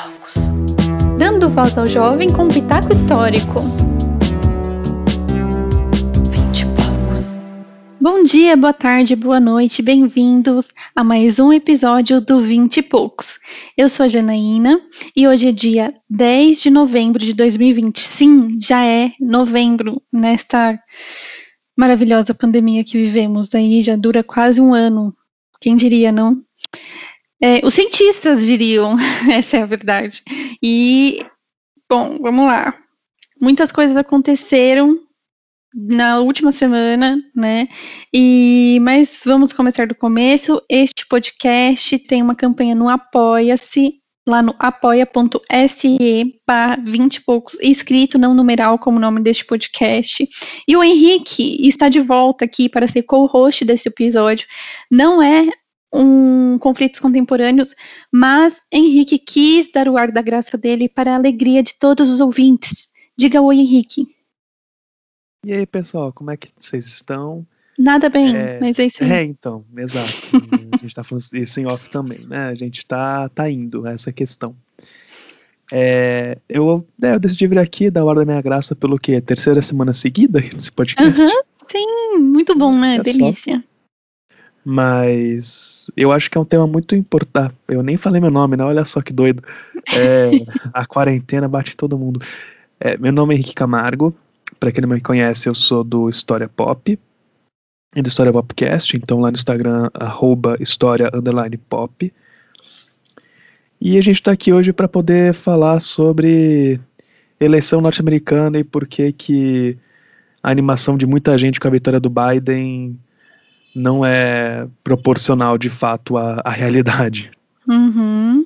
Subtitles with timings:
[0.00, 0.34] poucos.
[1.18, 3.60] Dando voz ao jovem com pitaco histórico.
[6.30, 7.36] Vinte e poucos.
[8.00, 13.38] Bom dia, boa tarde, boa noite, bem-vindos a mais um episódio do Vinte e Poucos.
[13.76, 14.80] Eu sou a Janaína
[15.14, 18.00] e hoje é dia 10 de novembro de 2020.
[18.00, 20.78] Sim, já é novembro nesta
[21.76, 23.54] maravilhosa pandemia que vivemos.
[23.54, 25.14] Aí já dura quase um ano.
[25.60, 26.42] Quem diria, não?
[27.42, 28.96] É, os cientistas diriam,
[29.32, 30.22] essa é a verdade.
[30.62, 31.24] E,
[31.88, 32.74] bom, vamos lá.
[33.40, 34.98] Muitas coisas aconteceram
[35.74, 37.68] na última semana, né?
[38.12, 40.60] E mas vamos começar do começo.
[40.68, 43.94] Este podcast tem uma campanha no Apoia-se,
[44.28, 50.28] lá no apoia.se para 20 e poucos, escrito não numeral como nome deste podcast.
[50.68, 54.46] E o Henrique está de volta aqui para ser co-host desse episódio.
[54.90, 55.48] Não é
[55.92, 57.74] um conflitos contemporâneos,
[58.12, 62.20] mas Henrique quis dar o ar da graça dele para a alegria de todos os
[62.20, 62.88] ouvintes.
[63.16, 64.06] Diga oi, Henrique.
[65.44, 67.46] E aí, pessoal, como é que vocês estão?
[67.78, 69.10] Nada bem, é, mas é isso aí.
[69.10, 70.12] É, então, exato.
[70.74, 72.48] a gente tá falando isso em off também, né?
[72.48, 74.54] A gente tá, tá indo essa questão.
[75.72, 79.20] É, eu, é, eu decidi vir aqui dar o ar da minha graça pelo quê?
[79.20, 81.22] Terceira semana seguida nesse podcast?
[81.22, 82.96] Uhum, sim, muito bom, né?
[82.96, 83.56] É Delícia.
[83.56, 83.69] Só.
[84.64, 87.54] Mas eu acho que é um tema muito importante.
[87.66, 88.64] Eu nem falei meu nome, né?
[88.64, 89.42] Olha só que doido.
[89.96, 90.30] É,
[90.72, 92.20] a quarentena bate todo mundo.
[92.78, 94.14] É, meu nome é Henrique Camargo.
[94.58, 96.98] Para quem não me conhece, eu sou do História Pop
[97.96, 98.96] e do História Popcast.
[98.96, 101.10] Então lá no Instagram, arroba História
[101.68, 102.12] Pop.
[103.80, 106.78] E a gente está aqui hoje para poder falar sobre
[107.40, 109.78] eleição norte-americana e por que que
[110.42, 112.98] a animação de muita gente com a vitória do Biden
[113.74, 117.30] não é proporcional de fato à, à realidade.
[117.68, 118.44] Uhum.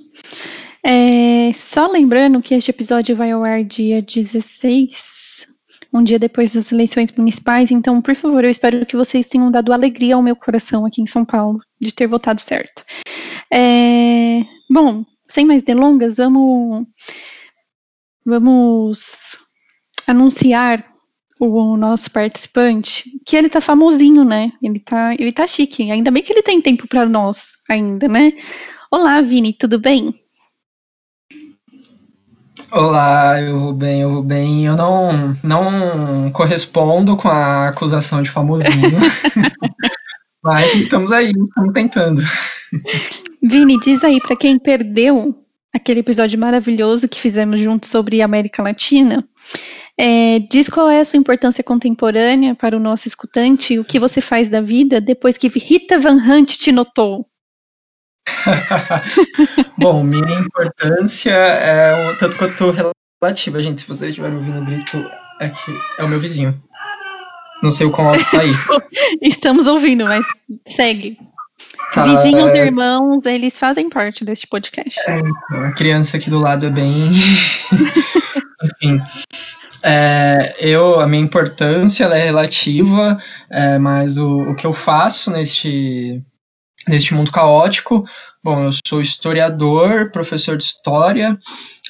[0.83, 5.47] É, só lembrando que este episódio vai ao ar dia 16,
[5.93, 9.73] um dia depois das eleições municipais, então, por favor, eu espero que vocês tenham dado
[9.73, 12.85] alegria ao meu coração aqui em São Paulo de ter votado certo.
[13.51, 16.87] É, bom, sem mais delongas, vamos,
[18.27, 19.39] vamos
[20.07, 20.85] anunciar
[21.39, 24.53] o nosso participante, que ele tá famosinho, né?
[24.63, 25.91] Ele tá, ele tá chique.
[25.91, 28.33] Ainda bem que ele tem tempo para nós ainda, né?
[28.91, 30.15] Olá, Vini, tudo bem?
[32.71, 34.67] Olá, eu vou bem, eu vou bem.
[34.67, 38.99] Eu não, não correspondo com a acusação de famosinho.
[40.43, 42.23] mas estamos aí, estamos tentando.
[43.43, 45.35] Vini, diz aí para quem perdeu
[45.73, 49.25] aquele episódio maravilhoso que fizemos juntos sobre América Latina,
[49.99, 54.21] é, diz qual é a sua importância contemporânea para o nosso escutante, o que você
[54.21, 57.27] faz da vida depois que Rita Van Hunt te notou.
[59.79, 62.75] Bom, minha importância é o tanto quanto
[63.21, 63.83] relativa, gente.
[63.83, 65.11] Se vocês estiverem ouvindo o grito,
[65.41, 66.61] é, que é o meu vizinho.
[67.63, 68.51] Não sei o qual alto está aí.
[69.23, 70.25] Estamos ouvindo, mas
[70.69, 71.19] segue.
[71.93, 72.67] Tá, Vizinhos é...
[72.67, 74.99] irmãos, eles fazem parte deste podcast.
[75.07, 77.11] É, então, a criança aqui do lado é bem.
[78.83, 79.01] Enfim.
[79.87, 83.19] É, eu, a minha importância é relativa,
[83.51, 86.23] é, mas o, o que eu faço neste,
[86.89, 88.03] neste mundo caótico,
[88.43, 91.39] bom, eu sou historiador, professor de história,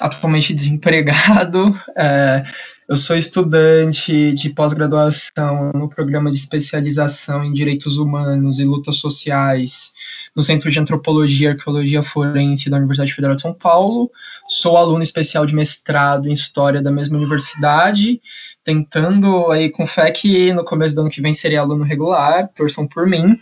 [0.01, 2.43] atualmente desempregado, é,
[2.87, 9.91] eu sou estudante de pós-graduação no programa de especialização em direitos humanos e lutas sociais
[10.35, 14.11] no Centro de Antropologia e Arqueologia Forense da Universidade Federal de São Paulo.
[14.47, 18.21] Sou aluno especial de mestrado em História da mesma universidade,
[18.63, 22.87] tentando aí com fé que no começo do ano que vem seria aluno regular, torçam
[22.87, 23.35] por mim.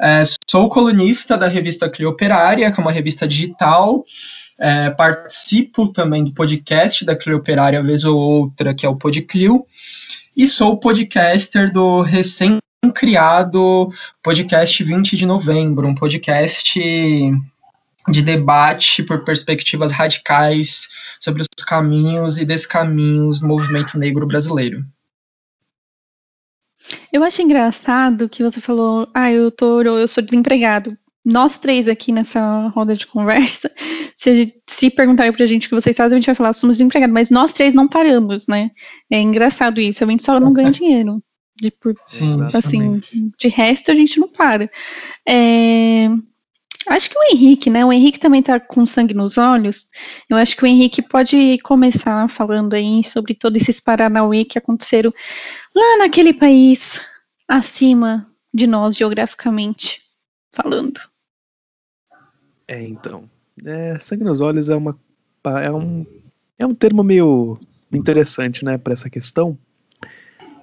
[0.00, 4.04] É, sou colunista da revista Clio Operária, que é uma revista digital,
[4.58, 9.66] é, participo também do podcast da Clio Operária, vez ou outra, que é o Podclio,
[10.36, 12.58] e sou podcaster do recém
[12.94, 13.92] criado
[14.22, 16.80] podcast 20 de novembro, um podcast
[18.08, 20.88] de debate por perspectivas radicais
[21.20, 24.84] sobre os caminhos e descaminhos do movimento negro brasileiro.
[27.12, 32.10] Eu acho engraçado que você falou, ah, eu tô, eu sou desempregado nós três aqui
[32.10, 33.70] nessa roda de conversa,
[34.16, 37.12] se, se perguntarem pra gente o que vocês fazem, a gente vai falar, somos desempregados,
[37.12, 38.70] mas nós três não paramos, né?
[39.10, 41.22] É engraçado isso, a gente só não ganha dinheiro.
[41.54, 43.00] De, por, Sim, assim,
[43.38, 44.70] de resto a gente não para.
[45.28, 46.08] É,
[46.88, 47.84] acho que o Henrique, né?
[47.84, 49.86] O Henrique também tá com sangue nos olhos.
[50.28, 55.12] Eu acho que o Henrique pode começar falando aí sobre todos esses Paranauê que aconteceram
[55.74, 57.00] lá naquele país
[57.46, 60.00] acima de nós geograficamente
[60.52, 61.11] falando.
[62.66, 63.28] É, então.
[63.64, 64.96] É, sangue nos olhos é uma
[65.62, 66.06] é um,
[66.58, 67.58] é um termo meio
[67.92, 69.58] interessante, né, para essa questão,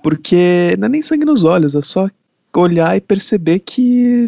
[0.02, 2.10] porque não é nem sangue nos olhos, é só
[2.56, 4.26] olhar e perceber que,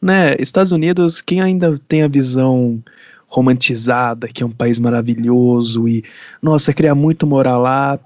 [0.00, 2.82] né, Estados Unidos, quem ainda tem a visão
[3.26, 6.04] romantizada, que é um país maravilhoso e,
[6.42, 7.98] nossa, queria muito morar lá,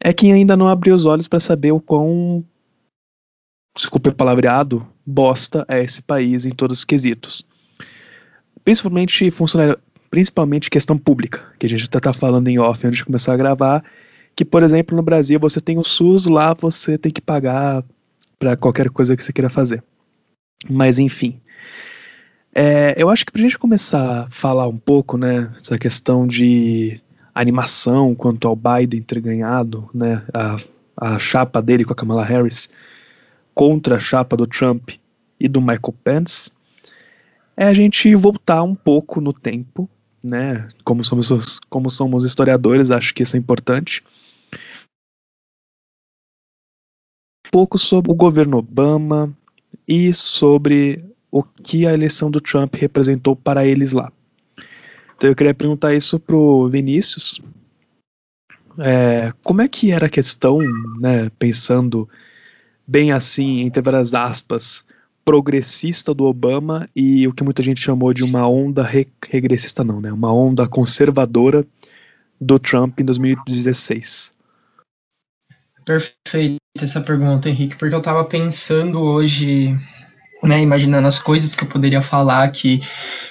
[0.00, 2.44] é quem ainda não abriu os olhos para saber o quão,
[3.74, 7.44] desculpe o palavreado, bosta é esse país em todos os quesitos.
[8.68, 9.78] Principalmente funcionário,
[10.10, 13.36] principalmente questão pública, que a gente até tá falando em off antes de começar a
[13.38, 13.82] gravar,
[14.36, 17.82] que, por exemplo, no Brasil você tem o SUS, lá você tem que pagar
[18.38, 19.82] para qualquer coisa que você queira fazer.
[20.68, 21.40] Mas enfim.
[22.54, 27.00] É, eu acho que pra gente começar a falar um pouco, né, essa questão de
[27.34, 30.58] animação quanto ao Biden ter ganhado, né, a,
[30.94, 32.68] a chapa dele com a Kamala Harris
[33.54, 34.90] contra a chapa do Trump
[35.40, 36.50] e do Michael Pence,
[37.58, 39.90] é a gente voltar um pouco no tempo,
[40.22, 44.00] né, como somos, como somos historiadores, acho que isso é importante,
[47.44, 49.36] um pouco sobre o governo Obama
[49.88, 54.12] e sobre o que a eleição do Trump representou para eles lá.
[55.16, 57.40] Então eu queria perguntar isso pro Vinícius.
[58.78, 60.60] É, como é que era a questão,
[61.00, 62.08] né, pensando
[62.86, 64.86] bem assim, entre várias aspas,
[65.28, 70.00] progressista do Obama e o que muita gente chamou de uma onda re regressista não,
[70.00, 71.66] né, uma onda conservadora
[72.40, 74.32] do Trump em 2016?
[75.84, 79.76] Perfeita essa pergunta, Henrique, porque eu estava pensando hoje
[80.42, 82.80] né, imaginando as coisas que eu poderia falar aqui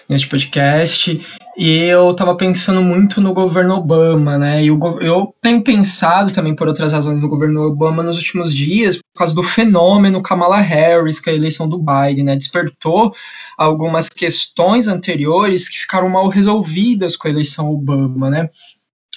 [0.08, 1.22] neste podcast,
[1.58, 6.68] e eu estava pensando muito no governo Obama, né, e eu tenho pensado também por
[6.68, 11.30] outras razões no governo Obama nos últimos dias, por causa do fenômeno Kamala Harris, que
[11.30, 13.14] é a eleição do Biden, né, despertou
[13.58, 18.50] algumas questões anteriores que ficaram mal resolvidas com a eleição Obama, né.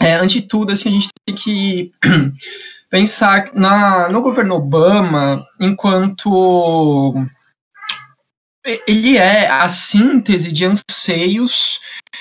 [0.00, 1.92] É, antes de tudo, assim, a gente tem que
[2.88, 7.14] pensar na, no governo Obama enquanto
[8.86, 11.80] ele é a síntese de anseios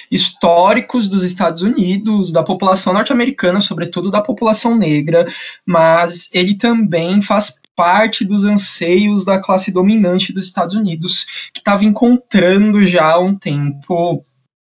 [0.09, 5.27] históricos dos Estados Unidos, da população norte-americana, sobretudo da população negra,
[5.65, 11.85] mas ele também faz parte dos anseios da classe dominante dos Estados Unidos, que estava
[11.85, 14.21] encontrando já há um tempo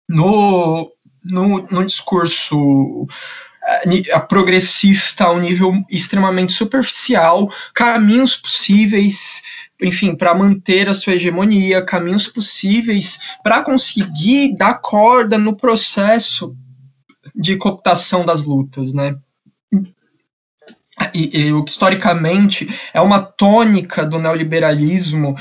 [0.08, 0.92] no,
[1.24, 3.06] no, no discurso
[3.84, 9.42] eh, progressista a um nível extremamente superficial, caminhos possíveis
[9.82, 16.56] enfim, para manter a sua hegemonia, caminhos possíveis para conseguir dar corda no processo
[17.34, 19.16] de cooptação das lutas, né?
[21.14, 25.34] E, e, historicamente é uma tônica do neoliberalismo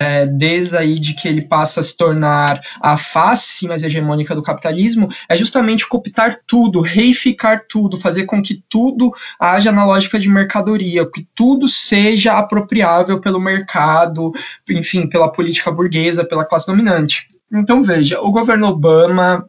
[0.00, 4.42] é, desde aí de que ele passa a se tornar a face mais hegemônica do
[4.42, 9.10] capitalismo, é justamente cooptar tudo, reificar tudo, fazer com que tudo
[9.40, 14.32] haja na lógica de mercadoria, que tudo seja apropriável pelo mercado,
[14.70, 17.26] enfim, pela política burguesa, pela classe dominante.
[17.52, 19.48] Então veja, o governo Obama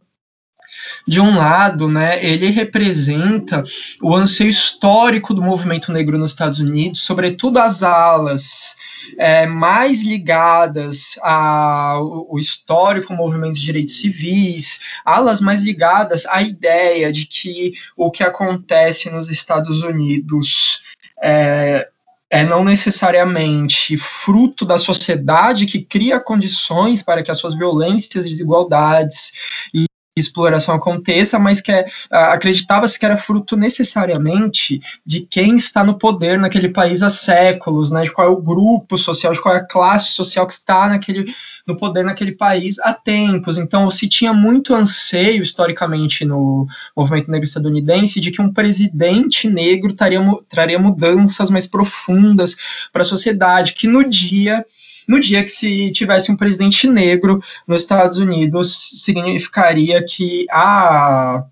[1.10, 3.64] de um lado, né, ele representa
[4.00, 8.76] o anseio histórico do movimento negro nos Estados Unidos, sobretudo as alas
[9.18, 17.26] é, mais ligadas ao histórico movimento de direitos civis, alas mais ligadas à ideia de
[17.26, 20.80] que o que acontece nos Estados Unidos
[21.20, 21.88] é,
[22.30, 29.32] é não necessariamente fruto da sociedade que cria condições para que as suas violências, desigualdades
[29.74, 35.98] e exploração aconteça, mas que é, acreditava-se que era fruto necessariamente de quem está no
[35.98, 39.58] poder naquele país há séculos, né, de qual é o grupo social, de qual é
[39.58, 41.32] a classe social que está naquele,
[41.66, 43.56] no poder naquele país há tempos.
[43.56, 49.94] Então, se tinha muito anseio historicamente no movimento negro estadunidense de que um presidente negro
[49.94, 52.56] traria, traria mudanças mais profundas
[52.92, 54.64] para a sociedade, que no dia
[55.08, 61.44] no dia que se tivesse um presidente negro nos Estados Unidos, significaria que a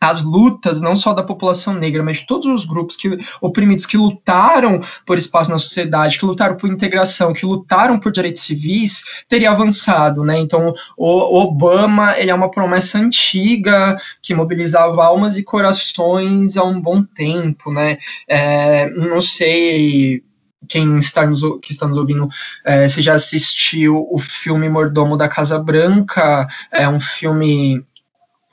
[0.00, 3.96] as lutas, não só da população negra, mas de todos os grupos que, oprimidos que
[3.96, 9.50] lutaram por espaço na sociedade, que lutaram por integração, que lutaram por direitos civis, teria
[9.50, 10.38] avançado, né?
[10.38, 16.80] Então, o Obama, ele é uma promessa antiga que mobilizava almas e corações há um
[16.80, 17.98] bom tempo, né?
[18.28, 20.22] É, não sei
[20.68, 22.28] quem está nos, que está nos ouvindo,
[22.64, 27.84] é, se já assistiu o filme Mordomo da Casa Branca, é um filme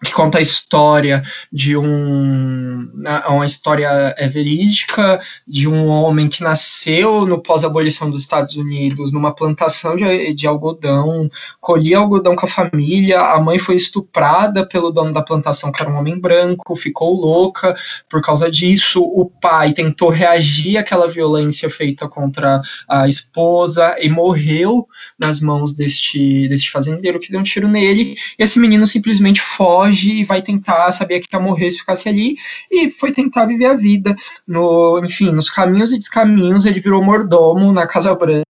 [0.04, 6.44] que conta a história de um né, uma história é, verídica de um homem que
[6.44, 11.30] nasceu no pós-abolição dos Estados Unidos numa plantação de, de algodão,
[11.62, 15.92] colhia algodão com a família, a mãe foi estuprada pelo dono da plantação, que era
[15.92, 17.76] um homem branco, ficou louca
[18.10, 24.88] por causa disso, o pai tentou reagir àquela violência feita contra a esposa e morreu
[25.18, 29.93] nas mãos deste, deste fazendeiro que deu um tiro nele, e esse menino simplesmente foge
[29.94, 32.36] foge e vai tentar, sabia que ia morrer se ficasse ali,
[32.72, 34.16] e foi tentar viver a vida.
[34.48, 38.44] No, enfim, nos caminhos e descaminhos, ele virou mordomo na Casa Branca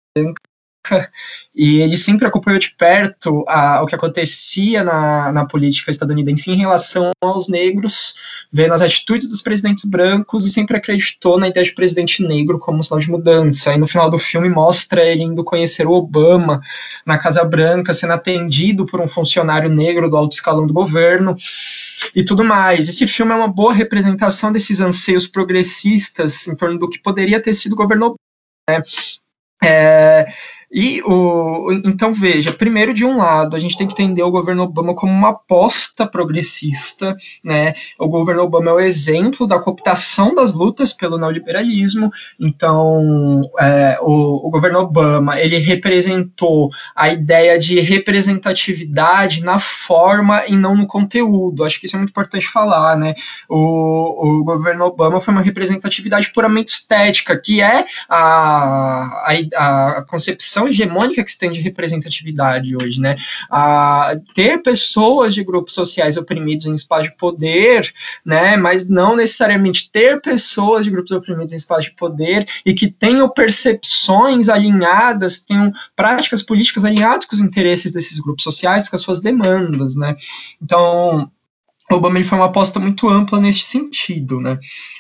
[1.54, 6.56] e ele sempre acompanhou de perto a, o que acontecia na, na política estadunidense em
[6.56, 8.14] relação aos negros,
[8.52, 12.82] vendo as atitudes dos presidentes brancos e sempre acreditou na ideia de presidente negro como
[12.82, 13.74] sinal de mudança.
[13.74, 16.60] E no final do filme mostra ele indo conhecer o Obama
[17.06, 21.34] na Casa Branca, sendo atendido por um funcionário negro do alto escalão do governo
[22.14, 22.88] e tudo mais.
[22.88, 27.54] Esse filme é uma boa representação desses anseios progressistas em torno do que poderia ter
[27.54, 28.16] sido o governo Obama.
[28.68, 28.82] Né?
[29.64, 30.26] É,
[30.72, 34.62] e o, então veja, primeiro de um lado, a gente tem que entender o governo
[34.62, 37.14] Obama como uma aposta progressista,
[37.44, 37.74] né?
[37.98, 42.10] O governo Obama é o exemplo da cooptação das lutas pelo neoliberalismo.
[42.40, 50.56] Então, é, o, o governo Obama ele representou a ideia de representatividade na forma e
[50.56, 51.64] não no conteúdo.
[51.64, 53.14] Acho que isso é muito importante falar, né?
[53.46, 60.61] O, o governo Obama foi uma representatividade puramente estética, que é a, a, a concepção
[60.62, 63.16] visão hegemônica que se tem de representatividade hoje, né?
[63.50, 67.92] A ter pessoas de grupos sociais oprimidos em espaço de poder,
[68.24, 68.56] né?
[68.56, 73.28] Mas não necessariamente ter pessoas de grupos oprimidos em espaço de poder e que tenham
[73.28, 79.20] percepções alinhadas, tenham práticas políticas alinhadas com os interesses desses grupos sociais, com as suas
[79.20, 80.14] demandas, né?
[80.60, 81.30] Então,
[81.96, 84.58] o ele foi uma aposta muito ampla nesse sentido, né?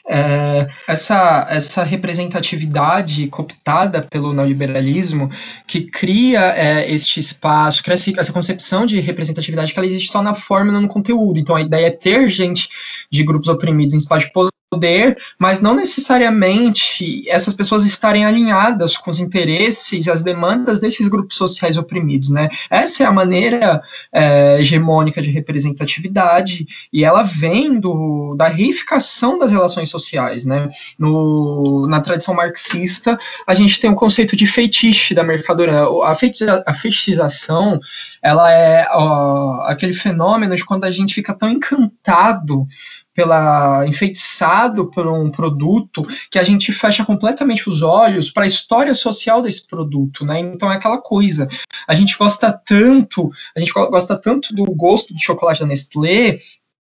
[0.08, 5.30] É, essa, essa representatividade cooptada pelo neoliberalismo
[5.66, 10.34] que cria é, este espaço, cria essa concepção de representatividade que ela existe só na
[10.34, 11.38] forma não no conteúdo.
[11.38, 12.68] Então a ideia é ter gente
[13.10, 14.52] de grupos oprimidos em espaço de poder,
[15.38, 21.36] mas não necessariamente essas pessoas estarem alinhadas com os interesses e as demandas desses grupos
[21.36, 22.48] sociais oprimidos, né?
[22.70, 29.50] Essa é a maneira é, hegemônica de representatividade e ela vem do, da reificação das
[29.50, 30.68] relações sociais, né?
[30.98, 35.84] No, na tradição marxista, a gente tem o conceito de feitiço da mercadoria.
[36.04, 37.78] A, feitiça, a feitiçização,
[38.22, 42.66] ela é ó, aquele fenômeno de quando a gente fica tão encantado
[43.14, 48.94] pela enfeitiçado por um produto que a gente fecha completamente os olhos para a história
[48.94, 50.40] social desse produto, né?
[50.40, 51.48] Então é aquela coisa.
[51.86, 56.38] A gente gosta tanto, a gente gosta tanto do gosto de chocolate da Nestlé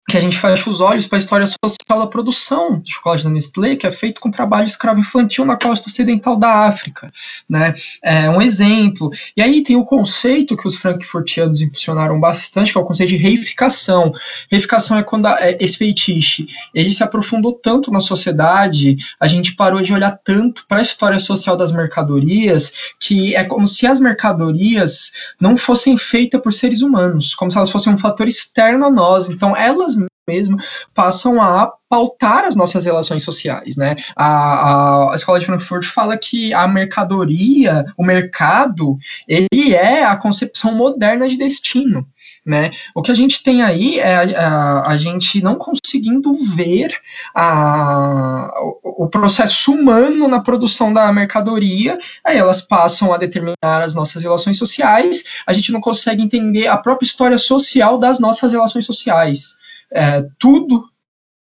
[0.09, 1.47] que a gente fecha os olhos para a história
[1.83, 5.55] social da produção de chocolate da Nestlé, que é feito com trabalho escravo infantil na
[5.55, 7.11] costa ocidental da África,
[7.47, 7.73] né?
[8.01, 9.11] É um exemplo.
[9.35, 13.17] E aí tem o conceito que os frankfurtianos impulsionaram bastante, que é o conceito de
[13.17, 14.11] reificação.
[14.49, 19.55] Reificação é quando a, é, esse feitiço ele se aprofundou tanto na sociedade, a gente
[19.55, 23.99] parou de olhar tanto para a história social das mercadorias, que é como se as
[23.99, 28.91] mercadorias não fossem feitas por seres humanos, como se elas fossem um fator externo a
[28.91, 29.29] nós.
[29.29, 29.95] Então elas
[30.27, 30.57] mesmo
[30.93, 33.95] passam a pautar as nossas relações sociais, né?
[34.15, 40.73] A, a, escola de Frankfurt fala que a mercadoria, o mercado, ele é a concepção
[40.73, 42.07] moderna de destino.
[42.45, 42.71] Né?
[42.93, 46.93] O que a gente tem aí é a, a, a gente não conseguindo ver
[47.33, 48.51] a,
[48.83, 54.23] o, o, processo humano na produção da mercadoria, aí elas passam a determinar as nossas
[54.23, 59.62] relações sociais, a gente não consegue entender a própria história social das nossas relações sociais
[59.93, 60.83] é, tudo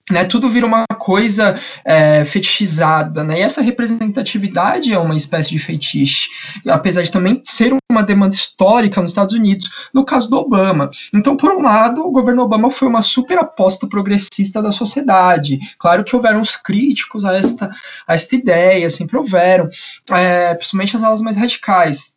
[0.09, 1.55] né, tudo vira uma coisa
[1.85, 6.27] é, fetichizada, né, e essa representatividade é uma espécie de fetiche,
[6.67, 10.89] apesar de também ser uma demanda histórica nos Estados Unidos, no caso do Obama.
[11.13, 16.03] Então, por um lado, o governo Obama foi uma super aposta progressista da sociedade, claro
[16.03, 17.69] que houveram os críticos a esta,
[18.07, 19.69] a esta ideia, sempre houveram,
[20.11, 22.15] é, principalmente as alas mais radicais,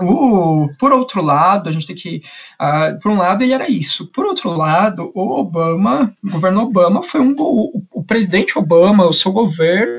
[0.00, 2.22] o, por outro lado, a gente tem que.
[2.60, 4.06] Uh, por um lado, ele era isso.
[4.08, 7.34] Por outro lado, o Obama, o governo Obama, foi um.
[7.38, 9.98] O, o presidente Obama, o seu governo,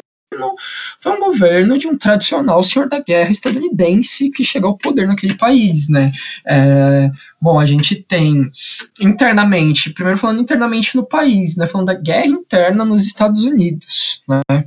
[1.00, 5.36] foi um governo de um tradicional senhor da guerra estadunidense que chegou ao poder naquele
[5.36, 6.12] país, né?
[6.46, 7.10] É,
[7.42, 8.52] bom, a gente tem
[9.00, 11.68] internamente, primeiro falando internamente no país, né?
[11.68, 14.66] Falando da guerra interna nos Estados Unidos, né?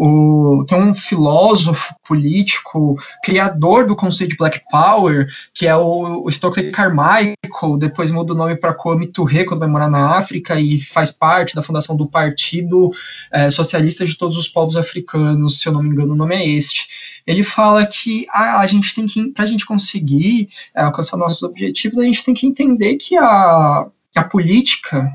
[0.00, 6.30] O, tem um filósofo político, criador do conceito de Black Power, que é o, o
[6.30, 10.80] Stokely Carmichael, depois muda o nome para Kwame Ture, quando vai morar na África, e
[10.80, 12.92] faz parte da fundação do Partido
[13.32, 16.46] é, Socialista de Todos os Povos Africanos, se eu não me engano, o nome é
[16.46, 16.86] este.
[17.26, 21.42] Ele fala que a, a gente tem que, para a gente conseguir é, alcançar nossos
[21.42, 25.10] objetivos, a gente tem que entender que a, a política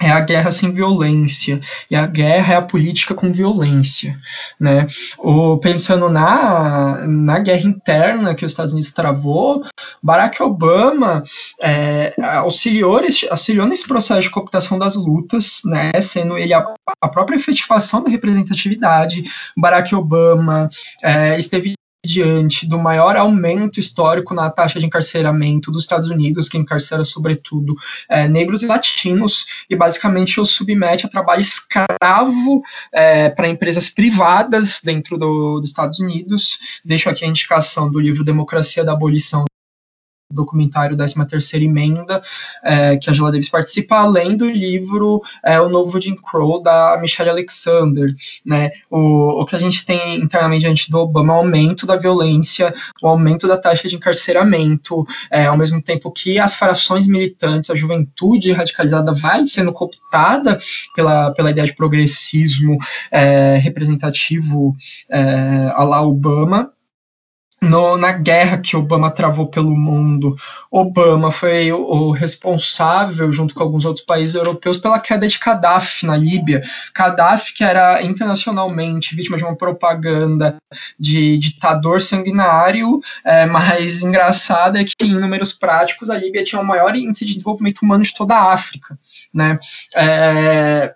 [0.00, 1.60] é a guerra sem violência
[1.90, 4.18] e a guerra é a política com violência,
[4.58, 4.86] né?
[5.18, 9.64] O, pensando na, na guerra interna que os Estados Unidos travou,
[10.02, 11.22] Barack Obama
[11.62, 13.00] é, auxiliou,
[13.30, 15.92] auxiliou nesse processo de cooptação das lutas, né?
[16.00, 16.64] Sendo ele a,
[17.00, 19.24] a própria efetivação da representatividade.
[19.56, 20.68] Barack Obama
[21.02, 21.75] é, esteve
[22.06, 27.74] diante do maior aumento histórico na taxa de encarceramento dos Estados Unidos, que encarcera sobretudo
[28.08, 34.80] é, negros e latinos, e basicamente o submete a trabalho escravo é, para empresas privadas
[34.82, 36.58] dentro do, dos Estados Unidos.
[36.84, 39.44] Deixo aqui a indicação do livro Democracia da Abolição
[40.30, 42.22] documentário 13ª Emenda,
[42.64, 46.98] é, que a Angela Davis participa, além do livro é, O Novo Jim Crow, da
[47.00, 48.12] Michelle Alexander.
[48.44, 48.70] Né?
[48.90, 52.74] O, o que a gente tem internamente diante do Obama é o aumento da violência,
[53.02, 57.76] o aumento da taxa de encarceramento, é, ao mesmo tempo que as frações militantes, a
[57.76, 60.58] juventude radicalizada vai sendo cooptada
[60.94, 62.76] pela, pela ideia de progressismo
[63.10, 64.74] é, representativo
[65.10, 66.72] é, a lá Obama,
[67.60, 70.36] no, na guerra que Obama travou pelo mundo,
[70.70, 76.04] Obama foi o, o, responsável, junto com alguns outros países europeus, pela queda de Gaddafi
[76.04, 76.62] na Líbia.
[76.94, 80.56] Gaddafi, que era internacionalmente vítima de uma propaganda
[80.98, 86.64] de ditador sanguinário, é, mas engraçado é que, em números práticos, a Líbia tinha o
[86.64, 88.98] maior índice de desenvolvimento humano de toda a África.
[89.32, 89.58] Né?
[89.94, 90.94] É,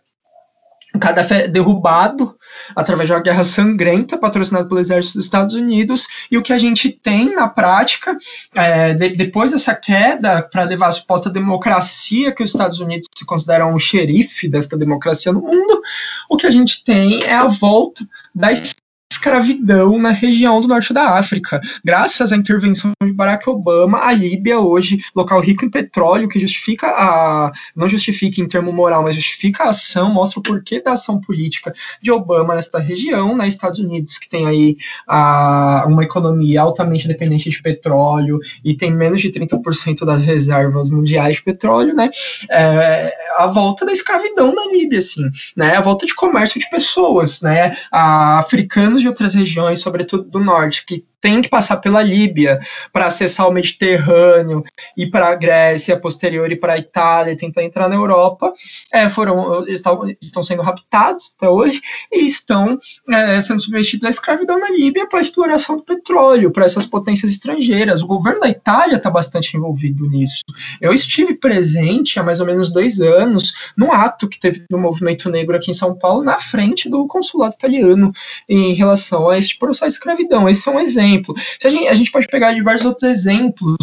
[0.94, 2.36] Gaddafi é derrubado
[2.74, 6.58] através de uma guerra sangrenta patrocinada pelo exército dos Estados Unidos e o que a
[6.58, 8.16] gente tem na prática
[8.54, 13.24] é, de, depois dessa queda para levar a suposta democracia que os Estados Unidos se
[13.24, 15.80] consideram o xerife desta democracia no mundo
[16.28, 18.04] o que a gente tem é a volta
[18.34, 18.52] da
[19.20, 21.60] escravidão na região do norte da África.
[21.84, 26.86] Graças à intervenção de Barack Obama, a Líbia hoje, local rico em petróleo, que justifica
[26.88, 27.52] a.
[27.76, 31.72] não justifica em termo moral, mas justifica a ação, mostra o porquê da ação política
[32.00, 33.46] de Obama nesta região, né?
[33.46, 39.20] Estados Unidos, que tem aí a, uma economia altamente dependente de petróleo e tem menos
[39.20, 42.08] de 30% das reservas mundiais de petróleo, né?
[42.50, 45.76] É, a volta da escravidão na Líbia, assim, né?
[45.76, 47.76] A volta de comércio de pessoas, né?
[47.92, 52.60] A, africanos de outras regiões, sobretudo do norte, que tem que passar pela Líbia
[52.92, 54.64] para acessar o Mediterrâneo,
[54.96, 58.52] e para a Grécia, posterior e para a Itália, tentar entrar na Europa,
[58.92, 61.80] é, foram estão, estão sendo raptados até hoje
[62.12, 62.78] e estão
[63.08, 68.02] é, sendo submetidos à escravidão na Líbia para exploração do petróleo, para essas potências estrangeiras.
[68.02, 70.42] O governo da Itália está bastante envolvido nisso.
[70.80, 75.30] Eu estive presente há mais ou menos dois anos no ato que teve no movimento
[75.30, 78.12] negro aqui em São Paulo, na frente do consulado italiano,
[78.48, 80.48] em relação a este processo de escravidão.
[80.48, 81.34] Esse é um exemplo exemplo.
[81.64, 83.76] A, gente, a gente pode pegar diversos outros exemplos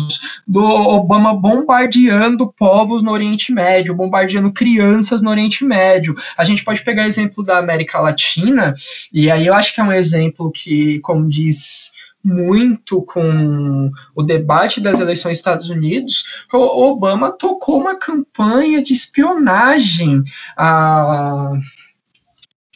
[0.48, 6.16] do Obama bombardeando povos no Oriente Médio, bombardeando crianças no Oriente Médio.
[6.38, 8.74] A gente pode pegar exemplo da América Latina,
[9.14, 11.92] e aí eu acho que é um exemplo que, como diz
[12.24, 18.92] muito com o debate das eleições dos Estados Unidos, o Obama tocou uma campanha de
[18.92, 20.24] espionagem
[20.58, 21.54] a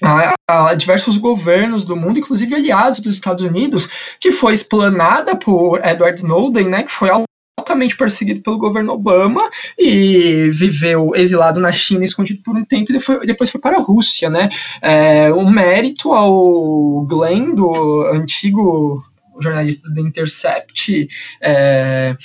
[0.02, 5.80] a, a, diversos governos do mundo, inclusive aliados dos Estados Unidos, que foi explanada por
[5.86, 12.04] Edward Snowden, né, que foi altamente perseguido pelo governo Obama e viveu exilado na China,
[12.04, 14.50] escondido por um tempo, e depois, foi para a Rússia, né.
[14.82, 19.04] É, um mérito ao Glenn, do antigo
[19.40, 21.08] jornalista da Intercept,
[21.42, 22.16] é,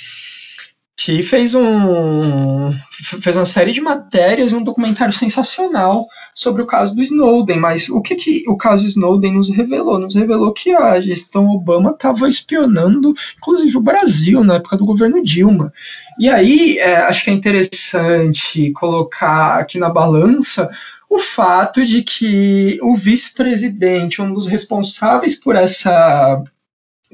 [0.97, 2.73] que fez um
[3.21, 7.87] fez uma série de matérias e um documentário sensacional sobre o caso do Snowden, mas
[7.87, 9.99] o que, que o caso Snowden nos revelou?
[9.99, 15.23] Nos revelou que a gestão Obama estava espionando, inclusive o Brasil, na época do governo
[15.23, 15.71] Dilma.
[16.19, 20.69] E aí, é, acho que é interessante colocar aqui na balança
[21.09, 26.43] o fato de que o vice-presidente, um dos responsáveis por essa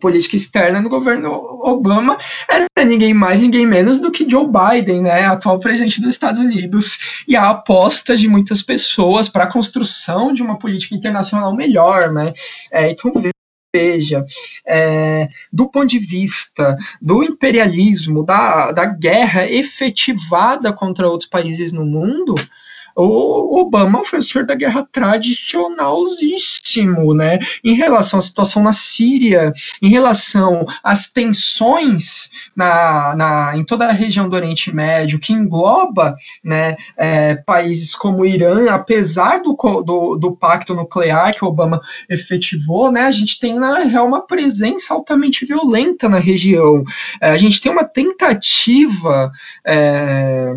[0.01, 1.32] política externa no governo
[1.63, 2.17] Obama
[2.49, 7.23] era ninguém mais, ninguém menos do que Joe Biden, né, atual presidente dos Estados Unidos,
[7.27, 12.34] e a aposta de muitas pessoas para a construção de uma política internacional melhor, né.
[12.71, 13.12] É, então
[13.75, 14.23] veja,
[14.67, 21.84] é, do ponto de vista do imperialismo, da, da guerra efetivada contra outros países no
[21.84, 22.36] mundo,
[22.95, 27.39] o Obama foi o senhor da guerra tradicionalíssimo, né?
[27.63, 33.91] Em relação à situação na Síria, em relação às tensões na, na, em toda a
[33.91, 40.15] região do Oriente Médio, que engloba né, é, países como o Irã, apesar do, do,
[40.15, 44.93] do, pacto nuclear que o Obama efetivou, né, a gente tem na real uma presença
[44.93, 46.84] altamente violenta na região.
[47.21, 49.32] É, a gente tem uma tentativa.
[49.65, 50.53] É,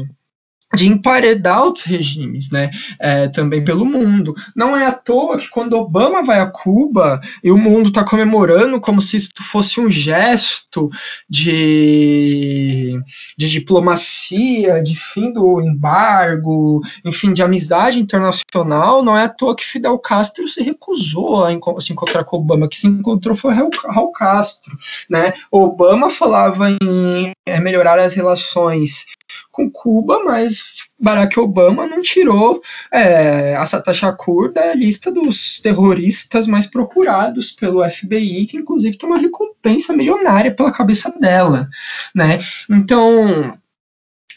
[0.77, 4.35] de emparedar outros regimes, né, é, também pelo mundo.
[4.55, 8.81] Não é à toa que quando Obama vai a Cuba e o mundo está comemorando
[8.81, 10.91] como se isso fosse um gesto
[11.29, 13.01] de,
[13.37, 19.65] de diplomacia, de fim do embargo, enfim, de amizade internacional, não é à toa que
[19.65, 24.77] Fidel Castro se recusou a se encontrar com Obama, que se encontrou foi Raul Castro,
[25.09, 25.33] né.
[25.51, 29.07] Obama falava em é, melhorar as relações
[29.51, 30.63] com Cuba, mas
[30.99, 32.61] Barack Obama não tirou
[32.93, 39.09] é, a Sata Shakur da lista dos terroristas mais procurados pelo FBI, que inclusive tem
[39.09, 41.69] uma recompensa milionária pela cabeça dela,
[42.15, 42.39] né?
[42.71, 43.57] Então,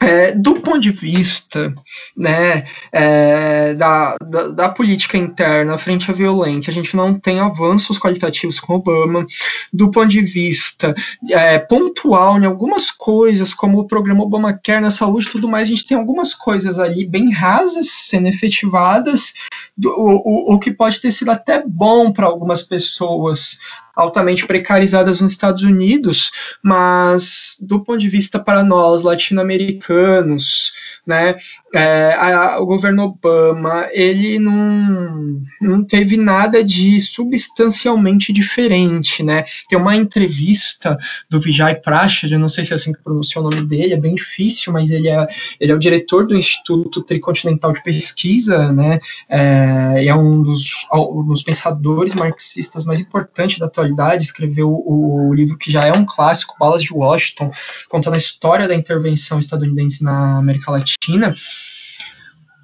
[0.02, 1.73] é, do ponto de vista
[2.15, 7.99] né, é, da, da, da, política interna frente à violência, a gente não tem avanços
[7.99, 9.25] qualitativos com Obama.
[9.73, 10.95] Do ponto de vista
[11.30, 15.71] é, pontual, em algumas coisas, como o programa Obamacare na saúde e tudo mais, a
[15.71, 19.34] gente tem algumas coisas ali bem rasas sendo efetivadas,
[19.78, 23.58] do, o, o que pode ter sido até bom para algumas pessoas
[23.95, 26.32] altamente precarizadas nos Estados Unidos,
[26.63, 30.71] mas do ponto de vista para nós latino-americanos,
[31.06, 31.36] né,
[31.75, 39.43] é, a, o governo Obama ele não, não teve nada de substancialmente diferente, né?
[39.69, 40.97] Tem uma entrevista
[41.30, 43.97] do Vijay Prashad, eu não sei se é assim que pronuncia o nome dele, é
[43.97, 45.28] bem difícil, mas ele é,
[45.60, 48.99] ele é o diretor do Instituto Tricontinental de Pesquisa, né?
[49.28, 55.34] É, é um dos, um dos pensadores marxistas mais importantes da atualidade atualidade, escreveu o,
[55.34, 57.52] livro que já é um clássico, Balas de Washington,
[57.89, 61.34] contando a história da intervenção estadunidense na América Latina.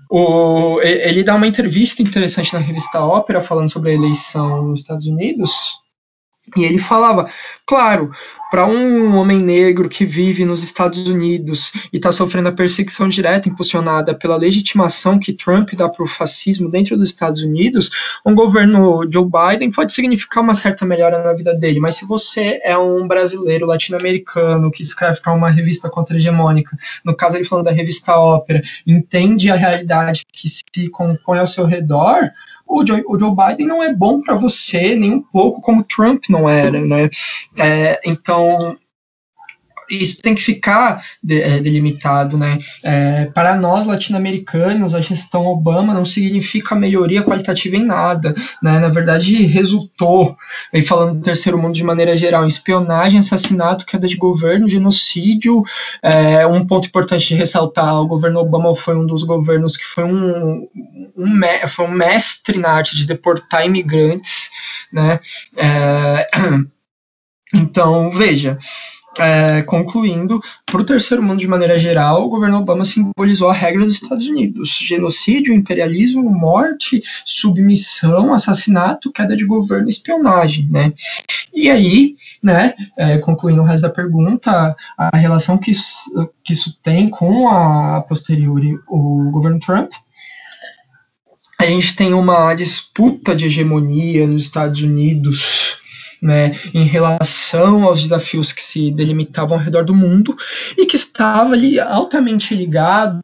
[0.09, 5.07] O, ele dá uma entrevista interessante na revista Ópera falando sobre a eleição nos Estados
[5.07, 5.51] Unidos.
[6.55, 7.29] E ele falava,
[7.65, 8.12] claro,
[8.51, 13.49] para um homem negro que vive nos Estados Unidos e está sofrendo a perseguição direta
[13.49, 17.91] impulsionada pela legitimação que Trump dá para o fascismo dentro dos Estados Unidos,
[18.25, 21.79] um governo Joe Biden pode significar uma certa melhora na vida dele.
[21.79, 27.36] Mas se você é um brasileiro latino-americano que escreve para uma revista contra-hegemônica, no caso
[27.36, 32.31] ele falando da revista Ópera, entende a realidade que se compõe ao seu redor,
[32.67, 36.25] o Joe, o Joe Biden não é bom para você nem um pouco como Trump
[36.30, 37.10] não era, né?
[37.60, 38.78] É, então
[39.89, 42.57] isso tem que ficar de, é, delimitado, né?
[42.83, 48.79] É, para nós latino-americanos, a gestão Obama não significa melhoria qualitativa em nada, né?
[48.79, 50.35] Na verdade, resultou,
[50.73, 55.63] aí falando do terceiro mundo de maneira geral, espionagem, assassinato, queda de governo, genocídio.
[56.01, 60.03] É, um ponto importante de ressaltar: o governo Obama foi um dos governos que foi
[60.03, 60.67] um,
[61.15, 64.49] um, foi um mestre na arte de deportar imigrantes,
[64.91, 65.19] né?
[65.57, 66.27] É,
[67.53, 68.57] então, veja,
[69.19, 73.86] é, concluindo, para o terceiro mundo de maneira geral, o governo Obama simbolizou a regra
[73.86, 80.93] dos Estados Unidos: genocídio, imperialismo, morte, submissão, assassinato, queda de governo, espionagem, né?
[81.54, 86.10] E aí, né, é, concluindo o resto da pergunta, a relação que isso,
[86.43, 89.89] que isso tem com a posteriori o governo Trump
[91.58, 95.78] a gente tem uma disputa de hegemonia nos Estados Unidos
[96.25, 100.35] né, em relação aos desafios que se delimitavam ao redor do mundo
[100.75, 103.19] e que estava ali altamente ligado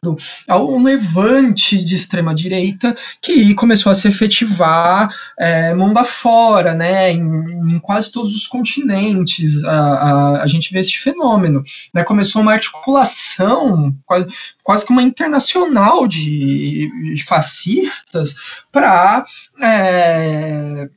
[0.48, 7.10] a um levante de extrema direita que começou a se efetivar é, mundo afora, né,
[7.10, 9.64] em, em, quase todos os continentes.
[9.64, 11.60] A, a, a gente vê esse fenômeno,
[11.92, 14.26] né, começou uma articulação quase,
[14.62, 18.36] quase que uma internacional de, de fascistas
[18.70, 19.24] para
[19.60, 20.88] é,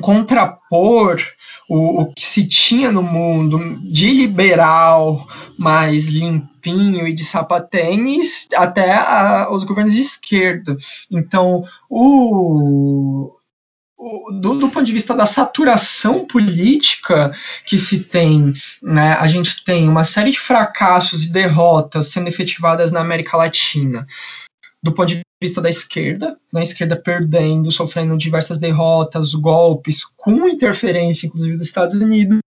[0.00, 1.20] contrapor
[1.68, 5.26] o, o que se tinha no mundo de liberal,
[5.58, 10.76] mais limpinho e de sapatênis, até a, os governos de esquerda.
[11.10, 13.32] Então, o,
[14.40, 17.32] do, do, ponto de vista da saturação política
[17.66, 22.92] que se tem, né, a gente tem uma série de fracassos e derrotas sendo efetivadas
[22.92, 24.06] na América Latina
[24.82, 30.48] do ponto de vista da esquerda, na né, esquerda perdendo, sofrendo diversas derrotas, golpes, com
[30.48, 32.38] interferência, inclusive, dos Estados Unidos.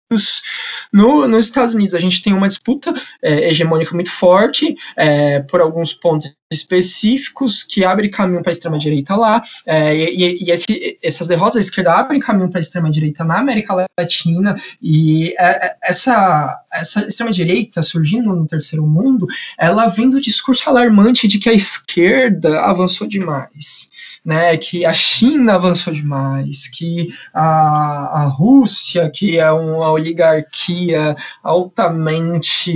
[0.91, 5.62] No, nos Estados Unidos, a gente tem uma disputa é, hegemônica muito forte, é, por
[5.62, 11.28] alguns pontos específicos que abrem caminho para a extrema-direita lá, é, e, e esse, essas
[11.28, 16.62] derrotas da esquerda abrem caminho para a extrema-direita na América Latina, e é, é, essa,
[16.74, 19.26] essa extrema-direita surgindo no terceiro mundo,
[19.58, 23.90] ela vem do discurso alarmante de que a esquerda avançou demais
[24.23, 32.71] né, que a China avançou demais, que a, a Rússia, que é uma oligarquia altamente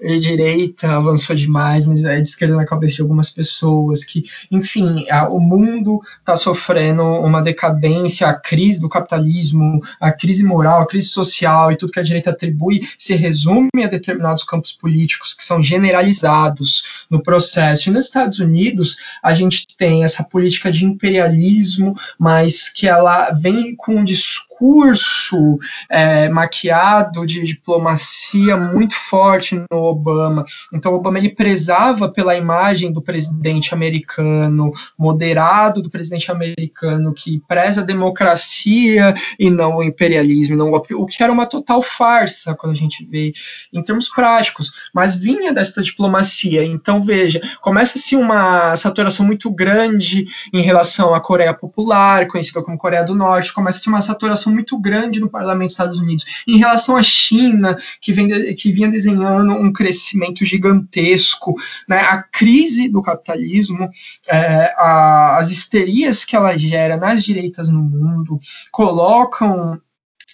[0.00, 5.06] de direita avançou demais, mas é de esquerda na cabeça de algumas pessoas, que, enfim,
[5.10, 10.86] a, o mundo está sofrendo uma decadência, a crise do capitalismo, a crise moral, a
[10.86, 15.42] crise social e tudo que a direita atribui se resume a determinados campos políticos que
[15.42, 17.88] são generalizados no processo.
[17.88, 23.74] E nos Estados Unidos, a gente tem essa política de imperialismo, mas que ela vem
[23.76, 30.44] com um discurso discurso é, maquiado de diplomacia muito forte no Obama.
[30.72, 37.80] Então, Obama ele prezava pela imagem do presidente americano, moderado do presidente americano, que preza
[37.80, 42.72] a democracia e não o imperialismo, não o, o que era uma total farsa quando
[42.72, 43.32] a gente vê
[43.72, 46.64] em termos práticos, mas vinha dessa diplomacia.
[46.64, 53.04] Então, veja, começa-se uma saturação muito grande em relação à Coreia Popular, conhecida como Coreia
[53.04, 56.24] do Norte, começa-se uma saturação muito grande no parlamento dos Estados Unidos.
[56.46, 61.54] Em relação à China, que, vem que vinha desenhando um crescimento gigantesco,
[61.88, 63.88] né, a crise do capitalismo,
[64.28, 68.38] é, a, as histerias que ela gera nas direitas no mundo,
[68.70, 69.80] colocam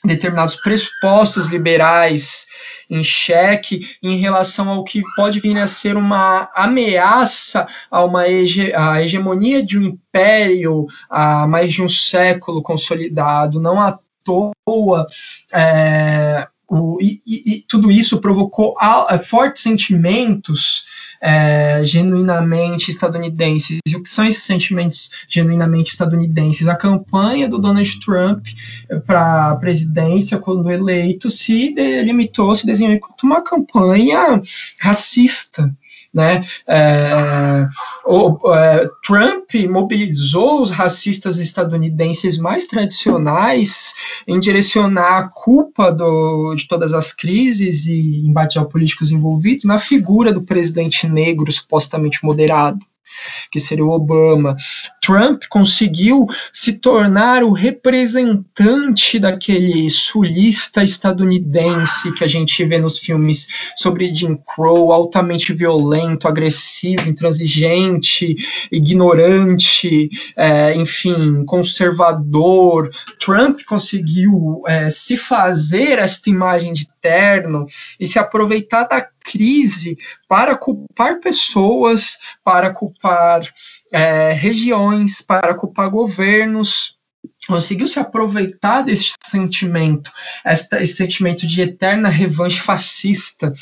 [0.05, 2.46] determinados pressupostos liberais
[2.88, 8.72] em xeque em relação ao que pode vir a ser uma ameaça a uma hege
[8.74, 15.07] a hegemonia de um império há mais de um século consolidado, não à toa.
[15.53, 20.85] É, o, e, e, tudo isso provocou a, fortes sentimentos
[21.21, 23.79] é, genuinamente estadunidenses.
[23.87, 26.67] E o que são esses sentimentos genuinamente estadunidenses?
[26.67, 28.47] A campanha do Donald Trump
[29.07, 34.41] para a presidência, quando eleito, se delimitou, se desenhou enquanto uma campanha
[34.81, 35.73] racista
[36.16, 36.46] né?
[36.66, 37.68] É,
[38.07, 43.92] o, é, Trump mobilizou os racistas estadunidenses mais tradicionais
[44.26, 50.33] em direcionar a culpa do, de todas as crises e embates geopolíticos envolvidos na figura
[50.33, 52.79] do presidente negro supostamente moderado
[53.51, 54.57] que seria o Obama.
[55.03, 63.47] Trump conseguiu se tornar o representante daquele sulista estadunidense que a gente vê nos filmes
[63.77, 68.37] sobre Jim Crow, altamente violento, agressivo, intransigente,
[68.71, 72.90] ignorante, é, enfim, conservador.
[73.21, 77.64] Trump conseguiu é, se fazer esta imagem de terno
[78.01, 79.97] e se aproveitar da crise
[80.29, 83.43] para culpar pessoas, para culpar
[83.93, 86.95] é, regiões, para culpar governos,
[87.46, 90.11] conseguiu se aproveitar desse sentimento,
[90.44, 93.52] esse sentimento de eterna revanche fascista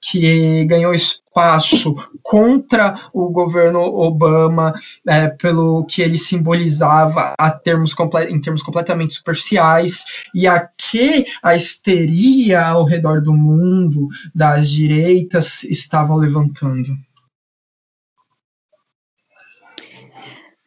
[0.00, 4.74] que ganhou espaço contra o governo Obama
[5.08, 7.94] é, pelo que ele simbolizava a termos
[8.28, 15.64] em termos completamente superficiais e a que a histeria ao redor do mundo das direitas
[15.64, 16.96] estava levantando.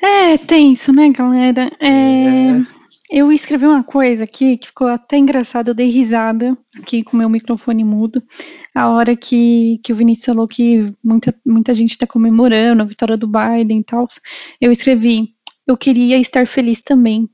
[0.07, 1.63] É tenso, né, galera?
[1.79, 2.65] É, é.
[3.09, 7.27] Eu escrevi uma coisa aqui que ficou até engraçado, eu dei risada aqui com meu
[7.27, 8.21] microfone mudo,
[8.73, 13.17] a hora que, que o Vinícius falou que muita, muita gente está comemorando a vitória
[13.17, 14.07] do Biden e tal.
[14.61, 15.29] Eu escrevi,
[15.65, 17.27] eu queria estar feliz também.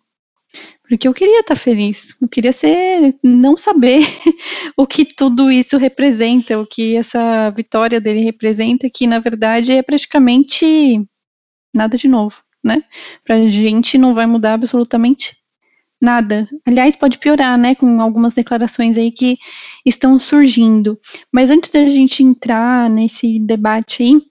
[0.88, 4.00] Porque eu queria estar feliz, eu queria ser, não saber
[4.78, 9.82] o que tudo isso representa, o que essa vitória dele representa, que na verdade é
[9.82, 11.06] praticamente
[11.74, 12.84] nada de novo né?
[13.24, 15.42] Pra gente não vai mudar absolutamente
[16.02, 16.50] nada.
[16.66, 19.38] Aliás, pode piorar, né, com algumas declarações aí que
[19.86, 21.00] estão surgindo.
[21.32, 24.22] Mas antes da gente entrar nesse debate aí,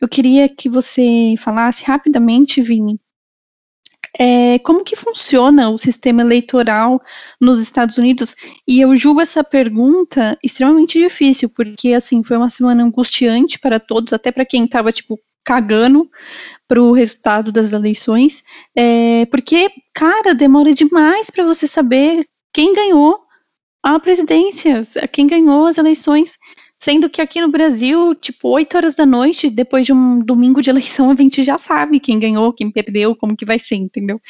[0.00, 3.00] eu queria que você falasse rapidamente, Vini,
[4.18, 7.02] é, como que funciona o sistema eleitoral
[7.40, 8.34] nos Estados Unidos?
[8.66, 14.12] E eu julgo essa pergunta extremamente difícil, porque assim foi uma semana angustiante para todos,
[14.12, 16.10] até para quem estava tipo cagando
[16.66, 18.42] para o resultado das eleições,
[18.76, 23.20] é, porque, cara, demora demais para você saber quem ganhou
[23.80, 24.82] a presidência,
[25.12, 26.36] quem ganhou as eleições.
[26.78, 30.68] Sendo que aqui no Brasil, tipo, 8 horas da noite, depois de um domingo de
[30.68, 34.20] eleição, a gente já sabe quem ganhou, quem perdeu, como que vai ser, entendeu?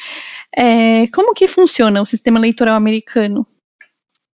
[0.55, 3.45] É, como que funciona o sistema eleitoral americano?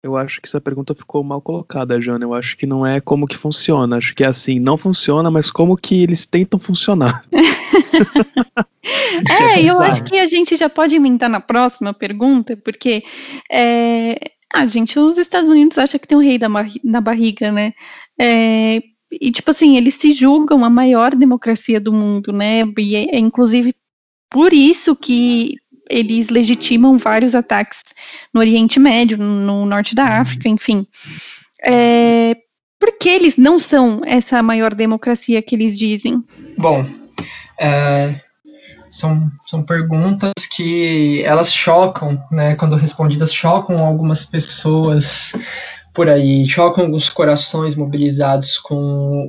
[0.03, 2.23] Eu acho que essa pergunta ficou mal colocada, Jana.
[2.23, 3.97] Eu acho que não é como que funciona.
[3.97, 7.25] Acho que é assim, não funciona, mas como que eles tentam funcionar.
[9.41, 13.03] é, eu acho que a gente já pode inventar na próxima pergunta, porque
[13.51, 14.15] é,
[14.53, 16.47] ah, gente, os Estados Unidos acham que tem um rei da
[16.83, 17.73] na barriga, né?
[18.19, 18.81] É,
[19.11, 22.61] e tipo assim, eles se julgam a maior democracia do mundo, né?
[22.77, 23.73] E é, é inclusive
[24.29, 25.55] por isso que
[25.89, 27.83] eles legitimam vários ataques
[28.33, 30.21] no Oriente Médio, no norte da uhum.
[30.21, 30.85] África, enfim.
[31.65, 32.37] É,
[32.79, 36.23] por que eles não são essa maior democracia que eles dizem?
[36.57, 36.85] Bom,
[37.59, 38.15] é,
[38.89, 42.55] são, são perguntas que elas chocam, né?
[42.55, 45.33] Quando respondidas, chocam algumas pessoas
[45.97, 48.75] por aí, chocam alguns corações mobilizados com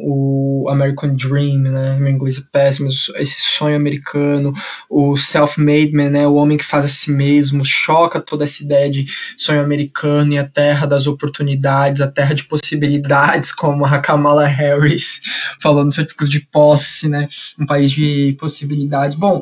[0.02, 1.98] o American Dream, né?
[1.98, 4.52] Meu inglês é péssimo, esse sonho americano,
[4.90, 6.28] o self-made man, né?
[6.28, 9.06] O homem que faz a si mesmo, choca toda essa ideia de
[9.38, 15.22] sonho americano e a terra das oportunidades, a terra de possibilidades, como a Kamala Harris
[15.62, 17.28] falou no seu discurso de posse, né?
[17.58, 19.16] Um país de possibilidades.
[19.16, 19.40] Bom,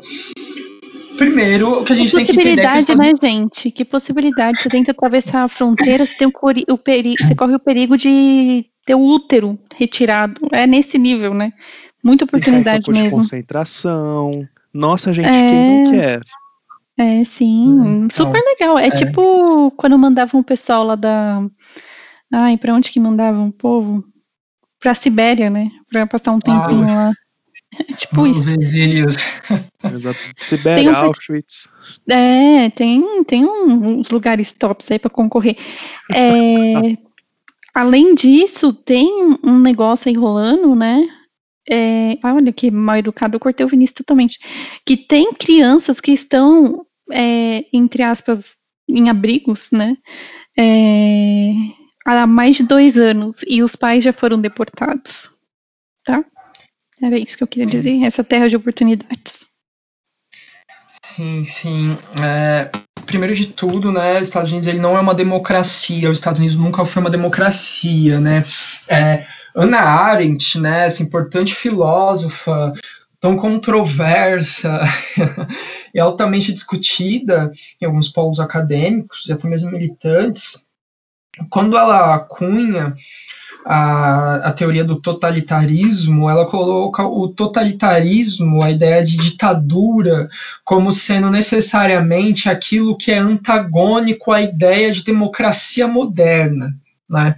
[1.16, 3.70] Primeiro, o que a gente que tem que entender é que né, gente?
[3.70, 4.60] Que possibilidade?
[4.60, 6.32] Você tenta atravessar a fronteira, você, tem o,
[6.74, 10.40] o perigo, você corre o perigo de ter o útero retirado.
[10.52, 11.52] É nesse nível, né?
[12.02, 13.08] Muita oportunidade mesmo.
[13.08, 14.46] De concentração.
[14.72, 15.48] Nossa, gente, é...
[15.48, 16.20] quem não quer?
[16.98, 17.68] É, sim.
[17.68, 18.78] Hum, então, Super legal.
[18.78, 21.46] É, é, tipo quando mandavam o pessoal lá da.
[22.32, 24.04] Ai, pra onde que mandavam o povo?
[24.80, 25.70] Pra Sibéria, né?
[25.90, 27.12] Pra passar um tempinho ah, lá.
[27.96, 28.60] tipo Os isso.
[28.60, 29.16] exílios.
[29.84, 30.18] Exato.
[30.36, 31.68] Sibéria, um, Auschwitz.
[32.08, 35.56] É, tem, tem uns lugares tops aí para concorrer.
[36.12, 36.96] É,
[37.74, 41.08] além disso, tem um negócio aí rolando, né?
[41.68, 44.38] É, olha que mal educado, eu cortei o Vinícius totalmente.
[44.84, 48.54] Que tem crianças que estão, é, entre aspas,
[48.88, 49.96] em abrigos, né?
[50.58, 51.52] É,
[52.04, 55.28] há mais de dois anos e os pais já foram deportados.
[56.04, 56.24] Tá?
[57.00, 59.46] Era isso que eu queria dizer, essa terra de oportunidades.
[61.04, 61.98] Sim, sim.
[62.22, 62.70] É,
[63.04, 66.56] primeiro de tudo, né, os Estados Unidos ele não é uma democracia, os Estados Unidos
[66.56, 68.44] nunca foi uma democracia, né.
[68.88, 72.72] É, Ana Arendt, né, essa importante filósofa,
[73.20, 74.80] tão controversa
[75.94, 80.66] e altamente discutida em alguns polos acadêmicos e até mesmo militantes,
[81.50, 82.94] quando ela cunha
[83.68, 90.28] a, a teoria do totalitarismo, ela coloca o totalitarismo, a ideia de ditadura,
[90.64, 96.72] como sendo necessariamente aquilo que é antagônico à ideia de democracia moderna.
[97.10, 97.34] Né?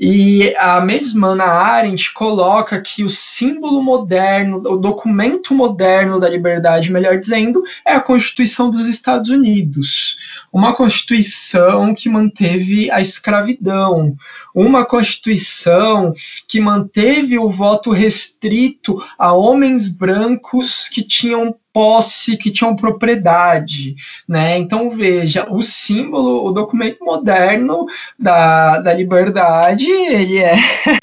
[0.00, 6.92] E a mesma Ana Arendt coloca que o símbolo moderno, o documento moderno da liberdade,
[6.92, 10.16] melhor dizendo, é a Constituição dos Estados Unidos.
[10.52, 14.14] Uma Constituição que manteve a escravidão,
[14.54, 16.12] uma Constituição
[16.46, 23.94] que manteve o voto restrito a homens brancos que tinham posse, que tinham propriedade,
[24.26, 24.58] né?
[24.58, 27.86] Então veja, o símbolo, o documento moderno
[28.18, 30.56] da, da liberdade, ele é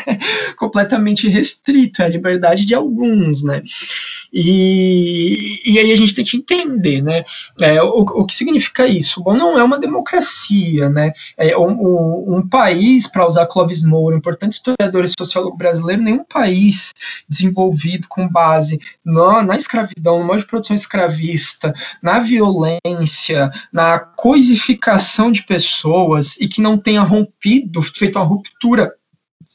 [0.60, 3.64] completamente restrito, é a liberdade de alguns, né?
[4.34, 7.24] E, e aí a gente tem que entender, né?
[7.62, 9.24] É, o, o que significa isso?
[9.24, 11.14] Bom, não é uma democracia, né?
[11.38, 16.92] É um, um, país, para usar Clovis Moura, importante historiador e sociólogo brasileiro, nenhum país
[17.30, 25.32] desenvolvido com base na, na escravidão, no modo de produção escravista, na violência, na coisificação
[25.32, 28.91] de pessoas e que não tenha rompido, feito uma ruptura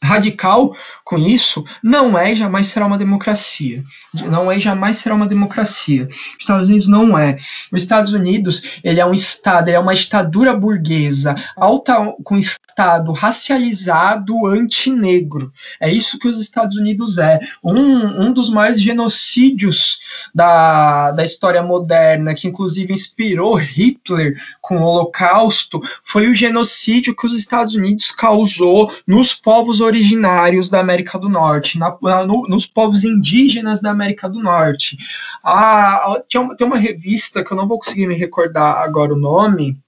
[0.03, 3.83] radical com isso, não é e jamais será uma democracia.
[4.15, 6.09] Não é e jamais será uma democracia.
[6.09, 7.37] Os Estados Unidos não é.
[7.71, 13.13] Os Estados Unidos, ele é um estado, ele é uma ditadura burguesa, alta com estado
[13.13, 15.53] racializado antinegro.
[15.81, 17.39] É isso que os Estados Unidos é.
[17.63, 19.99] Um, um dos maiores genocídios
[20.35, 27.27] da, da história moderna, que inclusive inspirou Hitler com o Holocausto, foi o genocídio que
[27.27, 33.05] os Estados Unidos causou nos povos originários da América do Norte, na, no, nos povos
[33.05, 34.97] indígenas da América do Norte.
[35.45, 39.19] Ah, tem, uma, tem uma revista que eu não vou conseguir me recordar agora o
[39.19, 39.79] nome,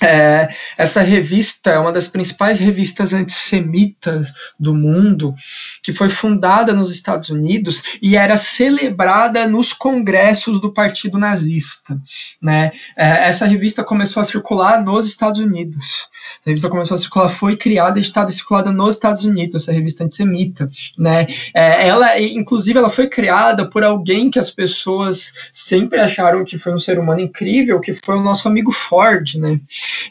[0.00, 5.34] é, essa revista é uma das principais revistas antissemitas do mundo,
[5.82, 12.00] que foi fundada nos Estados Unidos e era celebrada nos congressos do Partido Nazista.
[12.40, 12.72] Né?
[12.96, 16.10] É, essa revista começou a circular nos Estados Unidos.
[16.40, 20.04] Essa revista começou a circular, foi criada e está circulada nos Estados Unidos, essa revista
[20.04, 21.26] antissemita, né?
[21.54, 26.72] É, ela, inclusive, ela foi criada por alguém que as pessoas sempre acharam que foi
[26.72, 29.60] um ser humano incrível, que foi o nosso amigo Ford, né?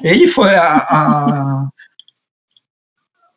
[0.01, 1.69] Ele foi a, a...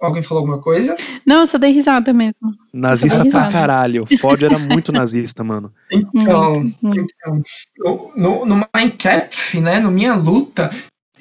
[0.00, 0.96] Alguém falou alguma coisa?
[1.26, 2.34] Não, eu só dei risada mesmo.
[2.72, 4.04] Nazista pra caralho.
[4.20, 5.72] Ford era muito nazista, mano.
[5.90, 7.42] Então, então
[8.14, 10.70] no, no Minecraft, né, no Minha Luta,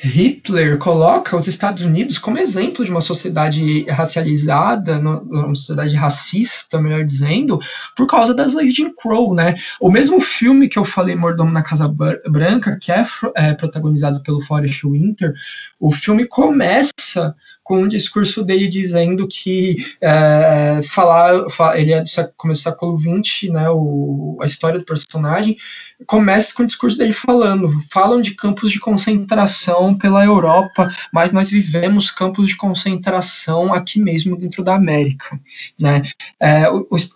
[0.03, 7.05] Hitler coloca os Estados Unidos como exemplo de uma sociedade racializada, uma sociedade racista, melhor
[7.05, 7.57] dizendo,
[7.95, 9.55] por causa das leis de Crow, né?
[9.79, 14.41] O mesmo filme que eu falei, Mordomo na Casa Branca, que é, é protagonizado pelo
[14.41, 15.33] Forrest Winter,
[15.79, 17.33] o filme começa
[17.63, 21.45] com um discurso dele dizendo que é, falar,
[21.75, 25.57] ele é do começo do século XX, né, o, a história do personagem,
[26.05, 31.49] começa com o discurso dele falando, falam de campos de concentração pela Europa, mas nós
[31.49, 35.39] vivemos campos de concentração aqui mesmo dentro da América,
[35.79, 36.03] né,
[36.39, 36.63] é,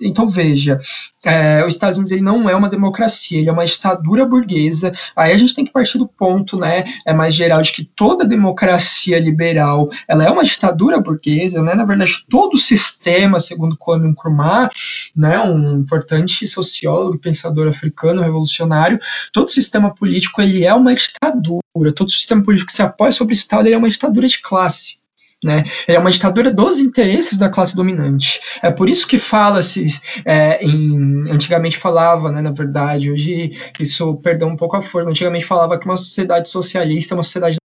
[0.01, 0.79] então veja,
[1.27, 5.33] é, os Estados Unidos ele não é uma democracia, ele é uma ditadura burguesa, aí
[5.33, 9.19] a gente tem que partir do ponto, né, é mais geral de que toda democracia
[9.19, 11.75] liberal, ela é uma ditadura burguesa, né?
[11.75, 14.69] Na verdade, todo o sistema, segundo Kwame Nkrumah,
[15.15, 18.99] né, um importante sociólogo pensador africano revolucionário,
[19.33, 21.91] todo sistema político ele é uma ditadura.
[21.95, 24.97] Todo sistema político que se apoia sobre o Estado é uma ditadura de classe.
[25.43, 25.63] Né?
[25.87, 28.39] É uma ditadura dos interesses da classe dominante.
[28.63, 29.85] É por isso que fala-se,
[30.25, 30.59] é,
[31.31, 35.11] antigamente falava, né, na verdade, hoje isso perdeu um pouco a forma.
[35.11, 37.57] Antigamente falava que uma sociedade socialista é uma sociedade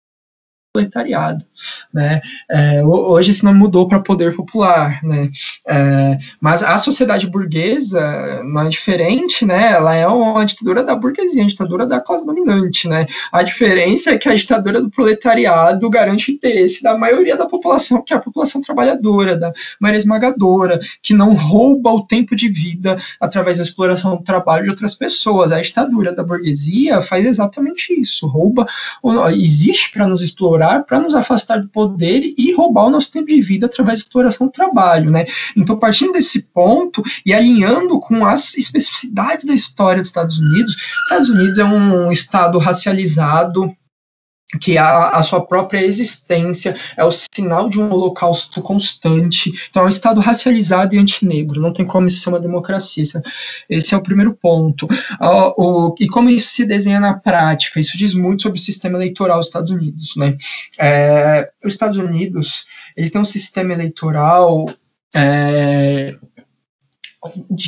[0.73, 1.45] proletariado,
[1.93, 2.21] né?
[2.49, 5.29] É, hoje esse nome mudou para poder popular, né?
[5.67, 9.73] É, mas a sociedade burguesa não é diferente, né?
[9.73, 13.07] Ela é uma ditadura da burguesia, uma ditadura da classe dominante, né?
[13.33, 18.03] A diferença é que a ditadura do proletariado garante o interesse da maioria da população,
[18.03, 22.97] que é a população trabalhadora, da maioria esmagadora, que não rouba o tempo de vida
[23.21, 25.51] através da exploração do trabalho de outras pessoas.
[25.51, 28.69] A ditadura da burguesia faz exatamente isso, rouba,
[29.33, 33.41] existe para nos explorar para nos afastar do poder e roubar o nosso tempo de
[33.41, 35.27] vida através da exploração do trabalho, né?
[35.57, 41.29] Então, partindo desse ponto e alinhando com as especificidades da história dos Estados Unidos, Estados
[41.29, 43.75] Unidos é um estado racializado,
[44.59, 49.53] que a, a, sua própria existência é o sinal de um holocausto constante.
[49.69, 51.61] Então, é um Estado racializado e antinegro.
[51.61, 53.03] Não tem como isso ser uma democracia.
[53.03, 53.23] Esse,
[53.69, 54.87] esse é o primeiro ponto.
[54.87, 57.79] Uh, o, e como isso se desenha na prática?
[57.79, 60.17] Isso diz muito sobre o sistema eleitoral dos Estados Unidos.
[60.17, 60.37] Né?
[60.79, 62.65] É, os Estados Unidos
[62.97, 64.67] ele tem um sistema eleitoral
[65.15, 66.17] é,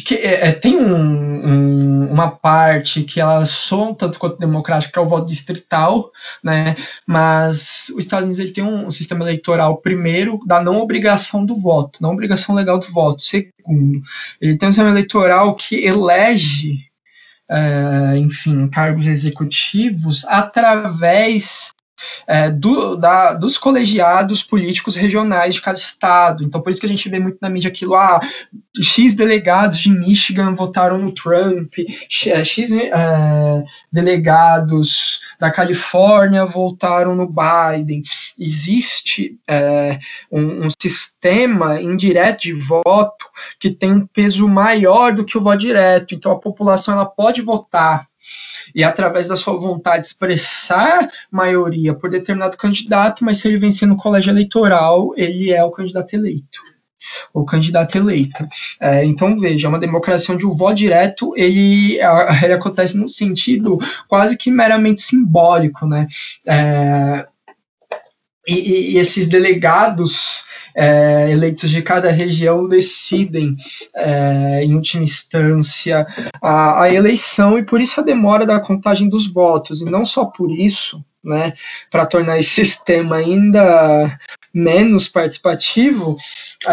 [0.05, 4.93] que é, é, tem um, um, uma parte que ela soa um tanto quanto democrática,
[4.93, 6.11] que é o voto distrital,
[6.43, 6.75] né?
[7.07, 12.03] Mas os Estados Unidos ele tem um, sistema eleitoral, primeiro, da não obrigação do voto,
[12.03, 13.21] não obrigação legal do voto.
[13.21, 14.01] Segundo,
[14.41, 16.79] ele tem um sistema eleitoral que elege,
[17.51, 21.73] é, enfim, cargos executivos através
[22.27, 26.45] é, do, da, dos colegiados políticos regionais de cada estado.
[26.45, 28.21] Então, por isso que a gente vê muito na mídia aquilo, ah,
[28.81, 31.75] X delegados de Michigan votaram no Trump,
[32.09, 38.03] X é, delegados da Califórnia votaram no Biden.
[38.39, 39.99] Existe é,
[40.31, 43.27] um, um sistema indireto de voto
[43.59, 46.15] que tem um peso maior do que o voto direto.
[46.15, 48.07] Então, a população ela pode votar
[48.75, 53.97] e através da sua vontade expressar maioria por determinado candidato, mas se ele vencer no
[53.97, 56.61] colégio eleitoral, ele é o candidato eleito
[57.33, 58.47] o candidato eleito.
[58.81, 61.99] É, então, veja, é uma democracia onde o voto direto ele,
[62.43, 66.07] ele acontece no sentido quase que meramente simbólico, né?
[66.47, 67.27] É,
[68.47, 73.57] e, e, esses delegados é, eleitos de cada região decidem,
[73.95, 76.07] é, em última instância,
[76.41, 79.81] a, a, eleição e por isso a demora da contagem dos votos.
[79.81, 81.53] E não só por isso, né,
[81.91, 84.19] para tornar esse sistema ainda
[84.53, 86.17] menos participativo,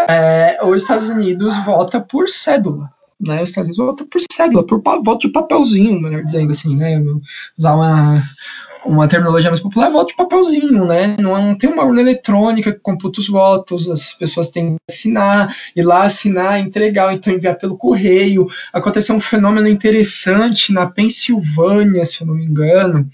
[0.08, 2.90] é, os Estados Unidos vota por cédula.
[3.20, 6.98] Né, os Estados Unidos vota por cédula, por voto de papelzinho, melhor dizendo assim, né,
[7.56, 8.22] usar uma
[8.84, 11.16] uma terminologia mais popular, é voto de papelzinho, né?
[11.18, 15.54] Não, não tem uma urna eletrônica que computa os votos, as pessoas têm que assinar,
[15.76, 18.48] ir lá assinar, entregar, então enviar pelo correio.
[18.72, 23.08] Aconteceu um fenômeno interessante na Pensilvânia, se eu não me engano,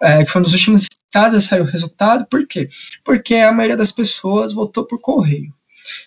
[0.00, 2.26] é, que foi um dos últimos estados a sair o resultado.
[2.26, 2.68] Por quê?
[3.04, 5.52] Porque a maioria das pessoas votou por correio.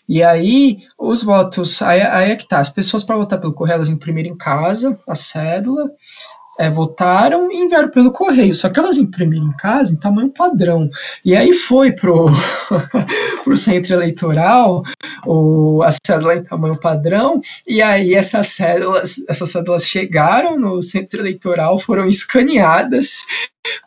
[0.08, 3.76] E aí, os votos, aí, aí é que tá, as pessoas para votar pelo correio,
[3.76, 5.92] elas imprimiram em casa a cédula,
[6.60, 8.56] é, votaram e enviaram pelo correio.
[8.56, 10.90] Só que elas imprimiram em casa em tamanho padrão.
[11.24, 12.28] E aí foi pro,
[13.44, 14.84] pro centro eleitoral
[15.26, 21.20] o, a cédula em tamanho padrão, e aí essas cédulas, essas cédulas chegaram no centro
[21.20, 23.24] eleitoral, foram escaneadas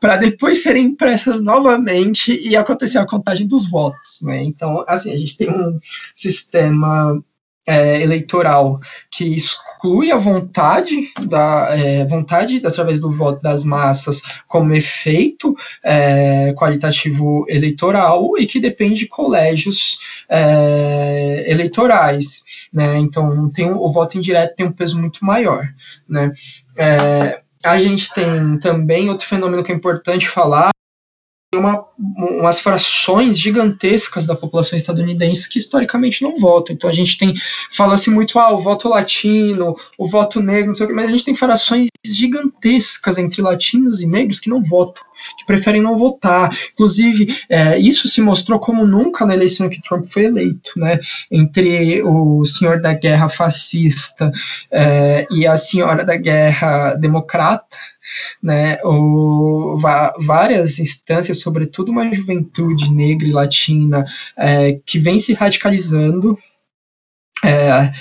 [0.01, 4.21] para depois serem impressas novamente e acontecer a contagem dos votos.
[4.23, 4.43] Né?
[4.43, 5.79] Então, assim, a gente tem um
[6.17, 7.23] sistema
[7.69, 14.73] é, eleitoral que exclui a vontade da é, vontade através do voto das massas como
[14.73, 15.55] efeito
[15.85, 19.99] é, qualitativo eleitoral e que depende de colégios
[20.31, 22.97] é, eleitorais, né?
[22.99, 25.69] Então tem o voto indireto tem um peso muito maior,
[26.09, 26.33] né?
[26.79, 30.71] É, a gente tem também outro fenômeno que é importante falar
[31.55, 36.75] uma, umas frações gigantescas da população estadunidense que historicamente não votam.
[36.75, 37.33] Então a gente tem,
[37.73, 41.13] fala-se muito, ah, o voto latino, o voto negro, não sei o que, mas a
[41.13, 45.03] gente tem frações gigantescas entre latinos e negros que não votam,
[45.39, 46.55] que preferem não votar.
[46.75, 50.99] Inclusive, é, isso se mostrou como nunca na eleição que Trump foi eleito, né?
[51.33, 54.31] Entre o senhor da guerra fascista
[54.71, 57.77] é, e a senhora da guerra democrata
[58.43, 59.77] né, o,
[60.21, 64.05] várias instâncias, sobretudo uma juventude negra e latina
[64.37, 66.39] é, que vem se radicalizando,
[67.45, 67.93] é,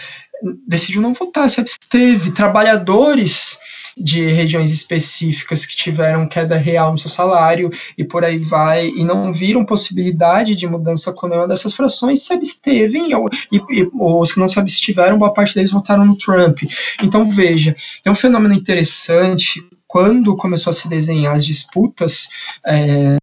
[0.68, 2.32] decidiu não votar, se absteve.
[2.32, 3.58] Trabalhadores
[4.00, 9.04] de regiões específicas que tiveram queda real no seu salário e por aí vai, e
[9.04, 13.10] não viram possibilidade de mudança com nenhuma dessas frações, se abstevem,
[13.52, 16.60] e, e os que não se abstiveram, boa parte deles votaram no Trump.
[17.02, 22.28] Então, veja, é um fenômeno interessante quando começou a se desenhar as disputas,
[22.66, 23.18] é,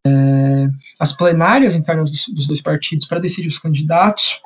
[0.98, 4.40] as plenárias internas dos, dos dois partidos para decidir os candidatos,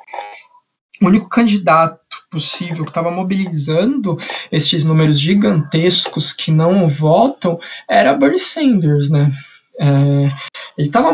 [1.01, 1.99] o único candidato
[2.29, 4.17] possível que estava mobilizando
[4.51, 7.57] estes números gigantescos que não votam
[7.87, 9.31] era Bernie Sanders, né?
[9.81, 10.29] É,
[10.77, 11.11] ele tava,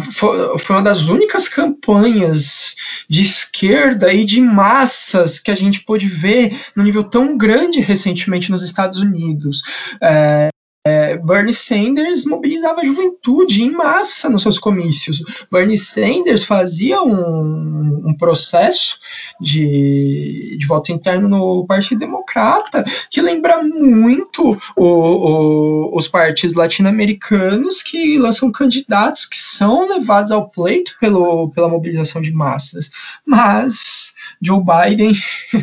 [0.00, 2.76] foi uma das únicas campanhas
[3.08, 8.50] de esquerda e de massas que a gente pôde ver no nível tão grande recentemente
[8.50, 9.62] nos Estados Unidos.
[10.00, 10.48] É,
[10.88, 15.22] é, Bernie Sanders mobilizava a juventude em massa nos seus comícios.
[15.52, 18.98] Bernie Sanders fazia um, um processo
[19.38, 27.82] de, de voto interno no Partido Democrata que lembra muito o, o, os partidos latino-americanos
[27.82, 32.90] que lançam candidatos que são levados ao pleito pelo, pela mobilização de massas.
[33.26, 35.12] Mas Joe Biden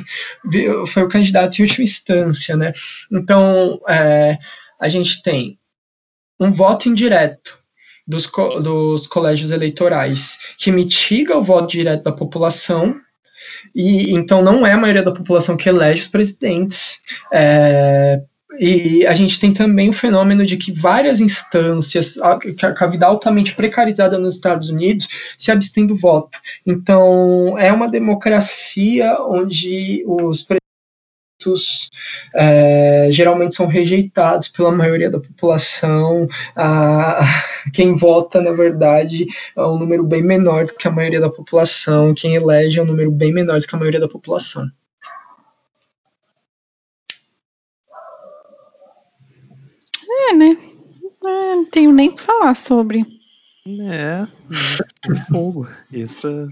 [0.88, 2.72] foi o candidato em última instância, né?
[3.12, 4.38] Então, é,
[4.80, 5.58] a gente tem
[6.40, 7.58] um voto indireto
[8.08, 12.96] dos, co dos colégios eleitorais que mitiga o voto direto da população
[13.74, 17.00] e então não é a maioria da população que elege os presidentes.
[17.34, 18.22] É,
[18.60, 22.40] e a gente tem também o fenômeno de que várias instâncias, a,
[22.80, 25.08] a vida altamente precarizada nos Estados Unidos,
[25.38, 26.38] se abstêm do voto.
[26.66, 30.42] Então, é uma democracia onde os
[32.34, 36.28] é, geralmente são rejeitados pela maioria da população.
[36.56, 37.20] Ah,
[37.74, 39.26] quem vota, na verdade,
[39.56, 42.14] é um número bem menor do que a maioria da população.
[42.14, 44.70] Quem elege é um número bem menor do que a maioria da população.
[50.30, 50.58] É, né?
[51.24, 53.04] É, não tenho nem o que falar sobre.
[53.68, 54.28] É,
[55.28, 55.68] fogo.
[55.92, 56.48] Isso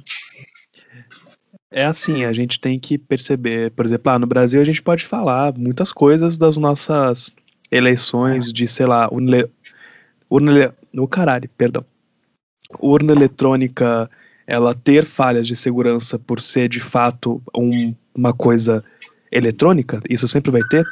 [1.73, 5.05] é assim, a gente tem que perceber, por exemplo, lá no Brasil a gente pode
[5.05, 7.35] falar muitas coisas das nossas
[7.71, 9.49] eleições de, sei lá, urna,
[10.29, 11.83] urna, no caralho, perdão.
[12.79, 14.09] Urna eletrônica,
[14.45, 18.83] ela ter falhas de segurança por ser de fato um, uma coisa
[19.31, 20.85] eletrônica, isso sempre vai ter.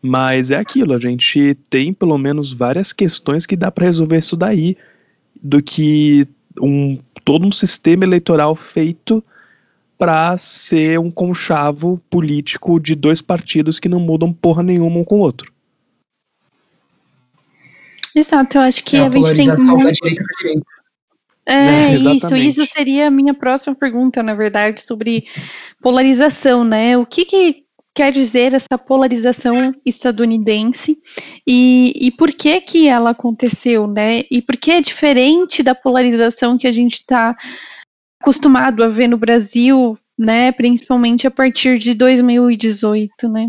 [0.00, 4.36] Mas é aquilo, a gente tem pelo menos várias questões que dá para resolver isso
[4.36, 4.76] daí,
[5.42, 6.28] do que
[6.60, 9.22] um todo um sistema eleitoral feito
[9.98, 15.16] para ser um conchavo político de dois partidos que não mudam porra nenhuma um com
[15.16, 15.52] o outro.
[18.14, 20.66] Exato, eu acho que é a, a gente tem muito...
[21.44, 25.24] É, isso, isso seria a minha próxima pergunta, na verdade, sobre
[25.80, 26.96] polarização, né?
[26.96, 30.98] O que, que quer dizer essa polarização estadunidense
[31.46, 34.22] e, e por que que ela aconteceu, né?
[34.30, 37.34] E por que é diferente da polarização que a gente está
[38.20, 43.48] acostumado a ver no Brasil, né, principalmente a partir de 2018, né?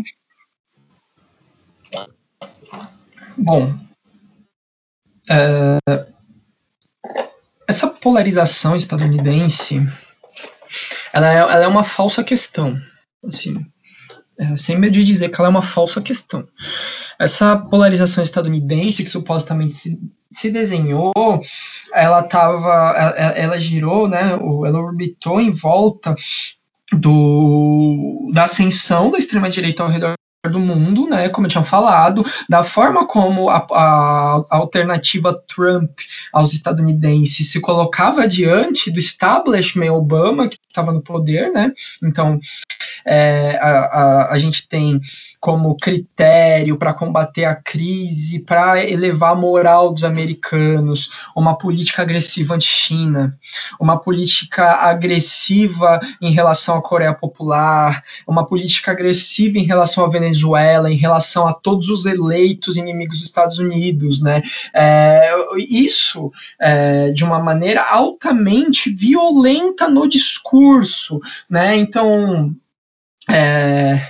[3.36, 3.78] Bom,
[5.30, 5.78] é,
[7.66, 9.86] essa polarização estadunidense,
[11.12, 12.76] ela é, ela é uma falsa questão,
[13.24, 13.64] assim,
[14.38, 16.48] é, sem medo de dizer que ela é uma falsa questão.
[17.18, 20.00] Essa polarização estadunidense que supostamente se,
[20.32, 21.12] se desenhou,
[21.92, 26.14] ela tava, ela, ela girou, né, ela orbitou em volta
[26.92, 30.14] do, da ascensão da extrema direita ao redor
[30.48, 35.90] do mundo, né, como eu tinha falado, da forma como a, a, alternativa Trump
[36.32, 41.72] aos estadunidenses se colocava diante do establishment Obama que estava no poder, né?
[42.02, 42.38] Então
[43.04, 45.00] é, a, a, a gente tem
[45.40, 52.54] como critério para combater a crise, para elevar a moral dos americanos, uma política agressiva
[52.54, 53.36] anti-China,
[53.80, 60.90] uma política agressiva em relação à Coreia Popular, uma política agressiva em relação à Venezuela,
[60.90, 64.42] em relação a todos os eleitos inimigos dos Estados Unidos, né?
[64.74, 71.76] É, isso é, de uma maneira altamente violenta no discurso, né?
[71.76, 72.54] Então
[73.30, 74.00] é,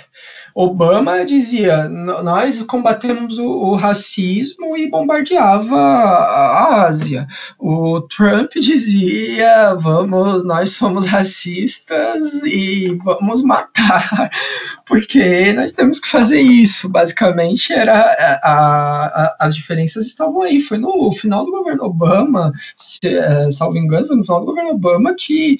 [0.54, 7.26] Obama dizia: nós combatemos o, o, racismo e bombardeava a Ásia.
[7.58, 14.30] O Trump dizia: vamos, nós somos racistas e vamos matar,
[14.86, 16.88] porque nós temos que fazer isso.
[16.88, 17.94] Basicamente, era
[18.42, 20.60] a, a, as diferenças estavam aí.
[20.60, 24.70] Foi no final do governo Obama, se, é, salvo engano, foi no final do governo
[24.70, 25.58] Obama que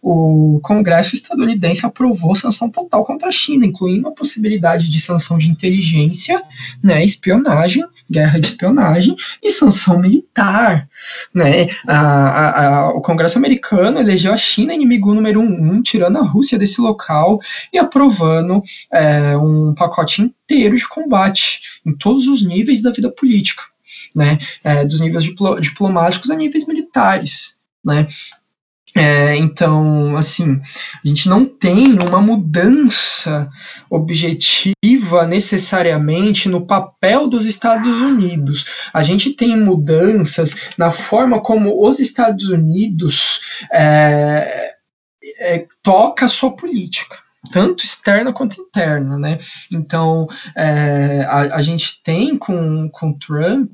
[0.00, 5.48] o Congresso estadunidense aprovou sanção total contra a China, incluindo a possibilidade de sanção de
[5.48, 6.42] inteligência,
[6.82, 10.88] né, espionagem, guerra de espionagem e sanção militar.
[11.34, 11.68] Né.
[11.86, 16.58] A, a, a, o Congresso americano elegeu a China inimigo número um, tirando a Rússia
[16.58, 17.38] desse local
[17.72, 18.62] e aprovando
[18.92, 23.62] é, um pacote inteiro de combate em todos os níveis da vida política.
[24.14, 27.56] Né, é, dos níveis diplo diplomáticos a níveis militares.
[27.82, 28.06] Né?
[28.94, 30.60] É, então, assim,
[31.02, 33.50] a gente não tem uma mudança
[33.88, 38.66] objetiva necessariamente no papel dos Estados Unidos.
[38.92, 43.40] A gente tem mudanças na forma como os Estados Unidos
[43.72, 44.74] é,
[45.38, 47.16] é, toca a sua política
[47.50, 49.38] tanto externa quanto interna, né?
[49.70, 53.72] Então, é, a, a, gente tem com, com Trump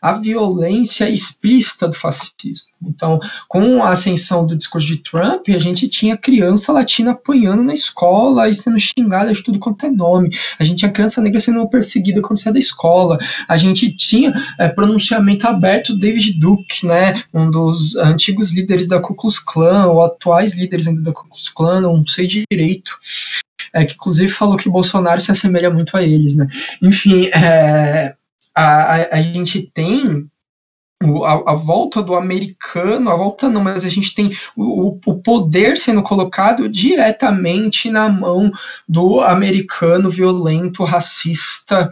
[0.00, 2.68] a violência explícita do fascismo.
[2.82, 3.18] Então,
[3.48, 8.48] com a ascensão do discurso de Trump, a gente tinha criança latina apanhando na escola
[8.48, 10.30] e sendo xingada de tudo quanto é nome.
[10.58, 13.18] A gente tinha criança negra sendo perseguida quando saía da escola.
[13.48, 19.00] A gente tinha é, pronunciamento aberto do David Duke, né, um dos antigos líderes da
[19.00, 22.92] Ku Klux Klan, ou atuais líderes ainda da Ku Klux Klan, não sei direito.
[23.72, 26.48] É, que inclusive falou que Bolsonaro se assemelha muito a eles, né?
[26.80, 28.14] Enfim, é,
[28.58, 30.28] a, a, a gente tem
[31.24, 35.78] a, a, volta do americano, a volta não, mas a gente tem o, o poder
[35.78, 38.50] sendo colocado diretamente na mão
[38.88, 41.88] do americano violento, racista,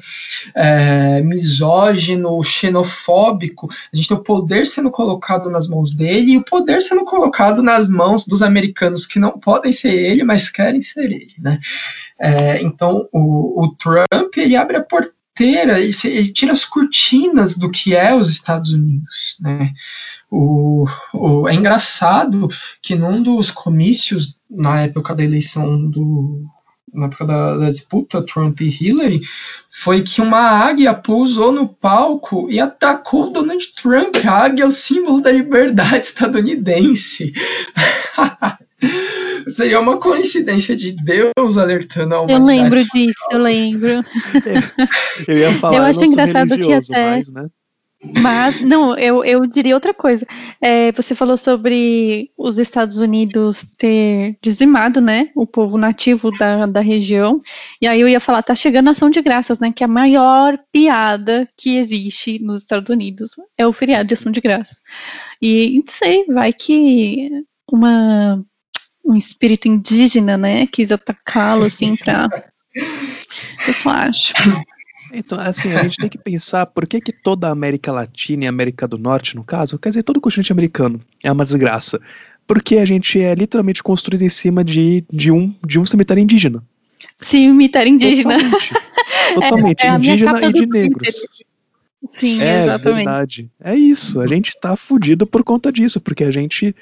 [0.56, 3.68] é, misógino, xenofóbico.
[3.92, 7.62] A gente tem o poder sendo colocado nas mãos dele e o poder sendo colocado
[7.62, 11.60] nas mãos dos americanos que não podem ser ele, mas querem ser ele, né?
[12.18, 17.58] É, então o, o Trump ele abre a porta inteira, ele, ele, tira as cortinas
[17.58, 19.72] do que é os Estados Unidos, né?
[20.30, 22.48] O, o, é engraçado
[22.80, 26.44] que num dos comícios, na época da eleição do.
[26.92, 29.20] Na época da, da disputa Trump e Hillary,
[29.70, 34.16] foi que uma águia pousou no palco e atacou Donald Trump.
[34.24, 37.34] A águia é o símbolo da liberdade estadunidense.
[39.48, 42.40] Seria uma coincidência de Deus alertando a humanidade.
[42.40, 43.88] Eu lembro disso, eu lembro.
[45.28, 47.10] eu ia falar, eu acho engraçado que até.
[47.10, 47.46] Mais, né?
[48.14, 50.26] Mas, não, eu, eu diria outra coisa.
[50.60, 56.80] É, você falou sobre os Estados Unidos ter dizimado, né, o povo nativo da, da
[56.80, 57.40] região.
[57.80, 59.88] E aí eu ia falar, tá chegando a ação de graças, né, que é a
[59.88, 64.78] maior piada que existe nos Estados Unidos é o feriado de ação de graças.
[65.40, 67.30] E, não sei, vai que
[67.70, 68.44] uma
[69.06, 70.66] um espírito indígena, né?
[70.66, 72.28] Quis atacá-lo assim para.
[73.66, 74.34] Eu só acho.
[75.12, 78.46] Então, assim, a gente tem que pensar por que, que toda a América Latina e
[78.46, 82.00] América do Norte, no caso, quer dizer, todo o continente americano é uma desgraça.
[82.46, 86.62] Porque a gente é literalmente construído em cima de, de, um, de um cemitério indígena.
[87.16, 88.34] Cemitério indígena.
[88.34, 88.74] Totalmente.
[89.34, 89.86] Totalmente.
[89.86, 91.08] É, é indígena e de negros.
[92.10, 92.96] Sim, é, exatamente.
[92.96, 93.50] verdade.
[93.60, 94.20] É isso.
[94.20, 96.74] A gente tá fudido por conta disso, porque a gente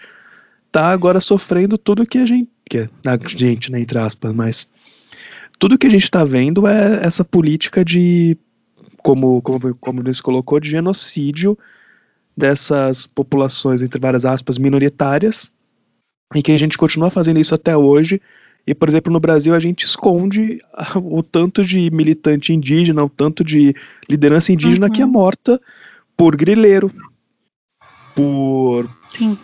[0.75, 2.51] tá agora sofrendo tudo que a gente.
[2.69, 4.69] Que é, a gente, né, entre aspas, mas.
[5.57, 8.37] Tudo que a gente tá vendo é essa política de.
[8.99, 11.57] Como, como, como eles colocou, de genocídio
[12.37, 15.53] dessas populações, entre várias aspas, minoritárias,
[16.35, 18.21] e que a gente continua fazendo isso até hoje,
[18.67, 20.59] E, por exemplo, no Brasil a gente esconde
[20.97, 23.75] o tanto de militante indígena, o tanto de
[24.09, 24.93] liderança indígena uhum.
[24.93, 25.13] que é uhum.
[25.13, 25.61] morta
[26.17, 26.91] por grileiro,
[28.17, 28.89] por.
[29.11, 29.39] Sim.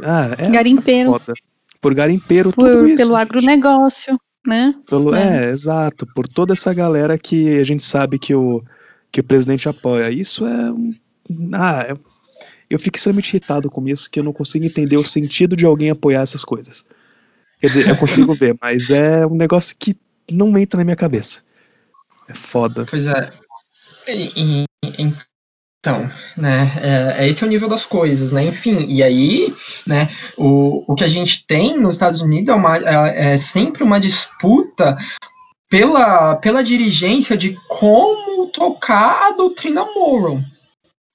[0.00, 1.12] Ah, é garimpeiro.
[1.12, 1.34] Foda.
[1.80, 2.96] Por garimpeiro, por, tudo isso.
[2.96, 3.20] Pelo gente.
[3.20, 4.74] agronegócio, né?
[4.88, 5.46] Pelo, é.
[5.46, 6.06] é, exato.
[6.14, 8.62] Por toda essa galera que a gente sabe que o,
[9.10, 10.10] que o presidente apoia.
[10.10, 10.72] Isso é.
[11.52, 11.96] Ah, é,
[12.70, 15.90] eu fico extremamente irritado com isso, que eu não consigo entender o sentido de alguém
[15.90, 16.86] apoiar essas coisas.
[17.60, 19.94] Quer dizer, eu consigo ver, mas é um negócio que
[20.30, 21.42] não entra na minha cabeça.
[22.28, 22.86] É foda.
[22.88, 23.30] Pois é.
[24.08, 25.14] E, e,
[25.82, 29.52] então, né, é, é, esse é o nível das coisas, né, enfim, e aí,
[29.84, 33.82] né, o, o que a gente tem nos Estados Unidos é, uma, é, é sempre
[33.82, 34.96] uma disputa
[35.68, 40.44] pela, pela dirigência de como tocar a doutrina Monroe,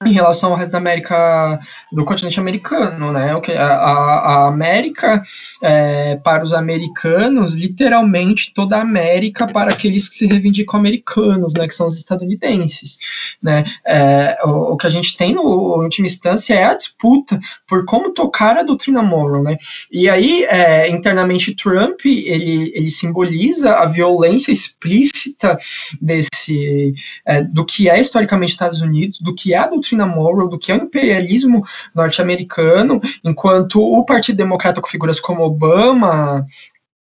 [0.06, 1.58] em relação ao resto da América,
[1.90, 3.34] do continente americano, né?
[3.34, 5.20] O que a, a América
[5.60, 11.66] é, para os americanos, literalmente toda a América para aqueles que se reivindicam americanos, né?
[11.66, 12.96] Que são os estadunidenses,
[13.42, 13.64] né?
[13.84, 18.10] É, o, o, que a gente tem no última instância é a disputa por como
[18.10, 19.56] tocar a doutrina Monroe, né?
[19.90, 25.58] E aí é, internamente Trump ele, ele simboliza a violência explícita
[26.00, 26.94] desse
[27.26, 30.58] é, do que é historicamente Estados Unidos, do que é a doutrina doutrina Monroe, do
[30.58, 31.64] que é o imperialismo
[31.94, 36.46] norte-americano, enquanto o Partido Democrata com figuras como Obama,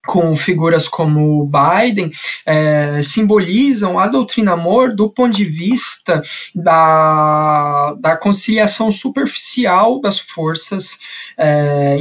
[0.06, 2.10] com figuras como Biden,
[2.46, 6.22] é, simbolizam a doutrina amor do ponto de vista
[6.54, 10.98] da, da conciliação superficial das forças
[11.36, 11.98] é,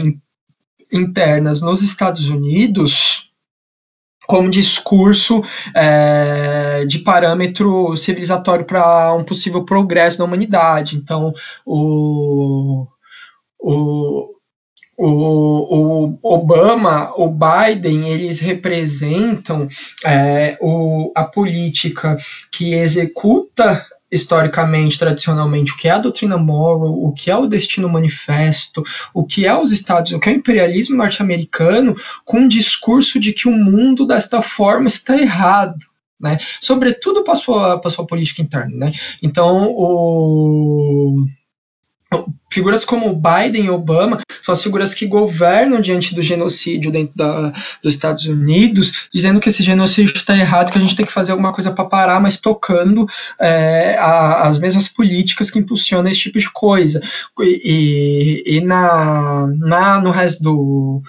[0.92, 3.27] internas nos Estados Unidos
[4.28, 5.42] como discurso
[5.74, 10.98] é, de parâmetro civilizatório para um possível progresso da humanidade.
[10.98, 11.34] Então,
[11.66, 12.86] o,
[13.58, 14.36] o,
[14.98, 19.68] o, o Obama, o Biden, eles representam
[20.06, 22.18] é, o, a política
[22.52, 27.90] que executa historicamente, tradicionalmente, o que é a doutrina Monroe, o que é o destino
[27.90, 28.84] manifesto,
[29.14, 33.34] o que é os Estados, o que é o imperialismo norte-americano, com um discurso de
[33.34, 35.78] que o mundo desta forma está errado.
[36.20, 36.38] Né?
[36.60, 38.88] Sobretudo para a sua, sua política interna.
[38.88, 38.94] Né?
[39.22, 41.26] Então, o
[42.50, 47.54] figuras como Biden e Obama são as figuras que governam diante do genocídio dentro da,
[47.84, 51.32] dos Estados Unidos, dizendo que esse genocídio está errado, que a gente tem que fazer
[51.32, 53.06] alguma coisa para parar, mas tocando
[53.40, 57.02] é, a, as mesmas políticas que impulsionam esse tipo de coisa.
[57.42, 61.04] E, e, e na, na, no resto do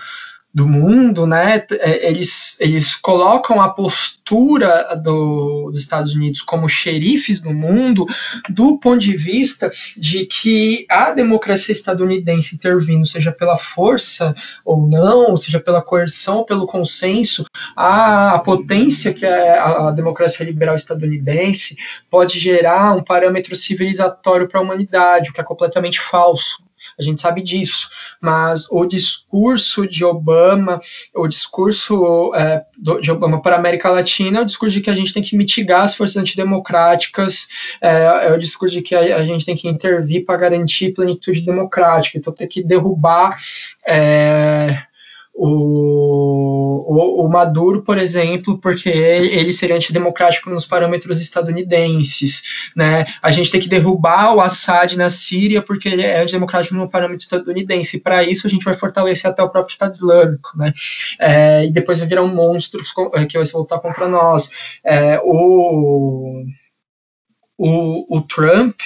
[0.52, 7.38] do mundo, né, é, eles, eles colocam a postura do, dos Estados Unidos como xerifes
[7.38, 8.06] do mundo
[8.48, 14.34] do ponto de vista de que a democracia estadunidense intervindo, seja pela força
[14.64, 17.44] ou não, seja pela coerção ou pelo consenso,
[17.76, 21.76] a, potência que é a democracia liberal estadunidense
[22.10, 26.67] pode gerar um parâmetro civilizatório para a humanidade, o que é completamente falso
[26.98, 27.88] a gente sabe disso,
[28.20, 30.80] mas o discurso de Obama,
[31.14, 32.62] o discurso é,
[33.00, 35.36] de Obama para a América Latina é o discurso de que a gente tem que
[35.36, 37.48] mitigar as forças antidemocráticas,
[37.80, 41.42] é, é o discurso de que a, a, gente tem que intervir para garantir plenitude
[41.42, 43.36] democrática, então tem que derrubar
[43.86, 44.78] é,
[45.40, 53.06] o, o, o, Maduro, por exemplo, porque ele seria antidemocrático nos parâmetros estadunidenses, né?
[53.22, 57.22] A gente tem que derrubar o Assad na Síria porque ele é antidemocrático no parâmetro
[57.22, 58.00] estadunidense.
[58.00, 60.72] Para isso, a gente vai fortalecer até o próprio Estado Islâmico, né?
[61.20, 62.82] É, e depois vai virar um monstro
[63.14, 64.50] é, que vai se voltar contra nós.
[64.84, 66.44] É, o
[67.58, 68.80] o, o Trump,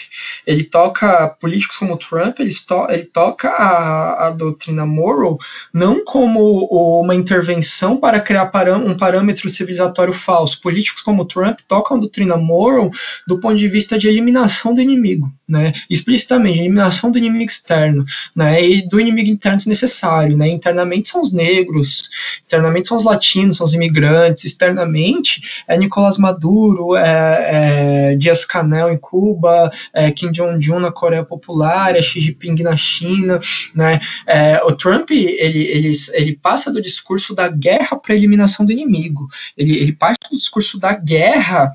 [0.46, 5.38] ele toca, políticos como o Trump, ele, to, ele toca a, a doutrina moral
[5.72, 6.64] não como
[7.00, 8.50] uma intervenção para criar
[8.84, 10.60] um parâmetro civilizatório falso.
[10.60, 12.90] Políticos como o Trump tocam a doutrina moral
[13.26, 15.74] do ponto de vista de eliminação do inimigo, né?
[15.90, 18.04] explicitamente, eliminação do inimigo externo,
[18.34, 18.64] né?
[18.64, 20.36] e do inimigo interno se necessário.
[20.36, 20.48] Né?
[20.48, 22.02] Internamente são os negros,
[22.46, 28.61] internamente são os latinos, são os imigrantes, externamente é Nicolás Maduro, é, é Dias Canel,
[28.90, 33.38] Em Cuba, é, Kim Jong-un na Coreia Popular, é Xi Jinping na China,
[33.74, 34.00] né?
[34.26, 38.72] É, o Trump ele, ele, ele passa do discurso da guerra para a eliminação do
[38.72, 39.26] inimigo.
[39.56, 41.72] Ele, ele parte do discurso da guerra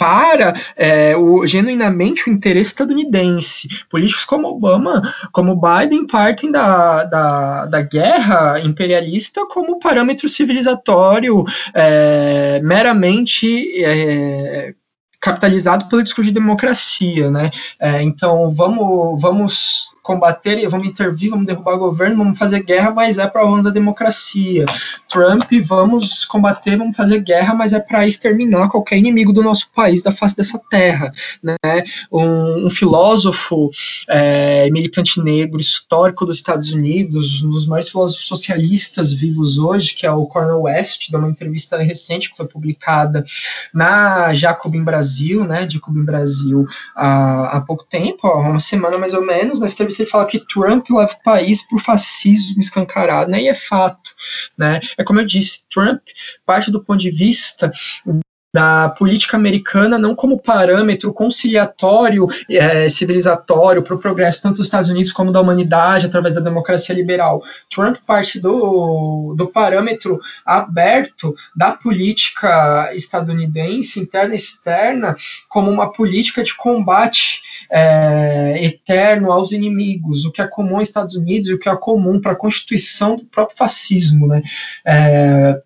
[0.00, 3.68] para é, o, genuinamente o interesse estadunidense.
[3.90, 11.44] Políticos como Obama, como Biden, partem da, da, da guerra imperialista como parâmetro civilizatório
[11.74, 14.72] é, meramente é,
[15.20, 17.50] capitalizado pelo discurso de democracia, né?
[17.78, 23.16] É, então vamos, vamos combater, vamos intervir, vamos derrubar o governo, vamos fazer guerra, mas
[23.16, 24.66] é para a onda da democracia.
[25.08, 30.02] Trump, vamos combater, vamos fazer guerra, mas é para exterminar qualquer inimigo do nosso país,
[30.02, 31.12] da face dessa terra.
[31.40, 31.54] Né?
[32.10, 33.70] Um, um filósofo
[34.08, 40.04] é, militante negro, histórico dos Estados Unidos, um dos mais filósofos socialistas vivos hoje, que
[40.04, 43.24] é o Cornel West, dá uma entrevista recente que foi publicada
[43.72, 49.24] na Jacobin Brasil, né, Jacobin Brasil, há, há pouco tempo, há uma semana mais ou
[49.24, 53.48] menos, nessa entrevista ele fala que Trump leva o país por fascismo escancarado, né, e
[53.48, 54.10] é fato,
[54.56, 56.00] né, é como eu disse, Trump
[56.44, 57.70] parte do ponto de vista
[58.52, 64.90] da política americana não como parâmetro conciliatório, é, civilizatório para o progresso tanto dos Estados
[64.90, 67.42] Unidos como da humanidade através da democracia liberal.
[67.70, 75.14] Trump parte do, do parâmetro aberto da política estadunidense, interna e externa,
[75.48, 77.40] como uma política de combate
[77.70, 81.76] é, eterno aos inimigos, o que é comum aos Estados Unidos e o que é
[81.76, 84.26] comum para a constituição do próprio fascismo.
[84.26, 84.42] Né?
[84.84, 85.62] É,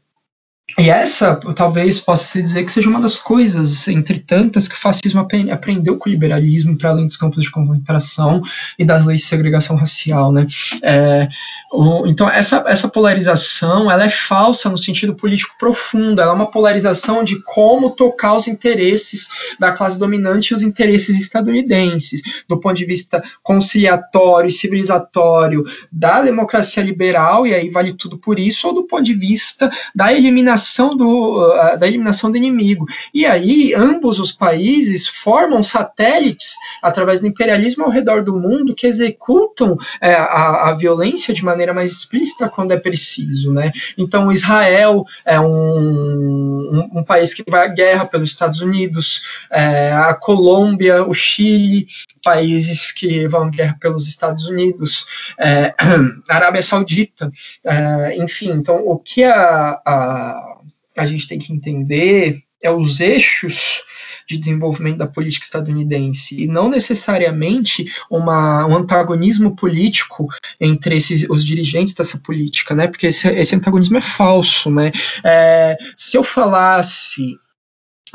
[0.79, 4.79] e essa, talvez, possa se dizer que seja uma das coisas, entre tantas, que o
[4.79, 5.21] fascismo
[5.53, 8.43] aprendeu com o liberalismo para além dos campos de concentração
[8.79, 10.47] e das leis de segregação racial, né?
[10.83, 11.29] É,
[11.71, 16.51] o, então, essa, essa polarização, ela é falsa no sentido político profundo, ela é uma
[16.51, 19.29] polarização de como tocar os interesses
[19.61, 25.63] da classe dominante e os interesses estadunidenses, do ponto de vista conciliatório e civilizatório
[25.93, 30.13] da democracia liberal, e aí vale tudo por isso, ou do ponto de vista da
[30.13, 32.87] eliminação eliminação do, uh, da eliminação do inimigo.
[33.13, 36.53] E aí, ambos os países formam satélites
[36.83, 41.75] através do imperialismo ao redor do mundo que executam é, a, a, violência de maneira
[41.75, 43.53] mais explícita quando é preciso.
[43.53, 43.73] Né?
[43.99, 49.93] Então, Israel é um, um, um país que vai à guerra pelos Estados Unidos, é,
[49.93, 51.87] a Colômbia, o Chile,
[52.25, 55.07] países que vão à guerra pelos Estados Unidos,
[55.39, 55.75] é,
[56.29, 57.31] Arábia Saudita,
[57.63, 58.51] é, enfim.
[58.51, 60.55] Então, o que a, a
[60.97, 63.83] a gente tem que entender é os eixos
[64.27, 71.45] de desenvolvimento da política estadunidense e não necessariamente uma, um antagonismo político entre esses, os
[71.45, 72.87] dirigentes dessa política, né?
[72.87, 74.93] Porque esse, esse antagonismo é falso, né?
[75.23, 77.37] É, se eu falasse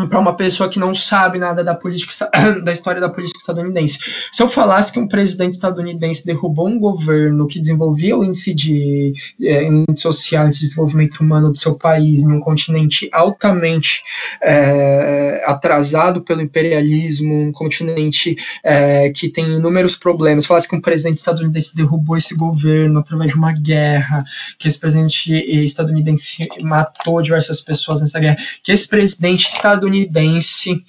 [0.08, 2.30] para uma pessoa que não sabe nada da política
[2.64, 4.00] da história da política estadunidense.
[4.32, 9.14] Se eu falasse que um presidente estadunidense derrubou um governo que desenvolvia o índice de
[9.42, 14.02] é, índice social, de desenvolvimento humano do seu país em um continente altamente
[14.42, 21.18] é, atrasado pelo imperialismo, um continente é, que tem inúmeros problemas, falasse que um presidente
[21.18, 24.24] estadunidense derrubou esse governo através de uma guerra,
[24.58, 25.32] que esse presidente
[25.64, 30.84] estadunidense matou diversas pessoas nessa guerra, que esse presidente estadunidense estadunidense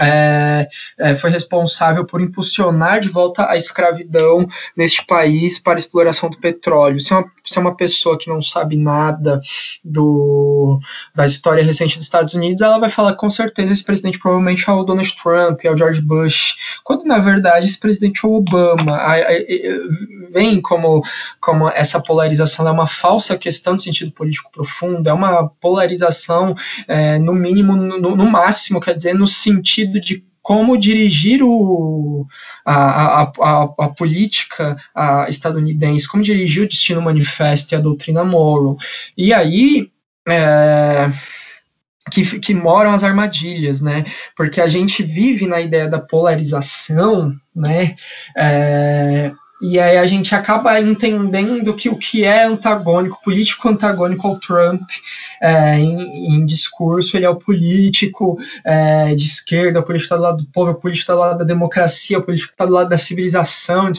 [0.00, 4.46] é, é, foi responsável por impulsionar de volta a escravidão
[4.76, 7.00] neste país para exploração do petróleo.
[7.00, 9.40] Se é uma, se é uma pessoa que não sabe nada
[9.84, 10.78] do,
[11.14, 14.72] da história recente dos Estados Unidos, ela vai falar com certeza esse presidente provavelmente é
[14.72, 19.00] o Donald Trump, é o George Bush, quando na verdade esse presidente é o Obama.
[20.32, 21.02] vem como,
[21.40, 26.54] como essa polarização é uma falsa questão de sentido político profundo, é uma polarização,
[26.88, 32.26] é, no mínimo, no, no máximo, quer dizer, no sentido de como dirigir o,
[32.64, 38.24] a, a, a, a, política a estadunidense, como dirigir o Destino Manifesto e a doutrina
[38.24, 38.76] Monroe.
[39.16, 39.88] E aí
[40.28, 41.10] é,
[42.10, 44.04] que, que moram as armadilhas, né?
[44.36, 47.94] Porque a gente vive na ideia da polarização, né?
[48.36, 49.32] É,
[49.62, 54.82] e aí a gente acaba entendendo que o que é antagônico, político antagônico ao Trump
[55.40, 60.22] é, em, em, discurso, ele é o político é, de esquerda, o político está do
[60.22, 62.90] lado do povo, o político está do lado da democracia, o político está do lado
[62.90, 63.92] da civilização,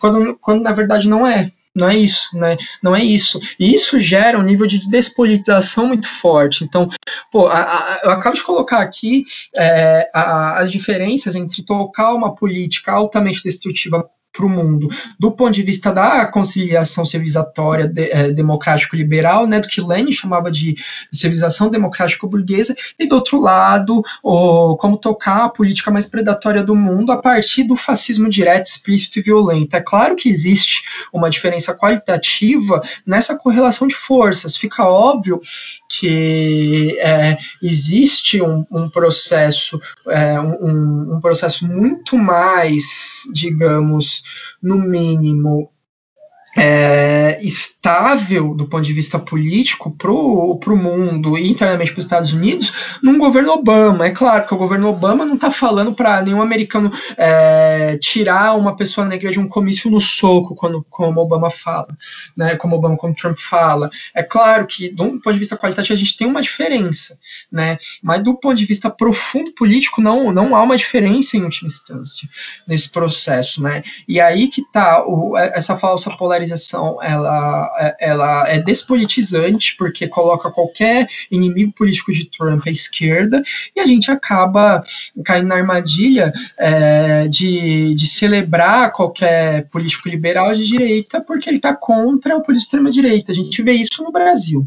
[0.00, 1.50] quando, quando na verdade não é.
[1.74, 2.58] Não é isso, né?
[2.82, 3.40] Não é isso.
[3.58, 6.64] E isso gera um nível de despolitização muito forte.
[6.64, 6.90] Então,
[7.30, 9.24] pô, a, a, eu acabo de colocar aqui
[9.56, 15.52] é, a, as diferenças entre tocar uma política altamente destrutiva para o mundo, do ponto
[15.52, 20.74] de vista da conciliação civilizatória de, é, democrático-liberal, né, do que Lenin chamava de
[21.12, 27.12] civilização democrático-burguesa, e do outro lado, o, como tocar a política mais predatória do mundo
[27.12, 29.76] a partir do fascismo direto, explícito e violento.
[29.76, 34.56] É claro que existe uma diferença qualitativa nessa correlação de forças.
[34.56, 35.40] Fica óbvio
[35.88, 39.78] que é, existe um, um processo,
[40.08, 44.21] é, um, um processo muito mais, digamos,
[44.60, 45.72] no mínimo,
[46.56, 52.32] é, estável do ponto de vista político para o mundo e internamente para os Estados
[52.32, 52.72] Unidos
[53.02, 54.06] num governo Obama.
[54.06, 58.76] É claro que o governo Obama não está falando para nenhum americano é, tirar uma
[58.76, 61.96] pessoa negra de um comício no soco, quando, como Obama fala,
[62.36, 63.90] né, como Obama, como Trump fala.
[64.14, 67.18] É claro que, do ponto de vista qualitativo, a gente tem uma diferença,
[67.50, 71.68] né, mas do ponto de vista profundo político, não, não há uma diferença em última
[71.68, 72.28] instância
[72.66, 73.62] nesse processo.
[73.62, 75.02] Né, e aí que está
[75.54, 82.66] essa falsa polarização polarização ela, ela é despolitizante, porque coloca qualquer inimigo político de Trump
[82.66, 83.42] à esquerda,
[83.74, 84.82] e a gente acaba
[85.24, 91.74] caindo na armadilha é, de, de celebrar qualquer político liberal de direita, porque ele está
[91.74, 93.32] contra o político extrema-direita.
[93.32, 94.66] A gente vê isso no Brasil.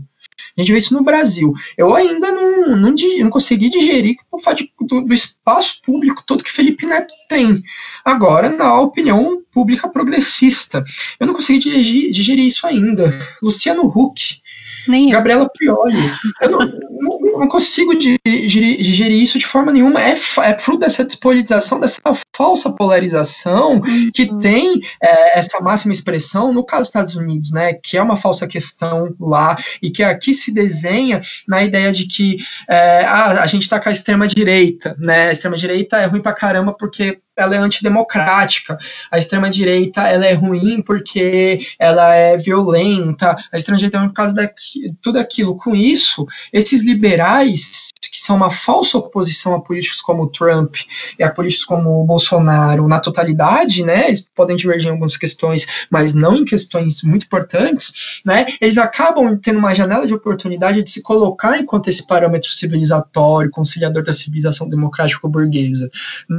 [0.58, 1.54] A gente vê isso no Brasil.
[1.78, 6.52] Eu ainda não, não, não consegui digerir o fato do, do, espaço público todo que
[6.52, 7.62] Felipe Neto tem.
[8.04, 10.84] Agora, na opinião pública progressista.
[11.18, 13.14] Eu não consegui digerir, digerir isso ainda.
[13.42, 14.42] Luciano Huck.
[14.88, 15.98] Nem Gabriela Prioli.
[16.42, 20.02] Eu não, não, não consigo digerir, digerir, isso de forma nenhuma.
[20.02, 22.00] É, é fruto dessa despolitização, dessa
[22.36, 24.12] falsa polarização uhum.
[24.14, 27.74] que tem é, essa máxima expressão no caso dos Estados Unidos, né?
[27.74, 32.38] Que é uma falsa questão lá e que aqui se desenha na ideia de que
[32.70, 35.30] é, ah, a gente está com a extrema direita, né?
[35.30, 38.78] A extrema direita é ruim pra caramba porque ela é antidemocrática.
[39.12, 43.36] A extrema direita ela é ruim porque ela é violenta.
[43.52, 45.56] A extrema direita é por causa de tudo aquilo.
[45.58, 50.76] Com isso, esses liberais que são uma falsa oposição a políticos como Trump
[51.18, 54.08] e a políticos como Bolsonaro na totalidade, né?
[54.08, 58.46] Eles podem divergir em algumas questões, mas não em questões muito importantes, né?
[58.62, 64.04] Eles acabam tendo uma janela de oportunidade de se colocar enquanto esse parâmetro civilizatório, conciliador
[64.04, 65.90] da civilização democrática burguesa,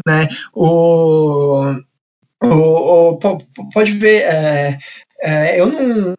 [0.07, 0.29] né?
[0.55, 1.75] O,
[2.43, 3.19] o, o
[3.73, 4.79] pode ver, é,
[5.21, 6.15] é, eu não,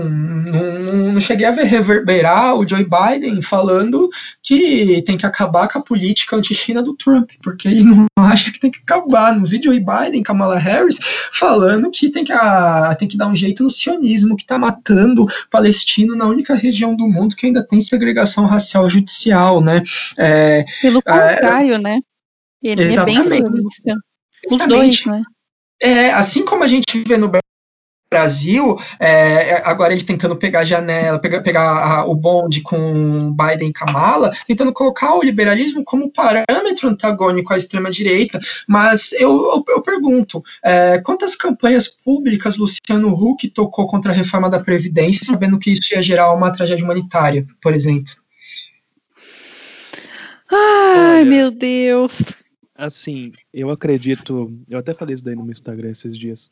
[0.00, 4.08] não, não, cheguei a ver reverberar o Joe Biden falando
[4.40, 8.60] que tem que acabar com a política anti-China do Trump, porque ele não acha que
[8.60, 9.34] tem que acabar.
[9.34, 10.98] No vídeo Joe Biden, Kamala Harris,
[11.32, 15.26] falando que tem que, a, tem que dar um jeito no sionismo, que está matando
[15.50, 19.82] palestino na única região do mundo que ainda tem segregação racial judicial, né?
[20.16, 21.98] É, Pelo é, contrário, é, né?
[22.62, 23.18] Ele exatamente.
[23.18, 23.94] é bem sionista.
[24.48, 25.22] Os dois, né?
[25.80, 27.28] É, assim como a gente vê no
[28.10, 33.68] Brasil, é, agora eles tentando pegar a janela, pegar, pegar a, o bonde com Biden
[33.68, 39.82] e Kamala, tentando colocar o liberalismo como parâmetro antagônico à extrema-direita, mas eu, eu, eu
[39.82, 45.72] pergunto, é, quantas campanhas públicas Luciano Huck tocou contra a reforma da Previdência, sabendo que
[45.72, 48.12] isso ia gerar uma tragédia humanitária, por exemplo?
[50.50, 52.22] Ai, Olha, meu Deus!
[52.74, 56.50] Assim, eu acredito, eu até falei isso daí no meu Instagram esses dias,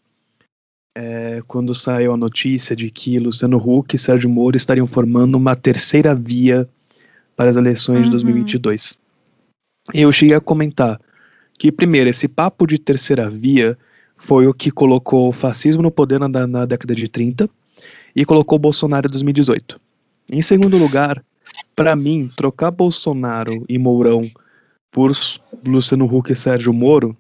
[0.97, 5.55] é, quando saiu a notícia de que Luciano Huck e Sérgio Moro estariam formando uma
[5.55, 6.66] terceira via
[7.36, 8.05] para as eleições uhum.
[8.07, 8.97] de 2022.
[9.92, 10.99] Eu cheguei a comentar
[11.59, 13.76] que, primeiro, esse papo de terceira via
[14.16, 17.47] foi o que colocou o fascismo no poder na, na década de 30
[18.14, 19.78] e colocou o Bolsonaro em 2018.
[20.32, 21.22] Em segundo lugar,
[21.74, 24.22] para mim, trocar Bolsonaro e Mourão
[24.90, 25.12] por
[25.66, 27.14] Luciano Huck e Sérgio Moro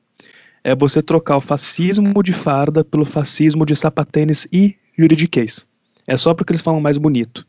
[0.66, 5.64] é você trocar o fascismo de farda pelo fascismo de sapatênis e juridiquês.
[6.04, 7.46] É só porque eles falam mais bonito.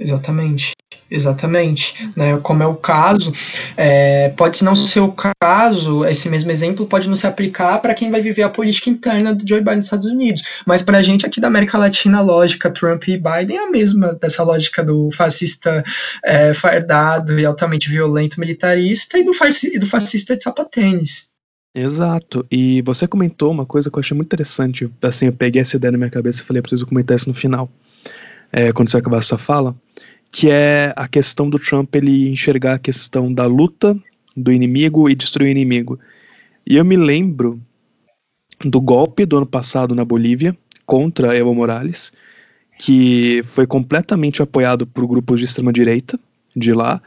[0.00, 0.72] Exatamente,
[1.10, 2.10] exatamente.
[2.16, 2.38] Né?
[2.38, 3.32] Como é o caso,
[3.76, 8.10] é, pode não ser o caso, esse mesmo exemplo pode não se aplicar para quem
[8.10, 10.42] vai viver a política interna do Joe Biden nos Estados Unidos.
[10.64, 13.70] Mas para a gente aqui da América Latina, a lógica Trump e Biden é a
[13.70, 15.82] mesma dessa lógica do fascista
[16.24, 21.28] é, fardado e altamente violento militarista e do, fascista, do fascista de sapatênis.
[21.74, 22.46] Exato.
[22.50, 24.90] E você comentou uma coisa que eu achei muito interessante.
[25.02, 27.70] Assim, eu peguei essa ideia na minha cabeça e falei, preciso comentar isso no final
[28.52, 29.74] é, quando você acabar a sua fala,
[30.30, 33.96] que é a questão do Trump ele enxergar a questão da luta
[34.36, 35.98] do inimigo e destruir o inimigo.
[36.66, 37.60] E eu me lembro
[38.64, 42.12] do golpe do ano passado na Bolívia contra Evo Morales,
[42.78, 46.18] que foi completamente apoiado por grupos de extrema direita
[46.54, 47.00] de lá,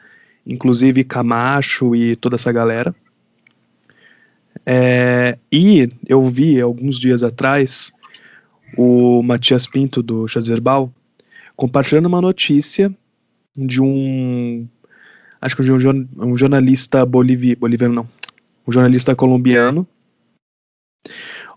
[0.45, 2.93] inclusive Camacho e toda essa galera.
[4.65, 7.91] É, e eu vi alguns dias atrás
[8.77, 10.93] o Matias Pinto do Chazerbal
[11.55, 12.93] compartilhando uma notícia
[13.55, 14.67] de um.
[15.39, 18.09] Acho que de um, um jornalista bolivi, boliviano, não.
[18.67, 19.87] Um jornalista colombiano,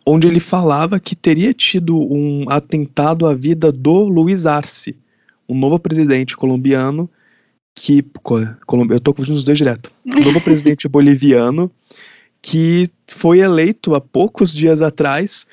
[0.06, 4.96] onde ele falava que teria tido um atentado à vida do Luiz Arce,
[5.48, 7.08] um novo presidente colombiano
[7.74, 8.04] que.
[8.90, 9.92] Eu tô confundindo os dois direto.
[10.06, 11.70] Um novo presidente boliviano
[12.40, 15.46] que foi eleito há poucos dias atrás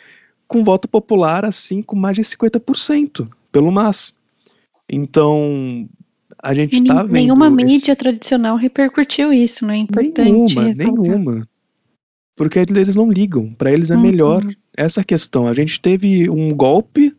[0.46, 4.14] com voto popular assim com mais de 50% pelo MAS.
[4.89, 5.88] Então,
[6.42, 7.14] a gente está vendo.
[7.14, 7.56] Nenhuma esse...
[7.56, 10.56] mídia tradicional repercutiu isso, não é importante.
[10.56, 11.48] Nenhuma, nenhuma.
[12.36, 13.54] Porque eles não ligam.
[13.54, 14.02] Para eles é uhum.
[14.02, 14.44] melhor
[14.76, 15.48] essa questão.
[15.48, 17.16] A gente teve um golpe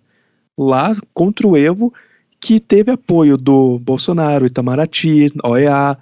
[0.59, 1.93] lá contra o Evo
[2.41, 5.97] que teve apoio do Bolsonaro, Itamaraty, OEA.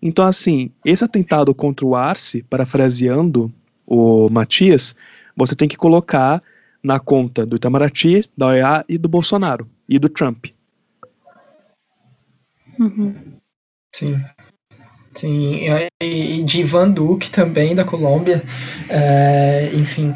[0.00, 3.52] Então, assim, esse atentado contra o Arce, parafraseando
[3.86, 4.96] o Matias,
[5.36, 6.42] você tem que colocar
[6.82, 10.46] na conta do Itamaraty, da OEA e do Bolsonaro e do Trump.
[12.78, 13.14] Uhum.
[13.94, 14.20] Sim.
[15.14, 15.60] Sim,
[16.02, 18.42] e de Ivan Duque também, da Colômbia.
[18.88, 20.12] É, enfim,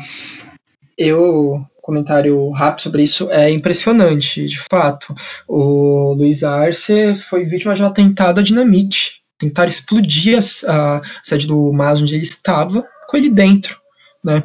[0.96, 5.14] eu comentário rápido sobre isso é impressionante, de fato.
[5.48, 9.22] O Luiz Arce foi vítima de um atentado a dinamite.
[9.38, 13.80] Tentaram explodir a, a sede do MAS onde ele estava com ele dentro.
[14.22, 14.42] Né?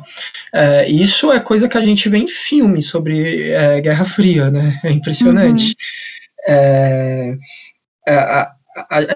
[0.53, 4.79] É, isso é coisa que a gente vê em filmes sobre é, Guerra Fria, né?
[4.81, 5.65] É impressionante.
[5.65, 5.75] Uhum.
[6.47, 7.37] É,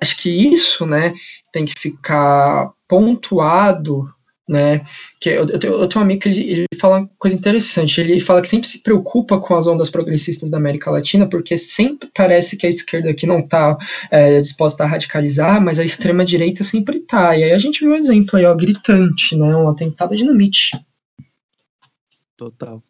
[0.02, 1.14] acho que isso, né,
[1.52, 4.04] tem que ficar pontuado,
[4.48, 4.82] né,
[5.20, 8.00] que eu, eu, tenho, eu tenho um amigo que ele, ele fala uma coisa interessante,
[8.00, 12.10] ele fala que sempre se preocupa com as ondas progressistas da América Latina, porque sempre
[12.16, 13.78] parece que a esquerda aqui não está
[14.10, 17.96] é, disposta a radicalizar, mas a extrema-direita sempre está, e aí a gente viu um
[17.96, 20.72] exemplo aí, ó, gritante, né, um atentado a dinamite.
[22.38, 22.82] Total.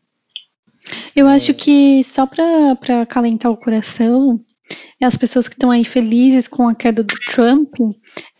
[1.15, 4.39] Eu acho que só para calentar o coração,
[5.01, 7.73] as pessoas que estão aí felizes com a queda do Trump,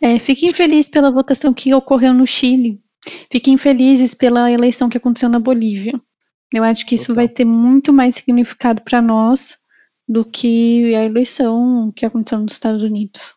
[0.00, 2.80] é, fiquem felizes pela votação que ocorreu no Chile.
[3.30, 5.92] Fiquem felizes pela eleição que aconteceu na Bolívia.
[6.52, 9.56] Eu acho que isso vai ter muito mais significado para nós
[10.08, 13.34] do que a eleição que aconteceu nos Estados Unidos.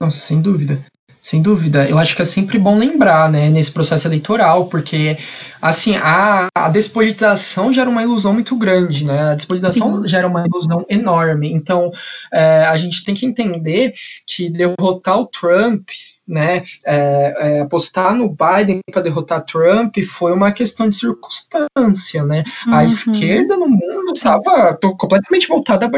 [0.00, 0.84] Nossa, sem dúvida.
[1.24, 1.88] Sem dúvida.
[1.88, 5.16] Eu acho que é sempre bom lembrar, né, nesse processo eleitoral, porque,
[5.60, 9.30] assim, a, a despolitização gera uma ilusão muito grande, né?
[9.30, 10.06] A despolitização Sim.
[10.08, 11.50] gera uma ilusão enorme.
[11.50, 11.90] Então,
[12.30, 13.94] é, a gente tem que entender
[14.26, 15.88] que derrotar o Trump,
[16.28, 22.44] né, é, é, apostar no Biden para derrotar Trump foi uma questão de circunstância, né?
[22.66, 22.74] Uhum.
[22.74, 25.88] A esquerda no mundo estava completamente voltada a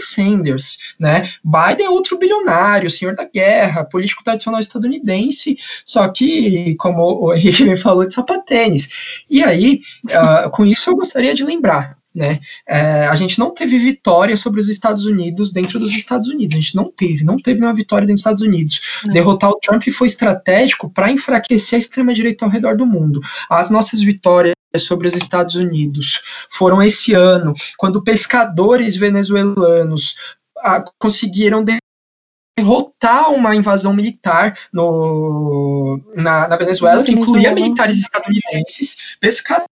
[0.00, 1.30] Sanders, né?
[1.44, 7.76] Biden é outro bilionário, senhor da guerra, político tradicional estadunidense, só que, como o Henrique
[7.76, 9.24] falou, de sapatênis.
[9.28, 12.38] E aí, uh, com isso eu gostaria de lembrar, né?
[12.66, 16.54] É, a gente não teve vitória sobre os Estados Unidos dentro dos Estados Unidos.
[16.54, 18.80] A gente não teve, não teve uma vitória dentro dos Estados Unidos.
[19.12, 23.20] Derrotar o Trump foi estratégico para enfraquecer a extrema-direita ao redor do mundo.
[23.50, 26.20] As nossas vitórias sobre os Estados Unidos.
[26.50, 30.16] Foram esse ano, quando pescadores venezuelanos
[30.58, 31.64] ah, conseguiram
[32.58, 39.73] derrotar uma invasão militar no, na, na Venezuela, que incluía militares estadunidenses, pescadores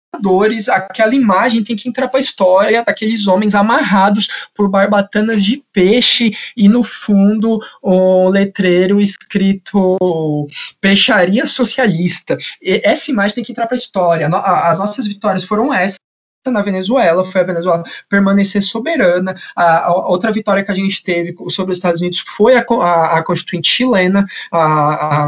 [0.68, 6.32] aquela imagem tem que entrar para a história daqueles homens amarrados por barbatanas de peixe
[6.56, 10.46] e no fundo um letreiro escrito
[10.80, 12.36] peixaria socialista.
[12.62, 14.28] E essa imagem tem que entrar para a história.
[14.28, 16.03] As nossas vitórias foram essas
[16.51, 19.34] na Venezuela foi a Venezuela permanecer soberana.
[19.57, 23.18] A, a, outra vitória que a gente teve sobre os Estados Unidos foi a, a,
[23.18, 24.24] a Constituinte chilena,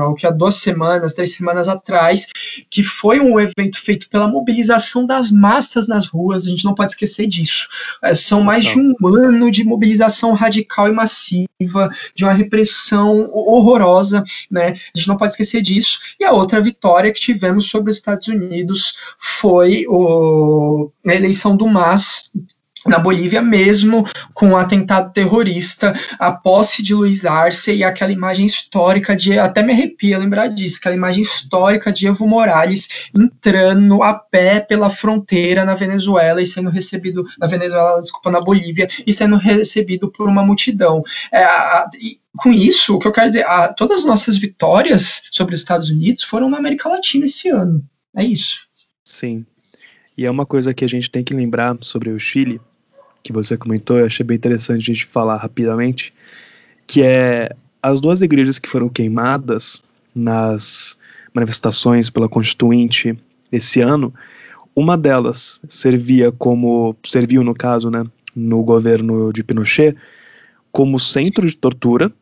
[0.09, 2.27] o que há duas semanas, três semanas atrás,
[2.71, 6.47] que foi um evento feito pela mobilização das massas nas ruas.
[6.47, 7.69] A gente não pode esquecer disso.
[8.03, 14.23] É, são mais de um ano de mobilização radical e massiva, de uma repressão horrorosa,
[14.51, 14.75] né?
[14.95, 15.99] A gente não pode esquecer disso.
[16.19, 21.67] E a outra vitória que tivemos sobre os Estados Unidos foi o na eleição do
[21.69, 22.33] MAS
[22.87, 28.13] na Bolívia mesmo, com o um atentado terrorista, a posse de Luiz Arce e aquela
[28.13, 34.03] imagem histórica de, até me arrepia lembrar disso, aquela imagem histórica de Evo Morales entrando
[34.03, 39.13] a pé pela fronteira na Venezuela e sendo recebido, na Venezuela, desculpa, na Bolívia, e
[39.13, 41.03] sendo recebido por uma multidão.
[41.33, 45.23] É, a, e, com isso, o que eu quero dizer, a, todas as nossas vitórias
[45.31, 47.83] sobre os Estados Unidos foram na América Latina esse ano.
[48.15, 48.67] É isso.
[49.05, 49.47] Sim,
[50.17, 52.61] e é uma coisa que a gente tem que lembrar sobre o Chile,
[53.23, 56.14] que você comentou, eu achei bem interessante a gente falar rapidamente,
[56.87, 57.51] que é
[57.83, 59.83] as duas igrejas que foram queimadas
[60.14, 60.99] nas
[61.35, 63.19] manifestações pela Constituinte
[63.53, 64.14] esse ano,
[64.75, 68.05] uma delas servia como, serviu no caso, né,
[68.35, 69.95] no governo de Pinochet,
[70.73, 72.12] como centro de tortura.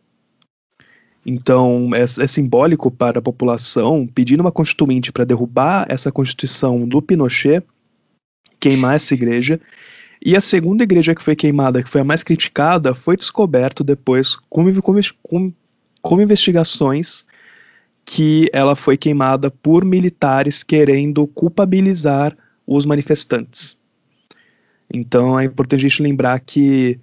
[1.27, 7.01] Então é, é simbólico para a população pedindo uma constituinte para derrubar essa constituição do
[7.01, 7.65] Pinochet
[8.65, 9.61] queimar essa igreja.
[10.25, 14.37] E a segunda igreja que foi queimada, que foi a mais criticada, foi descoberto depois,
[14.49, 14.65] com,
[15.23, 15.53] com,
[16.01, 17.27] com investigações,
[18.07, 22.35] que ela foi queimada por militares querendo culpabilizar
[22.67, 23.77] os manifestantes.
[24.93, 26.99] Então é importante a gente lembrar que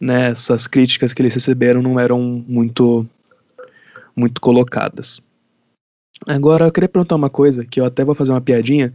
[0.00, 3.06] né, essas críticas que eles receberam não eram muito
[4.16, 5.22] muito colocadas.
[6.26, 8.92] Agora eu queria perguntar uma coisa, que eu até vou fazer uma piadinha,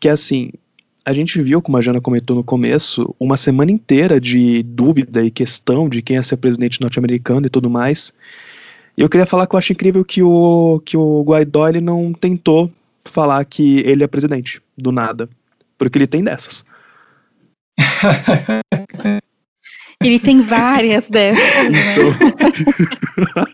[0.00, 0.50] que é assim,
[1.04, 5.30] a gente viu, como a Jana comentou no começo, uma semana inteira de dúvida e
[5.30, 8.14] questão de quem ia ser presidente norte-americano e tudo mais.
[8.96, 12.12] E eu queria falar que eu acho incrível que o, que o Guaidó ele não
[12.12, 12.70] tentou
[13.04, 15.28] falar que ele é presidente, do nada.
[15.76, 16.64] Porque ele tem dessas.
[20.04, 21.42] ele tem várias dessas.
[21.66, 22.12] Então...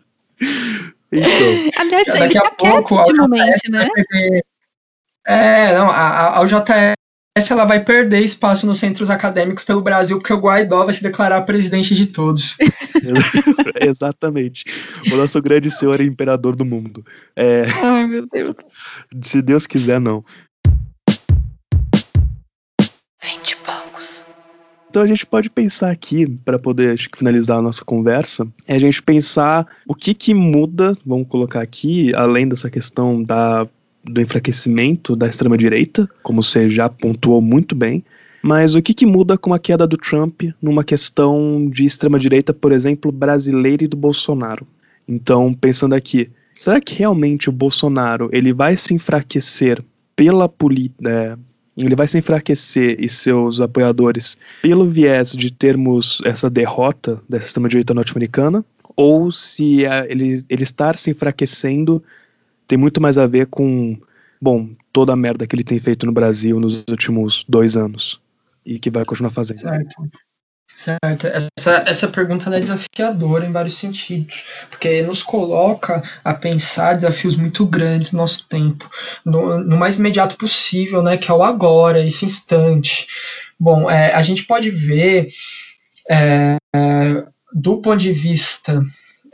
[1.10, 1.70] então.
[1.78, 3.88] Aliás, Daqui ele tá quieto ultimamente, né?
[5.26, 6.40] É, não, a, a,
[7.38, 11.02] JS ela vai perder espaço nos centros acadêmicos pelo Brasil, porque o Guaidó vai se
[11.02, 12.56] declarar presidente de todos.
[13.80, 14.64] Exatamente.
[15.12, 17.04] O nosso grande senhor imperador do mundo.
[17.36, 17.64] É...
[17.82, 18.54] Ai, meu Deus.
[19.22, 20.24] Se Deus quiser, não.
[23.22, 24.26] Vinte poucos.
[24.90, 28.74] Então a gente pode pensar aqui, para poder acho que, finalizar a nossa conversa, é
[28.74, 33.68] a gente pensar o que que muda, vamos colocar aqui, além dessa questão da
[34.08, 38.04] do enfraquecimento da extrema-direita, como você já pontuou muito bem,
[38.42, 42.72] mas o que, que muda com a queda do Trump numa questão de extrema-direita, por
[42.72, 44.66] exemplo, brasileira e do Bolsonaro?
[45.06, 49.82] Então, pensando aqui, será que realmente o Bolsonaro ele vai se enfraquecer
[50.14, 51.36] pela política, é,
[51.76, 57.94] ele vai se enfraquecer e seus apoiadores pelo viés de termos essa derrota dessa extrema-direita
[57.94, 58.64] norte-americana,
[58.96, 62.02] ou se é, ele, ele estar se enfraquecendo
[62.68, 63.98] tem muito mais a ver com,
[64.40, 68.20] bom, toda a merda que ele tem feito no Brasil nos últimos dois anos
[68.64, 69.60] e que vai continuar fazendo.
[69.60, 70.08] Certo.
[70.78, 71.26] Certo.
[71.26, 77.66] Essa, essa pergunta é desafiadora em vários sentidos, porque nos coloca a pensar desafios muito
[77.66, 78.88] grandes no nosso tempo,
[79.24, 83.08] no, no mais imediato possível, né, que é o agora, esse instante.
[83.58, 85.28] Bom, é, a gente pode ver,
[86.08, 86.56] é,
[87.52, 88.80] do ponto de vista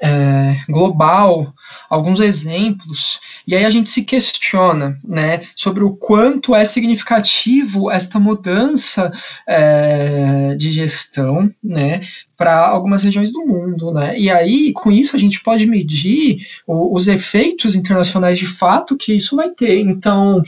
[0.04, 1.54] é, global
[1.88, 8.18] alguns exemplos e aí a gente se questiona né, sobre o quanto é significativo esta
[8.18, 9.12] mudança
[9.46, 12.00] é, de gestão né,
[12.36, 13.92] para algumas regiões do mundo.
[13.92, 14.18] Né?
[14.18, 19.12] E aí, com isso, a gente pode medir o, os efeitos internacionais de fato que
[19.12, 19.80] isso vai ter.
[19.80, 20.42] Então,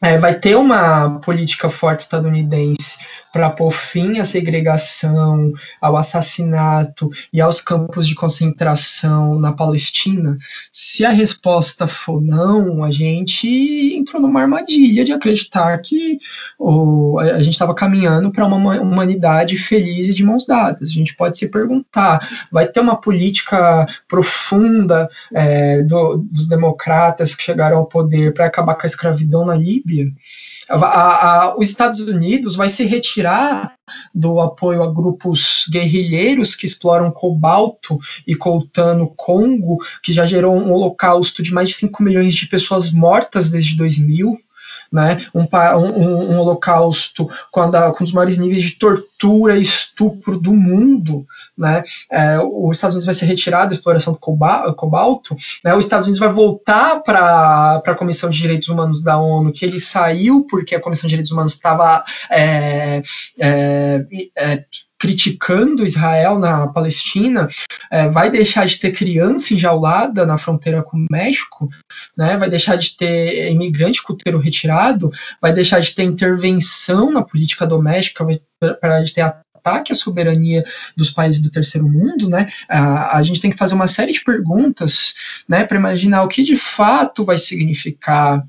[0.00, 2.98] é, vai ter uma política forte estadunidense
[3.32, 10.36] para pôr fim à segregação, ao assassinato e aos campos de concentração na Palestina?
[10.72, 13.48] Se a resposta for não, a gente
[13.96, 16.18] entrou numa armadilha de acreditar que
[16.58, 20.88] oh, a gente estava caminhando para uma humanidade feliz e de mãos dadas.
[20.88, 27.42] A gente pode se perguntar: vai ter uma política profunda é, do, dos democratas que
[27.42, 30.06] chegaram ao poder para acabar com a escravidão na Líbia?
[30.70, 33.74] A, a, os Estados Unidos vai se retirar
[34.14, 40.56] do apoio a grupos guerrilheiros que exploram cobalto e coltan no Congo, que já gerou
[40.56, 44.38] um holocausto de mais de 5 milhões de pessoas mortas desde 2000
[44.90, 45.18] né?
[45.34, 50.52] um, um, um holocausto com, a, com os maiores níveis de tortura e estupro do
[50.52, 51.26] mundo.
[51.56, 51.82] Né?
[52.10, 55.74] É, os Estados Unidos vai ser retirado da exploração do cobalto, né?
[55.74, 59.78] os Estados Unidos vai voltar para a Comissão de Direitos Humanos da ONU, que ele
[59.78, 63.02] saiu porque a Comissão de Direitos Humanos estava é,
[63.38, 64.04] é,
[64.36, 64.64] é
[64.98, 67.48] criticando Israel na Palestina,
[67.90, 71.68] é, vai deixar de ter criança enjaulada na fronteira com o México,
[72.16, 75.10] né, vai deixar de ter imigrante com o útero retirado,
[75.40, 78.40] vai deixar de ter intervenção na política doméstica, vai
[78.80, 80.64] parar de ter ataque à soberania
[80.96, 82.46] dos países do terceiro mundo, né?
[82.68, 85.14] A, a gente tem que fazer uma série de perguntas,
[85.48, 88.44] né, para imaginar o que de fato vai significar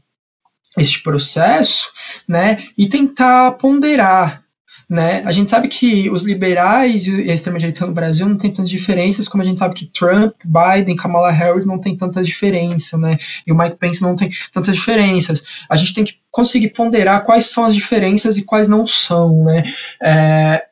[0.77, 1.91] este processo,
[2.27, 4.43] né, e tentar ponderar
[4.89, 5.21] né?
[5.23, 9.27] A gente sabe que os liberais e a extrema-direita no Brasil não tem tantas diferenças,
[9.27, 13.17] como a gente sabe que Trump, Biden, Kamala Harris não tem tanta diferença, né?
[13.45, 15.43] E o Mike Pence não tem tantas diferenças.
[15.69, 19.63] A gente tem que conseguir ponderar quais são as diferenças e quais não são, né?
[20.01, 20.65] É,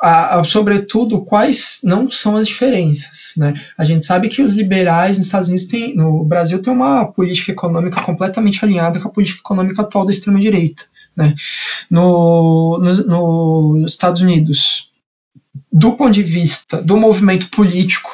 [0.00, 3.34] a, a, sobretudo, quais não são as diferenças.
[3.36, 3.52] Né?
[3.76, 7.52] A gente sabe que os liberais nos Estados Unidos têm, no Brasil tem uma política
[7.52, 10.84] econômica completamente alinhada com a política econômica atual da extrema-direita.
[11.18, 11.34] Né?
[11.90, 14.88] No, no, nos Estados Unidos,
[15.72, 18.08] do ponto de vista do movimento político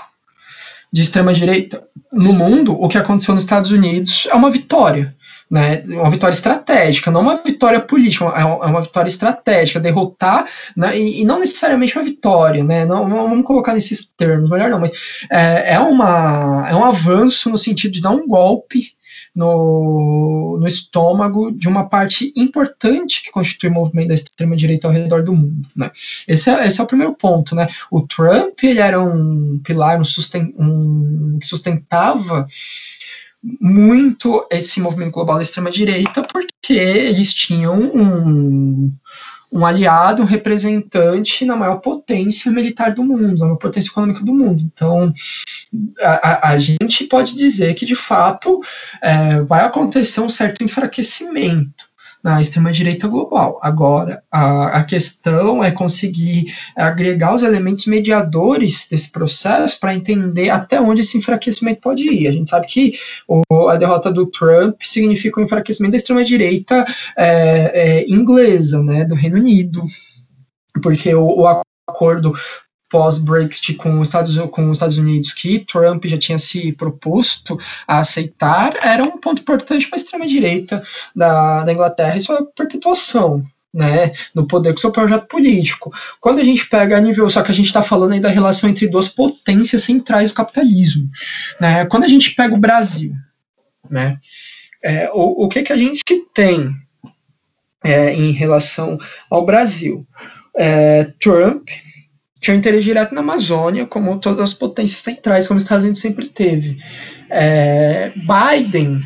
[0.91, 5.15] de extrema-direita no mundo, o que aconteceu nos Estados Unidos é uma vitória.
[5.51, 10.99] né, uma vitória estratégica, não uma vitória política, é uma, é vitória estratégica, derrotar, né,
[10.99, 14.81] e, e, não necessariamente uma vitória, né, não, não, vamos colocar nesses termos, melhor não,
[14.81, 14.91] mas
[15.31, 18.95] é, é, uma, é um avanço no sentido de dar um golpe
[19.35, 25.25] no, no estômago de uma parte importante que constitui o movimento da extrema-direita ao redor
[25.25, 25.67] do mundo.
[25.77, 25.91] Né?
[26.29, 27.55] Esse, é, esse é o primeiro ponto.
[27.55, 27.67] Né?
[27.91, 32.47] O Trump ele era um pilar um susten, um, que sustentava
[33.61, 38.93] muito esse movimento global da extrema-direita, porque eles tinham um,
[39.55, 44.35] um aliado, um representante na maior potência militar do mundo, na maior potência econômica do
[44.35, 44.65] mundo.
[44.65, 45.15] Então,
[46.01, 48.61] a, a gente pode dizer que, de fato,
[49.01, 51.94] é, vai acontecer um certo enfraquecimento
[52.25, 53.59] na extrema-direita global.
[53.61, 60.81] Agora, a, a questão é conseguir agregar os elementos mediadores desse processo para entender até
[60.81, 62.27] onde esse enfraquecimento pode ir.
[62.27, 62.95] A gente sabe que
[63.29, 66.87] o, a derrota do Trump significa o um enfraquecimento da extrema-direita
[67.19, 69.83] é, é, inglesa, né, do Reino Unido,
[70.83, 72.33] porque o, o acordo
[72.89, 74.03] pós-Brexit com,
[74.51, 79.43] com os Estados Unidos que Trump já tinha se proposto a aceitar era um ponto
[79.43, 80.83] importante para a extrema-direita
[81.15, 83.45] da, da Inglaterra e sua perpetuação.
[83.77, 85.93] Né, no poder com seu projeto político.
[86.21, 88.71] Quando a gente pega a nível, só que a gente está falando aí da relação
[88.71, 91.11] entre duas potências centrais do capitalismo,
[91.61, 93.13] né, quando a gente pega o Brasil,
[93.91, 94.21] né,
[94.81, 96.73] é, o, o que que a gente tem
[97.83, 98.97] é, em relação
[99.29, 100.07] ao Brasil?
[100.57, 101.69] É, Trump
[102.45, 106.27] tinha interesse direto na Amazônia, como todas as potências centrais, como os Estados Unidos sempre
[106.27, 106.77] teve.
[107.31, 109.01] É, Biden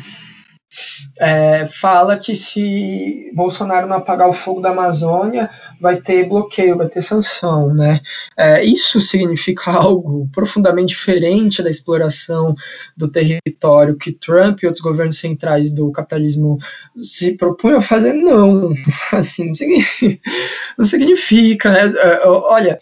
[1.19, 5.49] é, fala que se Bolsonaro não apagar o fogo da Amazônia,
[5.81, 7.99] vai ter bloqueio, vai ter sanção, né?
[8.37, 12.55] É, isso significa algo profundamente diferente da exploração
[12.95, 16.57] do território que Trump e outros governos centrais do capitalismo
[17.01, 18.13] se propunham a fazer?
[18.13, 18.71] Não,
[19.11, 20.29] assim, não significa,
[20.77, 21.93] não significa né?
[21.97, 22.77] É, olha,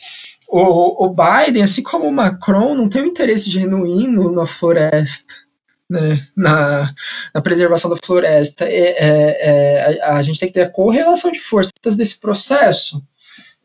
[0.50, 5.34] o, o Biden, assim como o Macron, não tem um interesse genuíno na floresta.
[5.90, 6.94] Né, na,
[7.34, 8.66] na, preservação da floresta.
[8.66, 13.02] É, é, é, a, a, gente tem que ter a correlação de forças desse processo.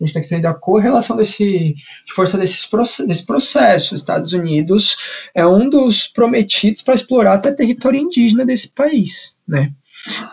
[0.00, 2.68] A gente tem que ter a correlação desse, de força desses,
[3.06, 3.94] desse processo.
[3.94, 4.96] Estados Unidos
[5.34, 9.38] é um dos prometidos para explorar até território indígena desse país.
[9.46, 9.72] Né?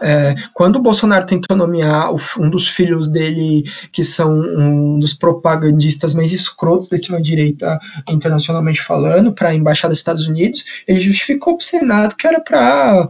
[0.02, 6.14] É, quando o Bolsonaro tentou nomear um dos filhos dele, que são um dos propagandistas
[6.14, 7.80] mais escrotos da extrema-direita,
[8.10, 12.40] internacionalmente falando, para a Embaixada dos Estados Unidos, ele justificou para o Senado que era
[12.40, 13.08] para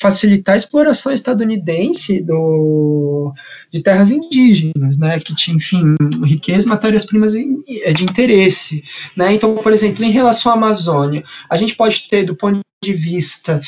[0.00, 3.32] facilitar a exploração estadunidense do,
[3.72, 8.82] de terras indígenas, né, que tinha, enfim, riqueza, matérias-primas é, de interesse.
[9.16, 9.34] Né?
[9.34, 13.60] Então, por exemplo, em relação à Amazônia, a gente pode ter, do ponto de vista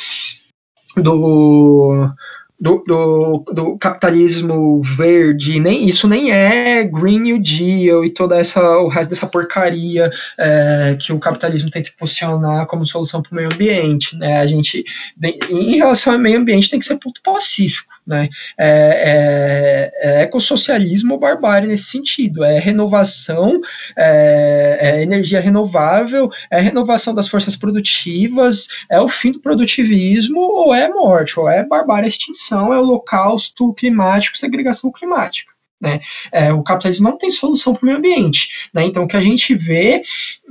[1.02, 2.10] do,
[2.60, 8.60] do, do, do, capitalismo verde, nem isso nem é Green New Deal e toda essa
[8.78, 13.52] o resto dessa porcaria é, que o capitalismo tenta impulsionar como solução para o meio
[13.52, 14.38] ambiente, né?
[14.38, 14.84] A gente,
[15.50, 17.97] em relação ao meio ambiente, tem que ser ponto pacífico.
[18.08, 18.30] Né?
[18.56, 23.60] É, é, é ecossocialismo ou barbárie nesse sentido, é renovação,
[23.94, 30.74] é, é, energia renovável, é renovação das forças produtivas, é o fim do produtivismo ou
[30.74, 35.57] é morte, ou é barbárie, extinção, é holocausto climático, segregação climática.
[35.80, 36.00] Né?
[36.32, 38.68] É, o capitalismo não tem solução para o meio ambiente.
[38.74, 38.84] Né?
[38.84, 40.02] Então, o que a gente vê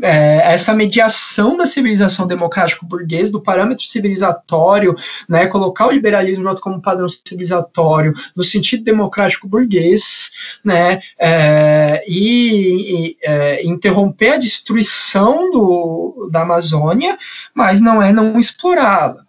[0.02, 4.96] é essa mediação da civilização democrático-burguesa, do parâmetro civilizatório,
[5.28, 5.48] né?
[5.48, 10.32] colocar o liberalismo como padrão civilizatório no sentido democrático-burguês,
[10.64, 11.02] né?
[11.20, 17.18] É, e, e é, interromper a destruição do, da Amazônia,
[17.54, 19.26] mas não é não explorá-la.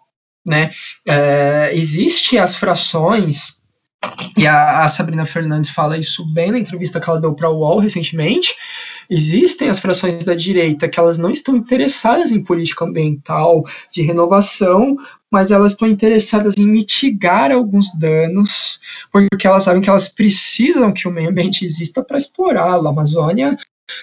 [0.46, 0.70] Né?
[1.06, 3.57] É, Existem as frações
[4.36, 7.58] e a, a, Sabrina Fernandes fala isso bem na entrevista que ela deu para o
[7.58, 8.54] UOL recentemente.
[9.10, 14.96] Existem as frações da direita que elas não estão interessadas em política ambiental, de renovação,
[15.30, 18.80] mas elas estão interessadas em mitigar alguns danos,
[19.10, 22.86] porque elas sabem que elas precisam que o meio ambiente exista para explorá-lo.
[22.86, 23.56] A Amazônia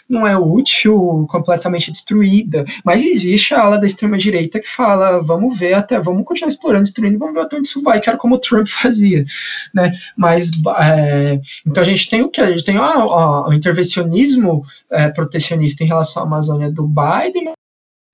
[0.10, 2.66] não é útil, completamente destruída.
[2.84, 7.20] Mas existe a ala da extrema-direita que fala: vamos ver até, vamos continuar explorando, destruindo,
[7.20, 9.26] vamos ver até onde isso vai, que era como o Trump fazia.
[9.74, 9.92] Né?
[10.18, 12.42] Mas é, então a gente tem o que?
[12.42, 17.54] A gente tem o intervencionismo é, protecionista em relação à Amazônia do Biden,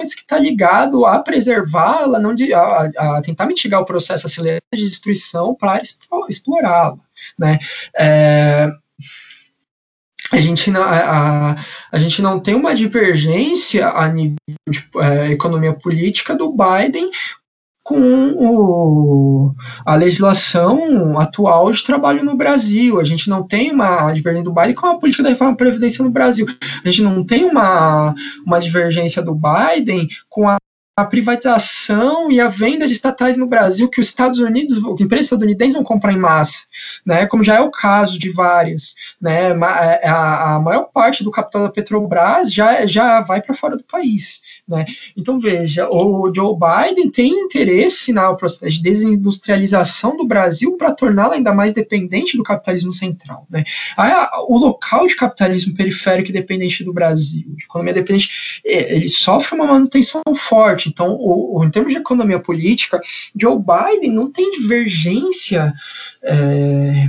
[0.01, 4.63] mas que está ligado a preservá-la, não de, a, a, tentar mitigar o processo acelerado
[4.73, 5.81] de destruição para
[6.27, 6.97] explorá-la.
[7.37, 7.59] Né?
[7.95, 8.67] É,
[10.31, 11.57] a gente não, a,
[11.91, 14.35] a, gente não tem uma divergência a nível
[14.69, 17.09] de é, economia política do Biden
[17.83, 17.99] com
[18.37, 19.53] o,
[19.85, 22.99] a legislação atual de trabalho no Brasil.
[22.99, 26.03] A gente não tem uma divergência do Biden com a política da reforma da Previdência
[26.03, 26.45] no Brasil.
[26.83, 30.57] A gente não tem uma, uma divergência do Biden com a
[30.95, 35.73] a privatização e a venda de estatais no Brasil que os Estados Unidos, empresas estadunidenses
[35.73, 36.63] vão comprar em massa,
[37.05, 37.25] né?
[37.27, 39.51] Como já é o caso de várias, né?
[40.01, 43.83] É, a, a maior parte do capital da Petrobras já, já vai para fora do
[43.85, 44.85] país, né?
[45.15, 51.35] Então veja, o Joe Biden tem interesse na processo de desindustrialização do Brasil para torná-la
[51.35, 53.63] ainda mais dependente do capitalismo central, né?
[54.47, 59.67] o local de capitalismo periférico e dependente do Brasil, de economia dependente, ele sofre uma
[59.67, 62.99] manutenção forte então, o, o, em termos de economia política,
[63.35, 65.73] Joe Biden não tem divergência
[66.21, 67.07] é,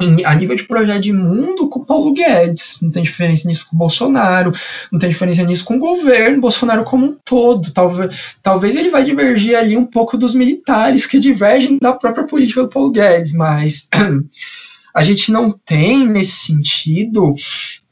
[0.00, 2.78] em, a nível de projeto de mundo com o Paulo Guedes.
[2.80, 4.52] Não tem diferença nisso com o Bolsonaro,
[4.92, 7.72] não tem diferença nisso com o governo, Bolsonaro como um todo.
[7.72, 12.62] Talvez, talvez ele vai divergir ali um pouco dos militares que divergem da própria política
[12.62, 13.88] do Paulo Guedes, mas
[14.94, 17.34] a gente não tem, nesse sentido,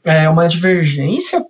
[0.03, 1.45] é, uma divergência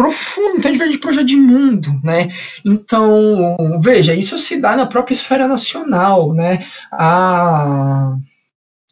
[0.00, 2.30] profundo, então a gente de projeto de mundo, né?
[2.64, 6.60] Então, veja, isso se dá na própria esfera nacional, né?
[6.90, 8.16] A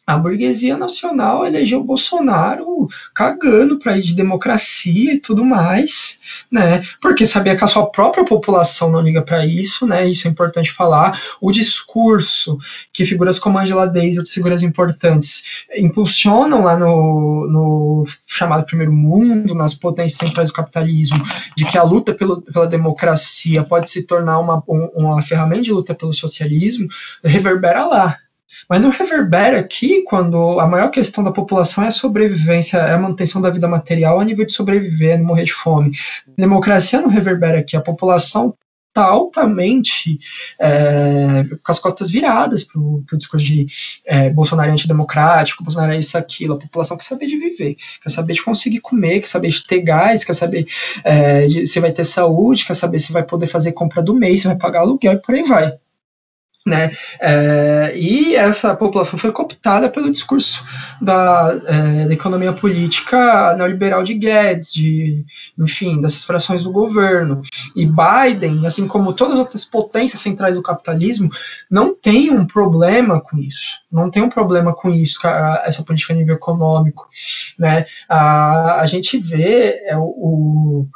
[0.09, 6.19] a burguesia nacional elegeu Bolsonaro cagando para ir de democracia e tudo mais,
[6.51, 6.83] né?
[6.99, 10.07] Porque sabia que a sua própria população não liga para isso, né?
[10.07, 11.21] Isso é importante falar.
[11.39, 12.57] O discurso
[12.91, 18.91] que figuras como Angela Davis e outras figuras importantes impulsionam lá no, no chamado Primeiro
[18.91, 21.23] Mundo, nas potências centrais do capitalismo,
[21.55, 25.93] de que a luta pelo, pela democracia pode se tornar uma, uma ferramenta de luta
[25.93, 26.87] pelo socialismo,
[27.23, 28.17] reverbera lá,
[28.69, 32.99] mas não reverbera aqui quando a maior questão da população é a sobrevivência, é a
[32.99, 35.91] manutenção da vida material a nível de sobreviver, não morrer de fome.
[36.37, 38.55] Democracia não reverbera aqui, a população
[38.89, 40.19] está altamente
[40.59, 43.65] é, com as costas viradas para o discurso de
[44.05, 46.55] é, Bolsonaro antidemocrático, Bolsonaro é isso, aquilo.
[46.55, 49.81] A população quer saber de viver, quer saber de conseguir comer, quer saber de ter
[49.81, 50.67] gás, quer saber
[51.03, 54.41] é, de, se vai ter saúde, quer saber se vai poder fazer compra do mês,
[54.41, 55.73] se vai pagar aluguel e por aí vai.
[56.65, 56.91] Né?
[57.21, 60.63] É, e essa população foi cooptada pelo discurso
[61.01, 65.25] da, é, da, economia política neoliberal de Guedes, de,
[65.57, 67.41] enfim, dessas frações do governo.
[67.75, 71.29] E Biden, assim como todas as outras potências centrais do capitalismo,
[71.71, 73.79] não tem um problema com isso.
[73.89, 75.19] Não tem um problema com isso,
[75.63, 77.07] essa política a nível econômico.
[77.57, 77.85] Né?
[78.07, 80.87] A, a gente vê é, o o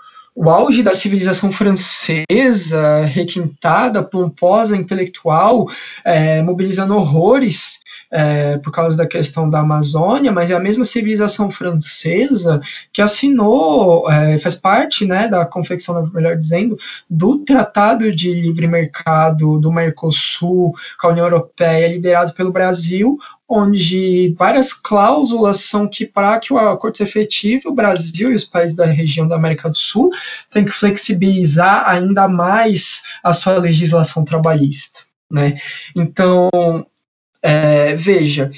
[0.49, 5.67] auge da civilização francesa, requintada, pomposa, intelectual,
[6.03, 7.82] é, mobilizando horrores
[8.13, 12.61] é, por causa da questão da Amazônia, mas é a mesma civilização francesa
[12.91, 16.77] que assinou, é, faz parte né, da confecção, melhor dizendo,
[17.09, 23.17] do Tratado de Livre Mercado do Mercosul com a União Europeia, liderado pelo Brasil,
[23.49, 28.43] onde várias cláusulas são que para que o acordo seja efetivo, o Brasil e os
[28.43, 30.11] países da região da América do Sul
[30.51, 34.99] têm que flexibilizar ainda mais a sua legislação trabalhista.
[35.31, 35.55] Né?
[35.95, 36.49] Então,
[37.43, 38.49] é, veja,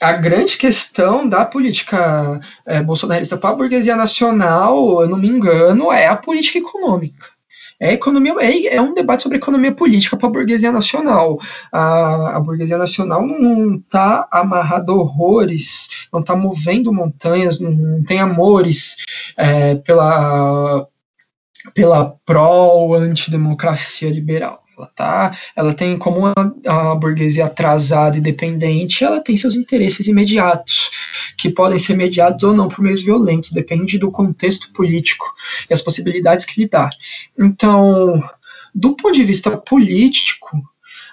[0.00, 5.92] a grande questão da política é, bolsonarista para a burguesia nacional, eu não me engano,
[5.92, 7.26] é a política econômica.
[7.80, 11.38] É, economia, é, é um debate sobre economia política para a burguesia nacional.
[11.72, 18.18] A, a burguesia nacional não está amarrada horrores, não está movendo montanhas, não, não tem
[18.18, 18.96] amores
[19.36, 20.88] é, pela,
[21.72, 24.67] pela pró-antidemocracia liberal.
[24.78, 26.32] Ela, tá, ela tem, como a,
[26.66, 30.90] a burguesia atrasada e dependente, ela tem seus interesses imediatos,
[31.36, 35.26] que podem ser mediados ou não por meios violentos, depende do contexto político
[35.68, 36.88] e as possibilidades que lhe dá.
[37.36, 38.22] Então,
[38.72, 40.62] do ponto de vista político,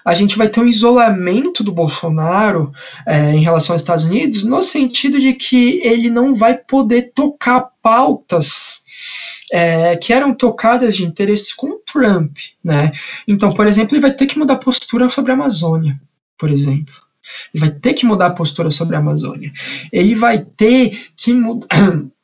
[0.04, 2.70] a gente vai ter um isolamento do Bolsonaro
[3.04, 7.70] é, em relação aos Estados Unidos, no sentido de que ele não vai poder tocar
[7.82, 8.85] pautas
[9.52, 12.92] é, que eram tocadas de interesses com o Trump, né?
[13.26, 16.00] Então, por exemplo, ele vai ter que mudar a postura sobre a Amazônia,
[16.36, 16.94] por exemplo.
[17.52, 19.52] Ele vai ter que mudar a postura sobre a Amazônia.
[19.92, 21.66] Ele vai ter que mudar.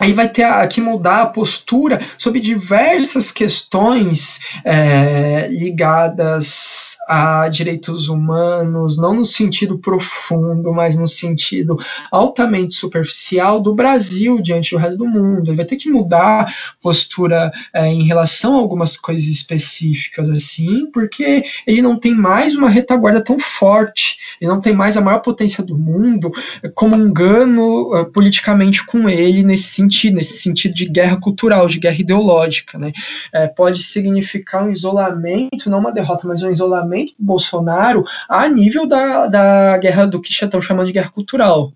[0.00, 8.96] aí vai ter que mudar a postura sobre diversas questões é, ligadas a direitos humanos,
[8.96, 11.78] não no sentido profundo, mas no sentido
[12.10, 15.50] altamente superficial do Brasil diante do resto do mundo.
[15.50, 21.44] Ele vai ter que mudar postura é, em relação a algumas coisas específicas, assim, porque
[21.66, 25.62] ele não tem mais uma retaguarda tão forte, ele não tem mais a maior potência
[25.62, 26.30] do mundo
[26.74, 32.00] comungando uh, politicamente com ele nesse sentido sentido, nesse sentido de guerra cultural, de guerra
[32.00, 32.78] ideológica.
[32.78, 32.92] Né?
[33.32, 38.86] É, pode significar um isolamento, não uma derrota, mas um isolamento do Bolsonaro a nível
[38.86, 41.72] da, da guerra do que estão chamando de guerra cultural.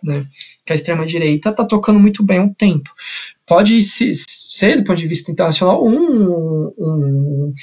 [0.00, 0.24] Né,
[0.64, 2.88] que a extrema-direita está tocando muito bem um tempo
[3.48, 7.54] pode ser, do ponto de vista internacional, um, um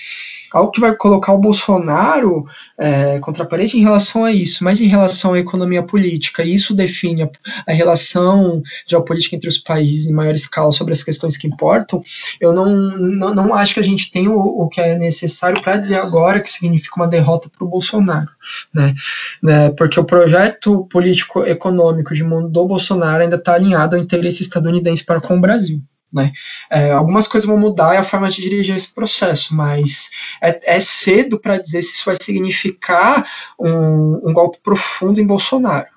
[0.52, 2.46] algo que vai colocar o Bolsonaro
[2.78, 6.74] é, contra a parede em relação a isso, mas em relação à economia política, isso
[6.74, 7.30] define a,
[7.68, 12.02] a relação geopolítica entre os países em maior escala sobre as questões que importam,
[12.40, 15.78] eu não, não, não acho que a gente tem o, o que é necessário para
[15.78, 18.30] dizer agora que significa uma derrota para o Bolsonaro,
[18.74, 18.96] né?
[19.44, 19.70] né?
[19.72, 25.22] Porque o projeto político-econômico de mundo do Bolsonaro ainda está alinhado ao interesse estadunidense para
[25.22, 25.75] com o Brasil.
[26.16, 26.32] Né?
[26.70, 30.10] É, algumas coisas vão mudar e a forma de dirigir esse processo, mas
[30.42, 33.30] é, é cedo para dizer se isso vai significar
[33.60, 35.88] um, um golpe profundo em Bolsonaro.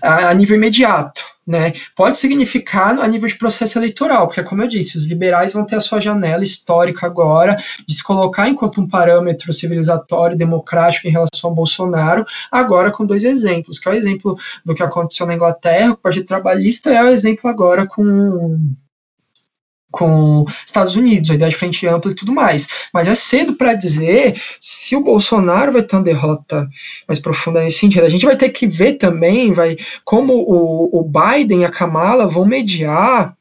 [0.00, 1.74] A, nível imediato, né?
[1.94, 5.76] Pode significar a nível de processo eleitoral, porque, como eu disse, os liberais vão ter
[5.76, 11.50] a sua janela histórica agora de se colocar enquanto um parâmetro civilizatório, democrático em relação
[11.50, 14.34] ao Bolsonaro, agora com dois exemplos, que é o exemplo
[14.64, 18.74] do que aconteceu na Inglaterra com o Partido Trabalhista, é o exemplo agora com
[19.96, 22.68] com Estados Unidos, a ideia de frente ampla e tudo mais.
[22.92, 26.68] Mas é cedo para dizer se o Bolsonaro vai ter uma derrota
[27.08, 28.04] mais profunda nesse sentido.
[28.04, 32.26] A gente vai ter que ver também vai, como o, o Biden e a Kamala
[32.26, 33.34] vão mediar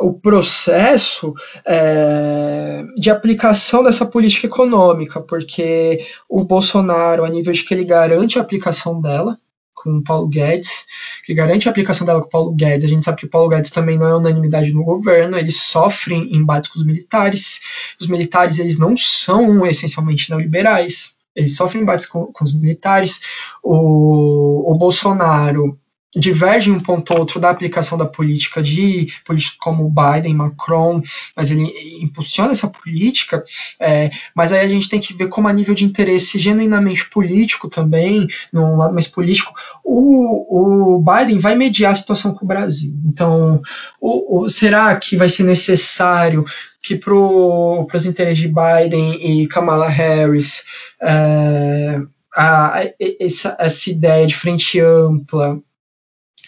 [0.00, 1.34] o processo
[1.66, 8.38] é, de aplicação dessa política econômica, porque o Bolsonaro, a nível de que ele garante
[8.38, 9.36] a aplicação dela,
[9.74, 10.86] com o Paulo Guedes,
[11.24, 12.84] que garante a aplicação dela com o Paulo Guedes.
[12.84, 16.34] A gente sabe que o Paulo Guedes também não é unanimidade no governo, eles sofrem
[16.34, 17.60] embates com os militares.
[18.00, 23.20] Os militares, eles não são essencialmente neoliberais, eles sofrem embates com, com os militares.
[23.62, 25.78] O, o Bolsonaro
[26.14, 31.02] diverge um ponto ou outro da aplicação da política de políticos como Biden, Macron,
[31.34, 31.72] mas ele
[32.02, 33.42] impulsiona essa política,
[33.80, 37.68] é, mas aí a gente tem que ver como a nível de interesse genuinamente político
[37.68, 42.94] também, num lado mais político, o, o Biden vai mediar a situação com o Brasil.
[43.06, 43.62] Então,
[44.00, 46.44] o, o será que vai ser necessário
[46.82, 50.64] que para os interesses de Biden e Kamala Harris
[51.00, 52.00] é,
[52.36, 52.82] a,
[53.20, 55.60] essa, essa ideia de frente ampla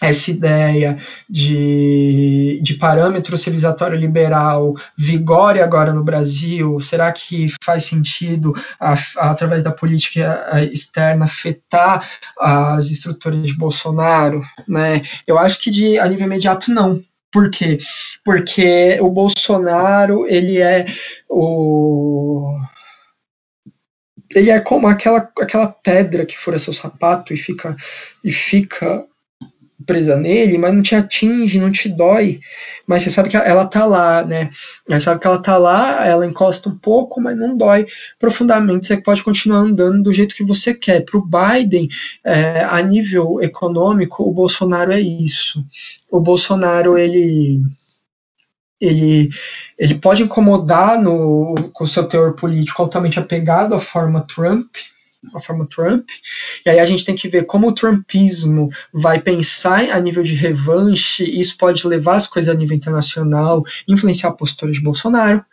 [0.01, 0.97] essa ideia
[1.29, 6.79] de, de parâmetro civilizatório liberal vigore agora no Brasil?
[6.81, 10.39] Será que faz sentido, a, a, através da política
[10.71, 12.07] externa, afetar
[12.39, 14.41] as estruturas de Bolsonaro?
[14.67, 15.01] Né?
[15.25, 17.01] Eu acho que de, a nível imediato não.
[17.31, 17.77] Por quê?
[18.23, 20.85] Porque o Bolsonaro, ele é
[21.29, 22.57] o
[24.33, 27.75] ele é como aquela, aquela pedra que fura seu sapato e fica
[28.23, 29.05] e fica
[29.83, 32.39] presa nele, mas não te atinge, não te dói,
[32.87, 34.49] mas você sabe que ela tá lá, né?
[34.87, 37.85] Você sabe que ela tá lá, ela encosta um pouco, mas não dói
[38.19, 41.03] profundamente, você pode continuar andando do jeito que você quer.
[41.03, 41.89] Para o Biden,
[42.23, 45.65] é, a nível econômico, o Bolsonaro é isso.
[46.09, 47.61] O Bolsonaro, ele
[48.79, 49.29] ele,
[49.79, 54.75] ele pode incomodar no, com seu teor político altamente apegado à forma Trump,
[55.33, 56.07] a forma Trump.
[56.65, 60.33] E aí a gente tem que ver como o Trumpismo vai pensar a nível de
[60.33, 65.43] revanche, isso pode levar as coisas a nível internacional, influenciar a postura de Bolsonaro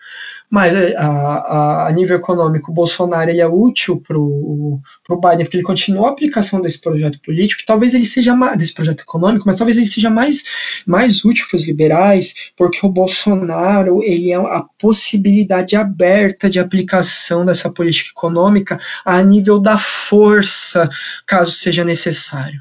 [0.52, 5.56] mas é, a, a, nível econômico, o Bolsonaro ele é útil para o Biden, porque
[5.56, 9.46] ele continua a aplicação desse projeto político, que talvez ele seja mais, desse projeto econômico,
[9.46, 10.44] mas talvez ele seja mais,
[10.86, 17.46] mais útil que os liberais, porque o Bolsonaro ele é a possibilidade aberta de aplicação
[17.46, 20.86] dessa política econômica a nível da força,
[21.26, 22.60] caso seja necessário.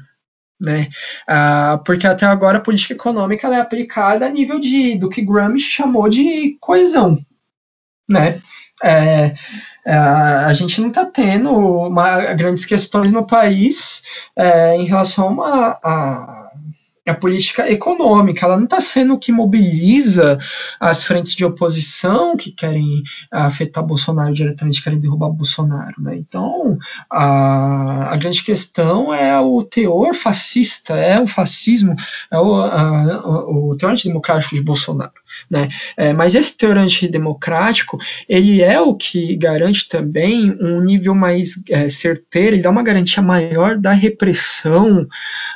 [0.58, 0.88] Né?
[1.28, 5.66] Ah, porque até agora a política econômica é aplicada a nível de do que Gramsci
[5.66, 7.18] chamou de coesão,
[8.08, 8.40] né?
[8.82, 9.34] É,
[9.86, 14.02] é, a gente não está tendo uma, grandes questões no país
[14.36, 16.42] é, em relação a, a
[17.06, 20.38] a política econômica, ela não está sendo o que mobiliza
[20.78, 25.94] as frentes de oposição que querem afetar Bolsonaro diretamente, querem derrubar Bolsonaro.
[25.98, 26.16] Né?
[26.16, 26.78] Então,
[27.10, 31.96] a, a grande questão é o teor fascista, é o fascismo,
[32.30, 35.21] é o, a, o teor antidemocrático de Bolsonaro.
[35.50, 35.68] Né?
[35.96, 37.98] É, mas esse teor antidemocrático,
[38.28, 43.22] ele é o que garante também um nível mais é, certeiro, ele dá uma garantia
[43.22, 45.06] maior da repressão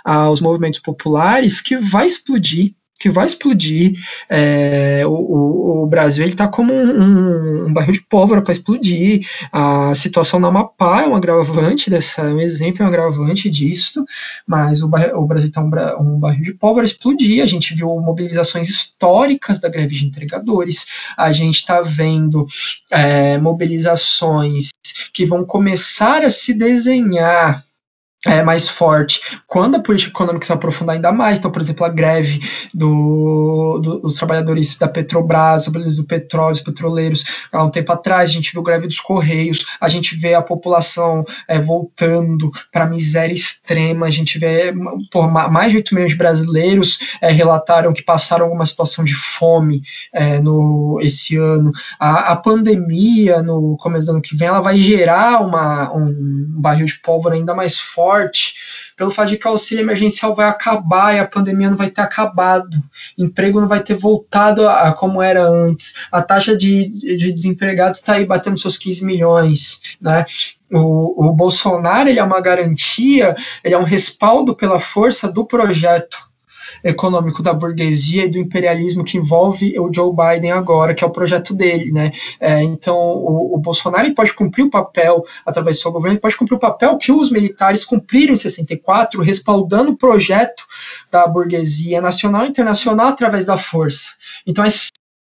[0.05, 3.93] aos movimentos populares que vai explodir que vai explodir.
[4.29, 9.27] É, o, o, Brasil ele está como um, um, barril de pólvora para explodir.
[9.53, 14.05] A situação na Amapá é um agravante dessa, um exemplo, é um agravante disso,
[14.47, 15.71] mas o, o Brasil está um,
[16.01, 17.43] um, barril de pólvora explodir.
[17.43, 20.87] A gente viu mobilizações históricas da greve de entregadores,
[21.17, 22.47] a gente está vendo
[22.91, 24.71] é, mobilizações
[25.13, 27.65] que vão começar a se desenhar
[28.27, 31.39] é, mais forte quando a política econômica se aprofundar ainda mais.
[31.39, 32.41] Então, por exemplo, a greve
[32.75, 38.31] do, do, dos trabalhadores da Petrobras, trabalhadores do petróleo, os petroleiros, há um tempo atrás,
[38.31, 42.89] a gente viu greve dos Correios, a gente vê a população é, voltando para a
[42.89, 44.75] miséria extrema, a gente vê
[45.11, 49.83] por mais de 8 milhões de brasileiros é, relataram que passaram alguma situação de fome
[50.13, 51.71] é, no, esse ano.
[51.99, 56.87] A, a pandemia, no começo do ano que vem, ela vai gerar uma, um barril
[56.87, 58.55] de pólvora ainda mais forte forte
[58.97, 62.01] pelo fato de que o auxílio emergencial vai acabar e a pandemia não vai ter
[62.01, 62.83] acabado,
[63.19, 67.99] emprego não vai ter voltado a, a como era antes, a taxa de, de desempregados
[67.99, 70.25] está aí batendo seus 15 milhões, né?
[70.73, 76.19] O, o Bolsonaro ele é uma garantia, ele é um respaldo pela força do projeto
[76.83, 81.11] econômico da burguesia e do imperialismo que envolve o Joe Biden agora, que é o
[81.11, 82.13] projeto dele, né?
[82.41, 86.57] É, então, o, o, Bolsonaro pode cumprir o papel, através do seu governo, pode cumprir
[86.57, 90.65] o papel que os militares cumpriram em 64, respaldando o projeto
[91.11, 94.11] da burguesia nacional e internacional através da força.
[94.47, 94.69] Então, é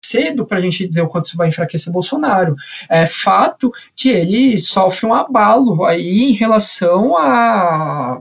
[0.05, 2.55] cedo para a gente dizer o quanto isso vai enfraquecer Bolsonaro.
[2.89, 8.21] É fato que ele sofre um abalo aí em relação a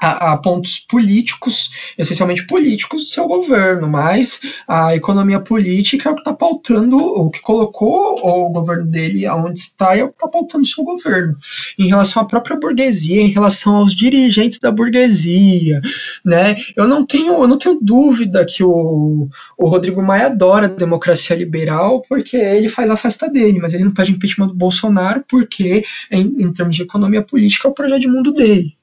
[0.00, 6.14] a, a, pontos políticos, essencialmente políticos do seu governo, mas a economia política é o
[6.14, 10.28] que está pautando, o que colocou o governo dele aonde está é o que está
[10.28, 11.34] pautando o seu governo.
[11.78, 15.80] Em relação à própria burguesia, em relação aos dirigentes da burguesia,
[16.24, 16.56] né?
[16.76, 19.28] Eu não tenho, eu não tenho dúvida que o,
[19.58, 23.84] o Rodrigo Maia adora a democracia liberal, porque ele faz a festa dele, mas ele
[23.84, 28.00] não pede impeachment do Bolsonaro, porque, em, em termos de economia política, é o projeto
[28.00, 28.79] de mundo dele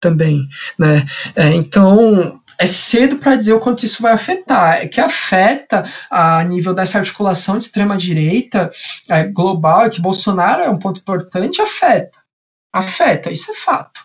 [0.00, 0.46] também,
[0.78, 1.04] né?
[1.34, 4.82] É, então é cedo para dizer o quanto isso vai afetar.
[4.82, 8.70] É que afeta a nível dessa articulação de extrema direita
[9.08, 12.18] é, global, que Bolsonaro é um ponto importante, afeta.
[12.72, 14.00] Afeta, isso é fato.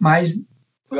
[0.00, 0.34] Mas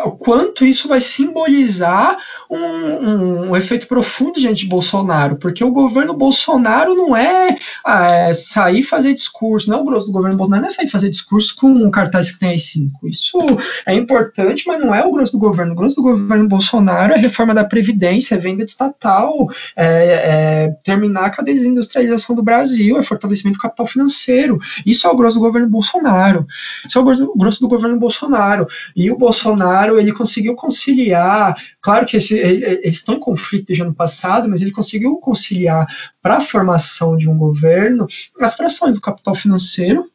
[0.00, 2.16] o quanto isso vai simbolizar
[2.50, 7.56] um, um, um, efeito profundo diante de Bolsonaro, porque o governo Bolsonaro não é,
[7.86, 11.90] é sair fazer discurso, não o governo Bolsonaro não é sair fazer discurso com um
[11.90, 13.06] cartaz que tem as cinco.
[13.06, 13.38] Isso
[13.86, 15.72] é importante, mas não é o grosso do governo.
[15.72, 20.76] O grosso do governo Bolsonaro é reforma da Previdência, é venda de estatal, é, é
[20.82, 24.58] terminar com a desindustrialização do Brasil, é fortalecimento do capital financeiro.
[24.86, 26.46] Isso é o grosso do governo Bolsonaro.
[26.86, 28.66] Isso é o grosso do governo Bolsonaro.
[28.96, 33.82] E o Bolsonaro Bolsonaro ele conseguiu conciliar, claro que esse, eles estão em conflito desde
[33.82, 35.86] o ano passado, mas ele conseguiu conciliar
[36.20, 38.06] para a formação de um governo
[38.40, 40.06] as frações do capital financeiro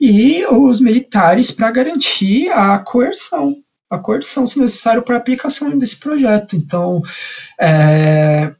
[0.00, 3.56] e os militares para garantir a coerção,
[3.90, 6.56] a coerção se necessário para a aplicação desse projeto.
[6.56, 7.02] Então,
[7.58, 8.52] é,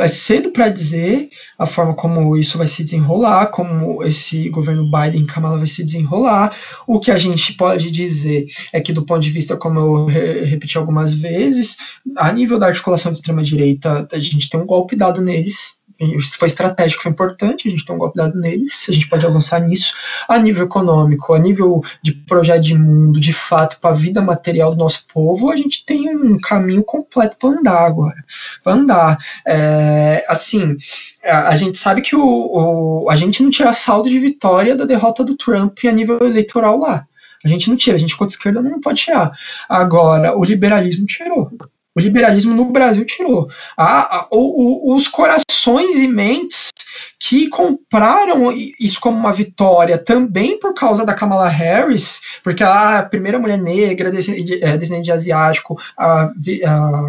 [0.00, 5.24] é cedo para dizer a forma como isso vai se desenrolar, como esse governo Biden
[5.24, 6.54] Kamala vai se desenrolar.
[6.86, 10.44] O que a gente pode dizer é que, do ponto de vista, como eu re
[10.44, 11.76] repeti algumas vezes,
[12.16, 15.76] a nível da articulação de extrema-direita, a gente tem um golpe dado neles,
[16.16, 19.26] isso foi estratégico, foi importante, a gente tem um golpe dado neles, a gente pode
[19.26, 19.94] avançar nisso,
[20.28, 24.74] a nível econômico, a nível de projeto de mundo, de fato, para a vida material
[24.74, 28.24] do nosso povo, a gente tem um caminho completo para andar agora,
[28.62, 29.18] para andar.
[29.46, 30.76] É, assim,
[31.24, 35.24] a, gente sabe que o, o, a gente não tira saldo de vitória da derrota
[35.24, 37.06] do Trump a nível eleitoral lá.
[37.44, 39.32] A gente não tira, a gente a esquerda não pode tirar.
[39.68, 41.50] Agora, o liberalismo tirou.
[41.94, 43.48] O liberalismo no Brasil tirou.
[43.76, 46.70] A, a, o, o, os corações e mentes
[47.18, 52.98] que compraram isso como uma vitória também por causa da Kamala Harris, porque ela é
[52.98, 56.28] a primeira mulher negra, descendente, é, asiático, a,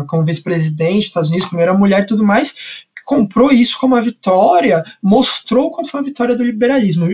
[0.08, 2.56] como vice-presidente dos Estados Unidos, primeira mulher e tudo mais,
[3.14, 7.08] comprou isso como uma vitória, mostrou qual foi a vitória do liberalismo.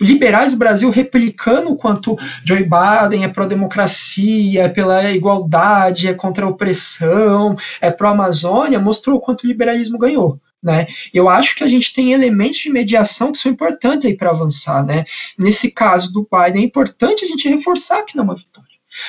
[0.00, 6.44] Liberais do Brasil replicando o quanto Joe Biden é pró-democracia, é pela igualdade, é contra
[6.44, 10.38] a opressão, é pró-Amazônia, mostrou o quanto o liberalismo ganhou.
[10.62, 10.86] Né?
[11.12, 14.82] Eu acho que a gente tem elementos de mediação que são importantes aí para avançar,
[14.82, 15.04] né?
[15.38, 18.63] Nesse caso do Biden é importante a gente reforçar que não é uma vitória.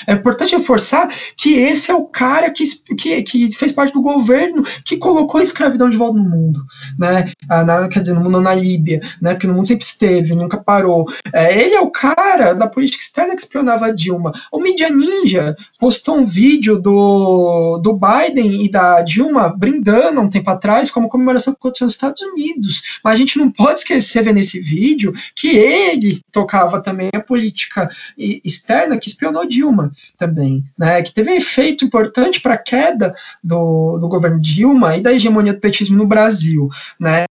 [0.08, 2.64] É importante reforçar que esse é o cara que,
[2.96, 6.62] que, que fez parte do governo que colocou a escravidão de volta no mundo,
[6.98, 7.32] né?
[7.50, 9.34] Ah, na, quer dizer, no mundo na Líbia, né?
[9.34, 11.06] Porque no mundo sempre esteve, nunca parou.
[11.34, 14.32] É, ele é o cara da política externa que espionava a Dilma.
[14.52, 20.50] O Mídia Ninja postou um vídeo do, do Biden e da Dilma brindando um tempo
[20.50, 23.00] atrás como comemoração que aconteceu nos Estados Unidos.
[23.04, 27.90] Mas a gente não pode esquecer, ver nesse vídeo, que ele tocava também a política
[28.18, 29.75] externa que espionou Dilma
[30.18, 31.02] também, né?
[31.02, 35.54] Que teve um efeito importante para a queda do, do governo Dilma e da hegemonia
[35.54, 36.70] do petismo no Brasil,
[37.00, 37.26] né?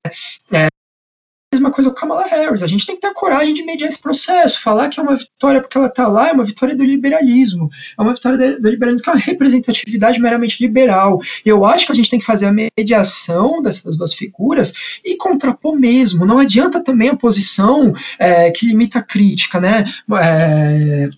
[0.53, 0.69] É,
[1.55, 2.63] mesma coisa com Kamala Harris.
[2.63, 4.61] A gente tem que ter a coragem de mediar esse processo.
[4.61, 7.71] Falar que é uma vitória porque ela está lá é uma vitória do liberalismo.
[7.97, 11.21] É uma vitória do liberalismo que é uma representatividade meramente liberal.
[11.45, 15.17] E eu acho que a gente tem que fazer a mediação dessas duas figuras e
[15.17, 16.27] contrapor mesmo.
[16.27, 19.85] Não adianta também a posição é, que limita a crítica, né?
[20.21, 21.09] É,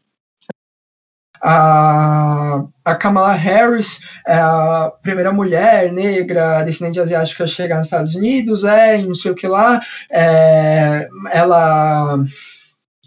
[1.48, 8.16] a, a Kamala Harris é a primeira mulher negra descendente asiática a chegar nos Estados
[8.16, 12.18] Unidos, é, não sei o que lá, é, ela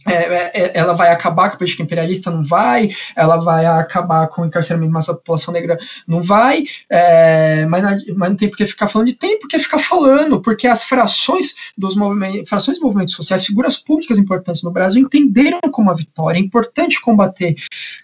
[0.07, 2.31] é, é, é, ela vai acabar com a política imperialista?
[2.31, 2.89] Não vai.
[3.15, 5.77] Ela vai acabar com o encarceramento de massa da população negra?
[6.07, 6.63] Não vai.
[6.89, 9.09] É, mas, mas, não tem por que ficar falando.
[9.09, 13.45] E tem por que ficar falando, porque as frações dos movimentos, frações dos movimentos sociais,
[13.45, 16.37] figuras públicas importantes no Brasil entenderam como a vitória.
[16.37, 17.55] É importante combater,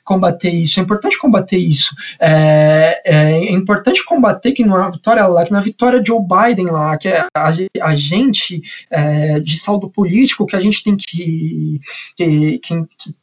[0.04, 0.80] combater isso.
[0.80, 1.96] É importante combater isso.
[2.20, 6.02] É, é importante combater que não é uma vitória lá, que não é a vitória
[6.02, 8.62] de Joe Biden lá, que é a, a gente
[9.44, 11.80] de saldo político que a gente tem que
[12.16, 13.16] que, que, que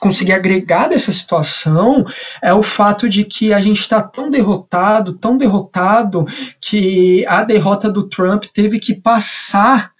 [0.00, 2.04] conseguir agregar dessa situação
[2.42, 6.24] é o fato de que a gente está tão derrotado, tão derrotado,
[6.60, 9.92] que a derrota do Trump teve que passar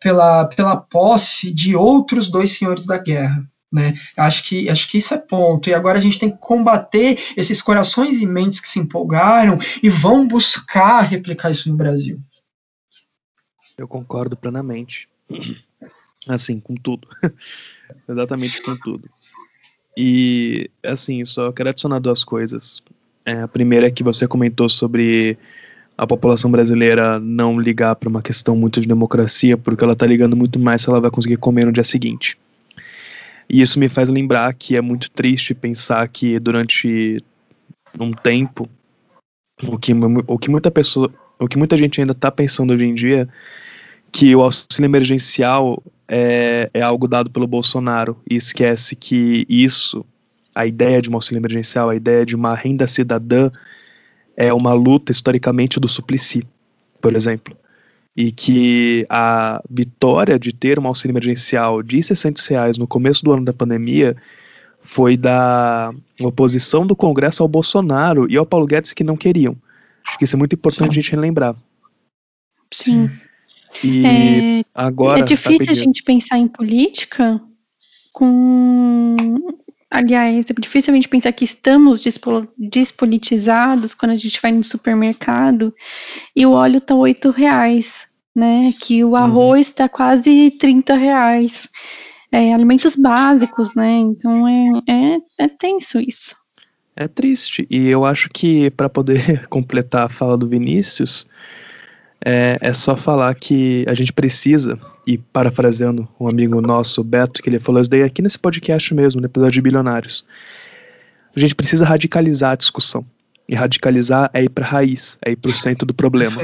[0.00, 3.44] pela, pela posse de outros dois senhores da guerra.
[3.72, 3.94] Né?
[4.16, 5.68] Acho que, acho que isso é ponto.
[5.68, 9.88] E agora a gente tem que combater esses corações e mentes que se empolgaram e
[9.88, 12.18] vão buscar replicar isso no Brasil.
[13.78, 15.08] Eu concordo plenamente.
[16.28, 17.08] Assim, com tudo.
[18.08, 19.08] Exatamente com tudo.
[19.96, 22.82] E, assim, só quero adicionar duas coisas.
[23.24, 25.36] É, a primeira é que você comentou sobre
[25.96, 30.36] a população brasileira não ligar para uma questão muito de democracia, porque ela está ligando
[30.36, 32.38] muito mais se ela vai conseguir comer no dia seguinte.
[33.48, 37.22] E isso me faz lembrar que é muito triste pensar que durante
[37.98, 38.68] um tempo,
[39.66, 39.92] o que,
[40.26, 43.28] o que muita pessoa, o que muita gente ainda está pensando hoje em dia,
[44.12, 50.04] que o auxílio emergencial é, é algo dado pelo Bolsonaro e esquece que isso,
[50.54, 53.50] a ideia de um auxílio emergencial, a ideia de uma renda cidadã,
[54.36, 56.46] é uma luta historicamente do Suplicy,
[57.00, 57.56] por exemplo.
[58.16, 63.32] E que a vitória de ter um auxílio emergencial de 600 reais no começo do
[63.32, 64.16] ano da pandemia
[64.82, 69.56] foi da oposição do Congresso ao Bolsonaro e ao Paulo Guedes que não queriam.
[70.06, 70.98] Acho que isso é muito importante Sim.
[70.98, 71.54] a gente relembrar.
[72.72, 73.10] Sim.
[73.82, 75.20] E é, agora.
[75.20, 77.40] É difícil tá a gente pensar em política
[78.12, 79.16] com.
[79.90, 82.00] Aliás, é difícil a gente pensar que estamos
[82.56, 85.74] despolitizados quando a gente vai no supermercado
[86.34, 88.72] e o óleo tá oito reais, né?
[88.80, 89.16] Que o uhum.
[89.16, 89.90] arroz está uhum.
[89.90, 91.68] quase 30 reais.
[92.30, 93.90] É, alimentos básicos, né?
[93.90, 96.36] Então é, é, é tenso isso.
[96.94, 97.66] É triste.
[97.70, 101.26] E eu acho que para poder completar a fala do Vinícius,
[102.24, 107.48] é, é só falar que a gente precisa, e parafraseando um amigo nosso, Beto, que
[107.48, 110.24] ele falou isso daí aqui nesse podcast mesmo, no episódio de Bilionários.
[111.34, 113.04] A gente precisa radicalizar a discussão.
[113.48, 116.40] E radicalizar é ir para a raiz, é ir para o centro do problema.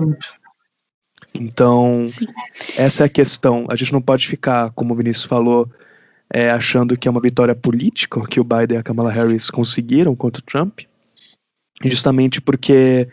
[1.33, 2.27] Então, Sim.
[2.77, 3.67] essa é a questão.
[3.71, 5.71] A gente não pode ficar, como o Vinícius falou,
[6.33, 10.17] é, achando que é uma vitória política que o Biden e a Kamala Harris conseguiram
[10.17, 10.81] contra o Trump,
[11.85, 13.09] justamente porque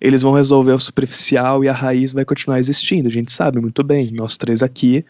[0.00, 3.08] eles vão resolver o superficial e a raiz vai continuar existindo.
[3.08, 5.04] A gente sabe muito bem, nós três aqui,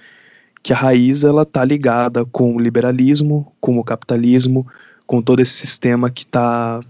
[0.62, 4.66] que a raiz ela tá ligada com o liberalismo, com o capitalismo,
[5.06, 6.80] com todo esse sistema que está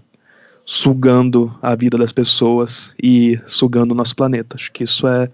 [0.65, 4.55] sugando a vida das pessoas e sugando o nosso planeta.
[4.55, 5.29] Acho que isso é,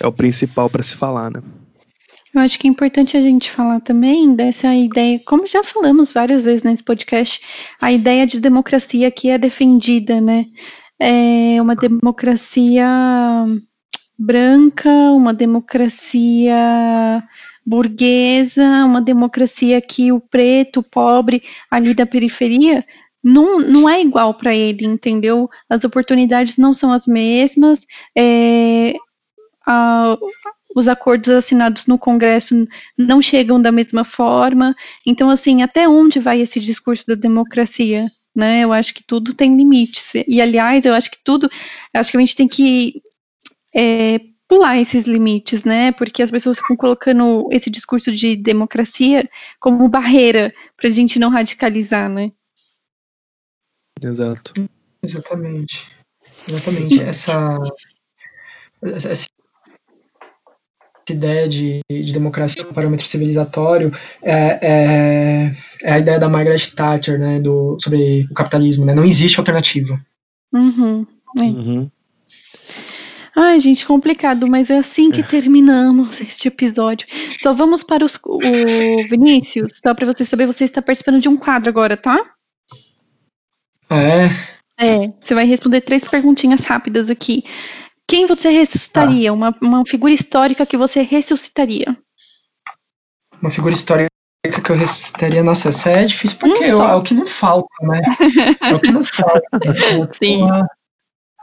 [0.00, 1.42] é o principal para se falar, né?
[2.32, 6.44] Eu acho que é importante a gente falar também dessa ideia, como já falamos várias
[6.44, 7.40] vezes nesse podcast,
[7.80, 10.46] a ideia de democracia que é defendida, né?
[11.00, 12.86] É uma democracia
[14.18, 16.54] branca, uma democracia
[17.64, 22.84] burguesa, uma democracia que o preto, o pobre, ali da periferia,
[23.24, 25.48] não, não é igual para ele, entendeu?
[25.68, 27.86] As oportunidades não são as mesmas,
[28.16, 28.94] é,
[29.66, 30.18] a,
[30.74, 32.66] os acordos assinados no Congresso
[32.96, 34.74] não chegam da mesma forma.
[35.06, 38.06] Então, assim, até onde vai esse discurso da democracia?
[38.34, 38.60] Né?
[38.60, 40.12] Eu acho que tudo tem limites.
[40.26, 41.50] E, aliás, eu acho que tudo,
[41.94, 42.94] acho que a gente tem que
[43.74, 45.92] é, pular esses limites, né?
[45.92, 49.28] Porque as pessoas ficam colocando esse discurso de democracia
[49.60, 52.32] como barreira para a gente não radicalizar, né?
[54.02, 54.52] Exato.
[55.02, 55.88] Exatamente.
[56.48, 57.00] Exatamente.
[57.00, 57.58] Essa,
[58.82, 59.28] essa
[61.12, 63.92] ideia de, de democracia como parâmetro civilizatório
[64.22, 68.94] é, é, é, a ideia da Margaret Thatcher, né, do, sobre o capitalismo, né?
[68.94, 70.00] Não existe alternativa.
[70.52, 71.06] Uhum.
[71.38, 71.42] É.
[71.42, 71.90] Uhum.
[73.36, 75.24] Ai, gente, complicado, mas é assim que é.
[75.24, 77.06] terminamos este episódio.
[77.40, 78.38] Só vamos para os, o
[79.08, 82.20] Vinícius, só para você saber, você está participando de um quadro agora, tá?
[83.88, 84.28] É.
[84.82, 87.44] É, você vai responder três perguntinhas rápidas aqui.
[88.10, 89.28] Quem você ressuscitaria?
[89.28, 89.32] Tá.
[89.32, 91.96] Uma, uma figura histórica que você ressuscitaria?
[93.40, 94.10] Uma figura histórica
[94.64, 98.00] que eu ressuscitaria, nossa, essa é difícil porque é o que não falta, né?
[98.62, 99.40] É o que não falta.
[100.20, 100.42] Sim.
[100.42, 100.66] Uma,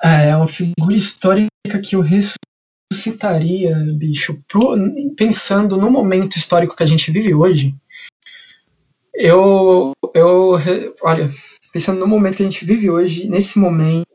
[0.03, 1.49] é, uma figura histórica
[1.81, 4.76] que eu ressuscitaria, bicho, pro,
[5.15, 7.73] pensando no momento histórico que a gente vive hoje.
[9.14, 10.60] Eu, eu,
[11.02, 11.31] olha,
[11.72, 14.06] pensando no momento que a gente vive hoje, nesse momento,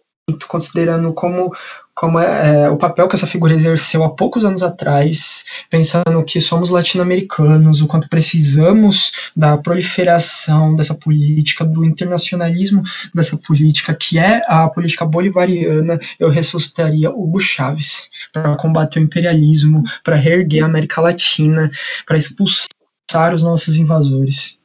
[0.47, 1.51] considerando como,
[1.95, 6.41] como é, é, o papel que essa figura exerceu há poucos anos atrás, pensando que
[6.41, 12.83] somos latino-americanos, o quanto precisamos da proliferação dessa política, do internacionalismo
[13.15, 19.83] dessa política, que é a política bolivariana, eu ressuscitaria Hugo Chávez para combater o imperialismo,
[20.03, 21.71] para reerguer a América Latina,
[22.07, 24.59] para expulsar os nossos invasores.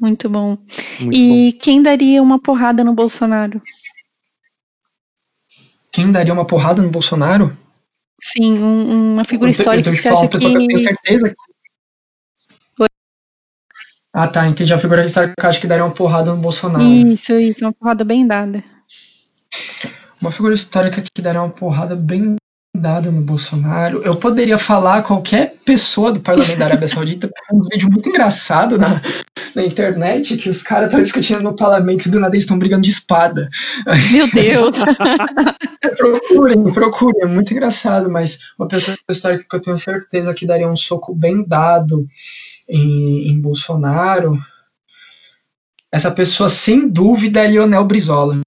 [0.00, 0.58] Muito bom.
[0.98, 1.58] Muito e bom.
[1.62, 3.62] quem daria uma porrada no Bolsonaro?
[5.92, 7.56] Quem daria uma porrada no Bolsonaro?
[8.20, 10.36] Sim, um, uma figura eu histórica eu que você acha que...
[10.36, 11.36] Eu tenho certeza que...
[14.14, 14.72] Ah, tá, entendi.
[14.72, 16.84] A figura histórica que eu acho que daria uma porrada no Bolsonaro.
[16.84, 18.62] Isso, isso, uma porrada bem dada.
[20.20, 22.36] Uma figura histórica que daria uma porrada bem
[22.74, 24.02] dada no Bolsonaro.
[24.02, 29.00] Eu poderia falar qualquer pessoa do parlamento da Arábia Saudita, um vídeo muito engraçado na,
[29.54, 32.82] na internet, que os caras estão discutindo no parlamento e do nada eles estão brigando
[32.82, 33.48] de espada.
[34.10, 34.76] Meu Deus!
[35.96, 40.68] procurem, procurem, é muito engraçado, mas uma pessoa histórica que eu tenho certeza que daria
[40.68, 42.06] um soco bem dado
[42.68, 44.38] em, em Bolsonaro,
[45.92, 48.40] essa pessoa sem dúvida é Lionel Brizola.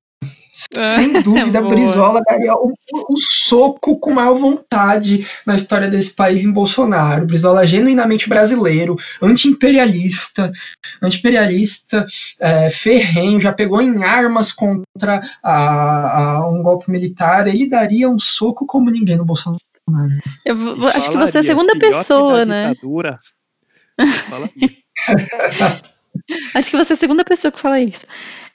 [0.88, 1.74] Sem dúvida, Boa.
[1.74, 2.74] Brizola daria o,
[3.10, 7.26] o, soco com maior vontade na história desse país em Bolsonaro.
[7.26, 10.52] Brizola é genuinamente brasileiro, anti-imperialista,
[11.02, 12.06] anti-imperialista,
[12.40, 17.48] é, ferrenho, já pegou em armas contra a, a um golpe militar.
[17.48, 19.60] Ele daria um soco como ninguém no Bolsonaro.
[20.46, 22.74] Eu, acho que você é a segunda pessoa, né?
[24.30, 24.50] Fala
[26.54, 28.06] Acho que você é a segunda pessoa que fala isso.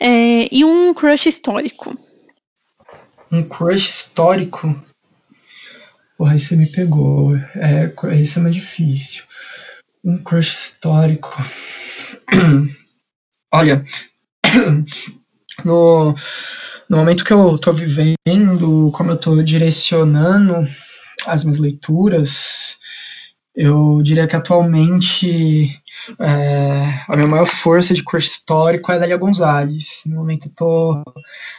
[0.00, 1.94] É, e um crush histórico.
[3.30, 4.82] Um crush histórico?
[6.16, 7.36] Porra, aí você me pegou.
[7.54, 9.24] É, isso é mais difícil.
[10.02, 11.30] Um crush histórico.
[13.52, 13.84] Olha,
[15.64, 16.14] no,
[16.88, 20.66] no momento que eu tô vivendo, como eu tô direcionando
[21.26, 22.78] as minhas leituras,
[23.54, 25.79] eu diria que atualmente
[26.18, 30.02] é, a minha maior força de curso histórico é a Lélia Gonzalez.
[30.06, 31.02] No momento tô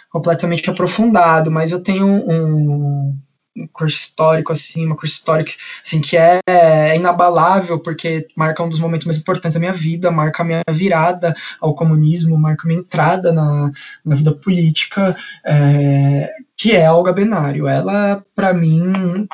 [0.10, 3.18] completamente aprofundado, mas eu tenho um,
[3.56, 5.52] um curso histórico, assim, uma curso histórico,
[5.86, 10.12] assim, que é, é, inabalável, porque marca um dos momentos mais importantes da minha vida,
[10.12, 13.72] marca a minha virada ao comunismo, marca a minha entrada na,
[14.06, 15.16] na vida política,
[15.46, 17.68] é, que é Olga Benário.
[17.68, 19.28] Ela, para mim,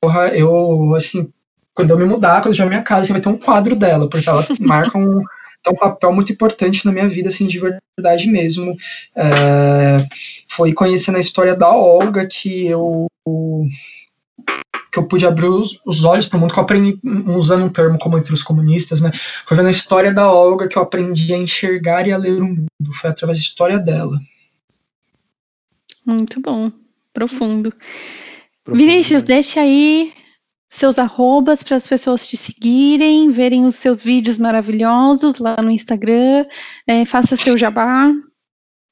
[0.00, 1.32] porra, eu, assim,
[1.74, 4.08] quando eu me mudar, quando eu tiver minha casa, você vai ter um quadro dela,
[4.08, 5.20] porque ela marca um,
[5.64, 8.76] tem um papel muito importante na minha vida, assim, de verdade mesmo.
[9.16, 10.06] É,
[10.48, 13.06] foi conhecendo a história da Olga que eu
[14.92, 17.68] que eu pude abrir os, os olhos para o mundo, que eu aprendi, usando um
[17.68, 19.10] termo como entre os comunistas, né?
[19.44, 22.46] Foi vendo a história da Olga que eu aprendi a enxergar e a ler o
[22.46, 22.68] mundo.
[23.00, 24.20] Foi através da história dela.
[26.06, 26.70] Muito bom.
[27.12, 27.72] Profundo.
[28.62, 29.34] Profundo Vinícius, né?
[29.34, 30.12] deixa aí
[30.74, 36.44] seus arrobas para as pessoas te seguirem, verem os seus vídeos maravilhosos lá no Instagram.
[36.86, 38.12] É, faça seu jabá.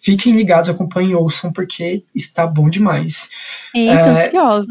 [0.00, 3.30] fiquem ligados, acompanhem e ouçam, porque está bom demais.
[3.74, 4.68] Eita, é, ansiosa.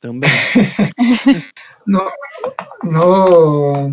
[0.00, 0.30] Também.
[1.86, 2.10] no,
[2.84, 3.92] no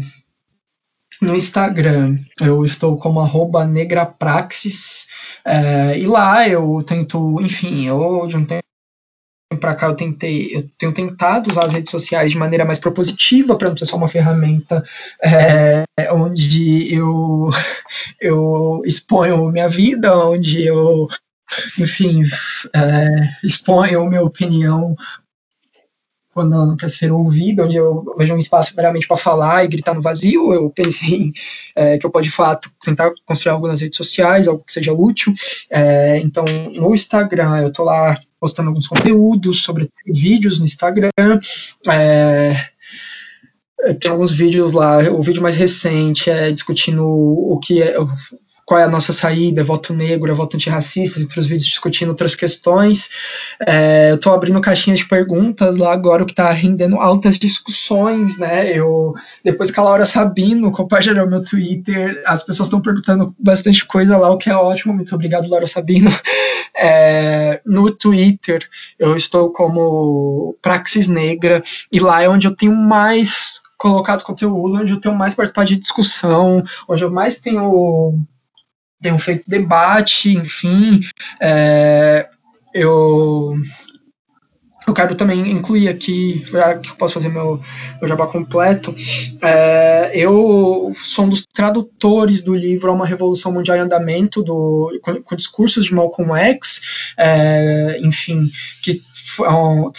[1.22, 5.08] no Instagram eu estou como arroba negrapraxis,
[5.46, 8.64] é, e lá eu tento, enfim, eu de um tempo
[9.60, 13.56] para cá eu tentei, eu tenho tentado usar as redes sociais de maneira mais propositiva
[13.56, 14.84] para não ser só uma ferramenta
[15.24, 17.50] é, onde eu
[18.20, 21.08] eu exponho minha vida, onde eu
[21.80, 22.24] enfim
[22.76, 24.96] é, exponho minha opinião
[26.34, 29.94] quando não quer ser ouvida, onde eu vejo um espaço meramente para falar e gritar
[29.94, 31.32] no vazio, eu pensei
[31.76, 34.92] é, que eu posso, de fato, tentar construir algo nas redes sociais, algo que seja
[34.94, 35.34] útil.
[35.70, 36.44] É, então,
[36.76, 41.10] no Instagram, eu estou lá postando alguns conteúdos sobre vídeos no Instagram.
[41.88, 42.56] É,
[44.00, 47.96] tem alguns vídeos lá, o vídeo mais recente é discutindo o que é,
[48.66, 53.10] qual é a nossa saída, voto negro, voto antirracista, entre os vídeos discutindo outras questões.
[53.66, 58.38] É, eu estou abrindo caixinha de perguntas lá agora, o que está rendendo altas discussões,
[58.38, 58.72] né?
[58.72, 59.14] Eu,
[59.44, 64.30] depois que a Laura Sabino compartilhou meu Twitter, as pessoas estão perguntando bastante coisa lá,
[64.30, 64.94] o que é ótimo.
[64.94, 66.12] Muito obrigado, Laura Sabino.
[66.76, 68.68] É, no Twitter,
[68.98, 71.62] eu estou como Praxis Negra,
[71.92, 75.76] e lá é onde eu tenho mais colocado conteúdo, onde eu tenho mais participado de
[75.76, 78.26] discussão, onde eu mais tenho
[79.04, 81.02] tenho feito debate, enfim,
[81.40, 82.28] é,
[82.74, 83.56] eu
[84.94, 87.60] eu quero também incluir aqui, já que eu posso fazer meu,
[88.00, 88.94] meu jabá completo,
[89.42, 95.22] é, eu sou um dos tradutores do livro Uma Revolução Mundial em Andamento, do, com,
[95.24, 96.80] com discursos de Malcolm X,
[97.18, 98.52] é, enfim,
[98.84, 99.02] que
[99.36, 99.48] foi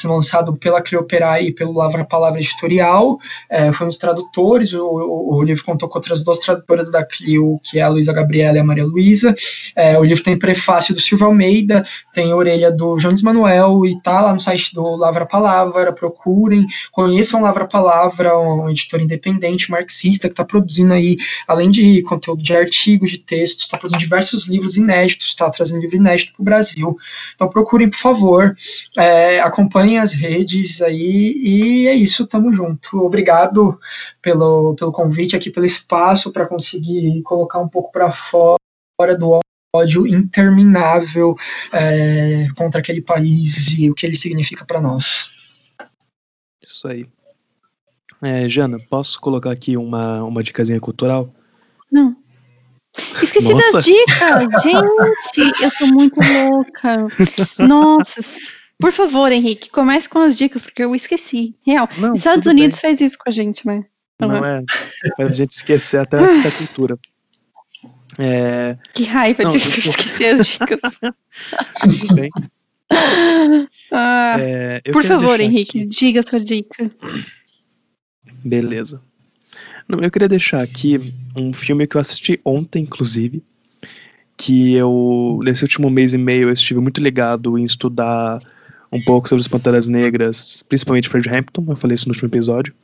[0.04, 3.18] lançado pela Crioperai e pelo Lavra Palavra Editorial,
[3.50, 7.04] é, foi um dos tradutores, o, o, o, livro contou com outras duas tradutoras da
[7.04, 9.34] Clio, que é a Luísa Gabriela e a Maria Luísa,
[9.74, 14.20] é, o livro tem prefácio do Silvio Almeida, tem orelha do Jones Manuel, e tá
[14.20, 20.32] lá no site do Lavra Palavra, procurem, conheçam Lavra Palavra, um editor independente, marxista, que
[20.32, 21.16] está produzindo aí,
[21.46, 25.96] além de conteúdo de artigos, de textos, está produzindo diversos livros inéditos, está trazendo livro
[25.96, 26.96] inédito para o Brasil.
[27.34, 28.54] Então procurem, por favor,
[28.96, 32.98] é, acompanhem as redes aí, e é isso, tamo junto.
[32.98, 33.78] Obrigado
[34.20, 39.38] pelo, pelo convite aqui, pelo espaço para conseguir colocar um pouco para fora do
[39.74, 41.34] ódio interminável
[41.72, 45.30] é, contra aquele país e o que ele significa para nós.
[46.62, 47.06] Isso aí.
[48.22, 51.34] É, Jana, posso colocar aqui uma, uma dicasinha cultural?
[51.90, 52.16] Não.
[53.20, 53.72] Esqueci Nossa.
[53.72, 54.62] das dicas,
[55.34, 57.08] gente, eu tô muito louca.
[57.58, 58.20] Nossa,
[58.80, 61.56] por favor, Henrique, comece com as dicas, porque eu esqueci.
[61.66, 61.88] Real.
[61.98, 62.96] Não, Estados Unidos bem.
[62.96, 63.84] fez isso com a gente, né?
[64.20, 64.62] Não é,
[65.16, 66.96] faz a gente esquecer até a cultura.
[68.18, 68.76] É...
[68.92, 69.62] Que raiva não, de eu...
[69.90, 70.80] esquecer as dicas.
[71.80, 72.30] Tudo bem.
[73.90, 75.86] Ah, é, por favor, Henrique, aqui...
[75.86, 76.90] diga a sua dica.
[78.44, 79.00] Beleza.
[79.88, 81.00] Não, eu queria deixar aqui
[81.36, 83.42] um filme que eu assisti ontem, inclusive,
[84.36, 88.40] que eu, nesse último mês e meio, eu estive muito ligado em estudar
[88.90, 92.74] um pouco sobre as Panteras Negras, principalmente Fred Hampton, eu falei isso no último episódio.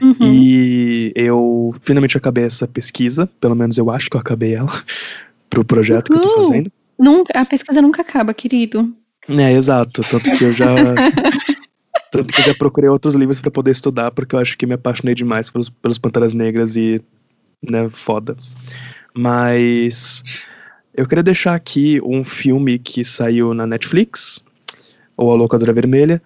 [0.00, 0.16] Uhum.
[0.20, 4.72] E eu finalmente acabei essa pesquisa, pelo menos eu acho que eu acabei ela,
[5.48, 6.70] pro projeto que eu tô fazendo.
[6.98, 8.94] Nunca, a pesquisa nunca acaba, querido.
[9.28, 10.02] É, exato.
[10.10, 10.66] Tanto que eu já.
[12.10, 14.74] Tanto que eu já procurei outros livros para poder estudar, porque eu acho que me
[14.74, 17.02] apaixonei demais pelos, pelos Panteras Negras e,
[17.68, 18.36] né, foda.
[19.12, 20.22] Mas
[20.94, 24.40] eu queria deixar aqui um filme que saiu na Netflix,
[25.16, 26.22] ou A Locadora Vermelha,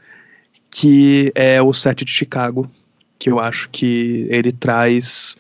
[0.70, 2.70] que é o Sete de Chicago,
[3.18, 5.36] que eu acho que ele traz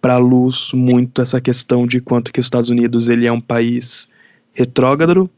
[0.00, 4.08] para luz muito essa questão de quanto que os Estados Unidos ele é um país
[4.52, 5.28] retrógrado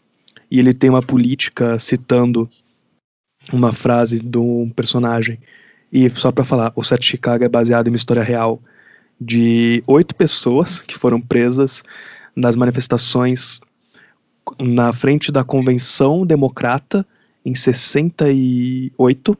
[0.50, 2.48] e ele tem uma política citando
[3.52, 5.38] uma frase de um personagem.
[5.92, 8.60] E só para falar, o Sete Chicago é baseado em uma história real
[9.20, 11.82] de oito pessoas que foram presas
[12.36, 13.60] nas manifestações
[14.60, 17.06] na frente da Convenção Democrata
[17.44, 19.38] em 68.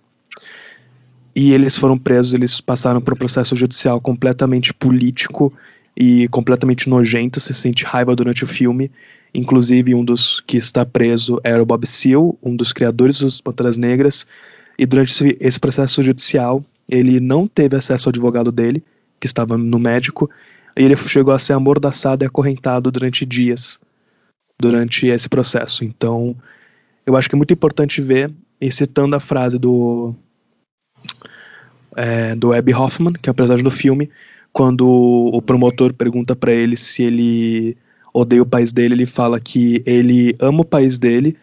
[1.41, 5.53] E eles foram presos, eles passaram por um processo judicial completamente político
[5.97, 8.91] e completamente nojento, se sente raiva durante o filme.
[9.33, 13.77] Inclusive, um dos que está preso era o Bob Seale, um dos criadores dos Panteras
[13.77, 14.27] Negras.
[14.77, 18.83] E durante esse processo judicial, ele não teve acesso ao advogado dele,
[19.21, 20.29] que estava no médico,
[20.77, 23.79] e ele chegou a ser amordaçado e acorrentado durante dias,
[24.61, 25.85] durante esse processo.
[25.85, 26.35] Então,
[27.07, 28.29] eu acho que é muito importante ver,
[28.61, 30.17] e citando a frase do,
[31.99, 34.09] é, do Abby Hoffman, que é o personagem do filme,
[34.53, 37.77] quando o promotor pergunta para ele se ele
[38.15, 41.37] odeia o país dele, ele fala que ele ama o país dele,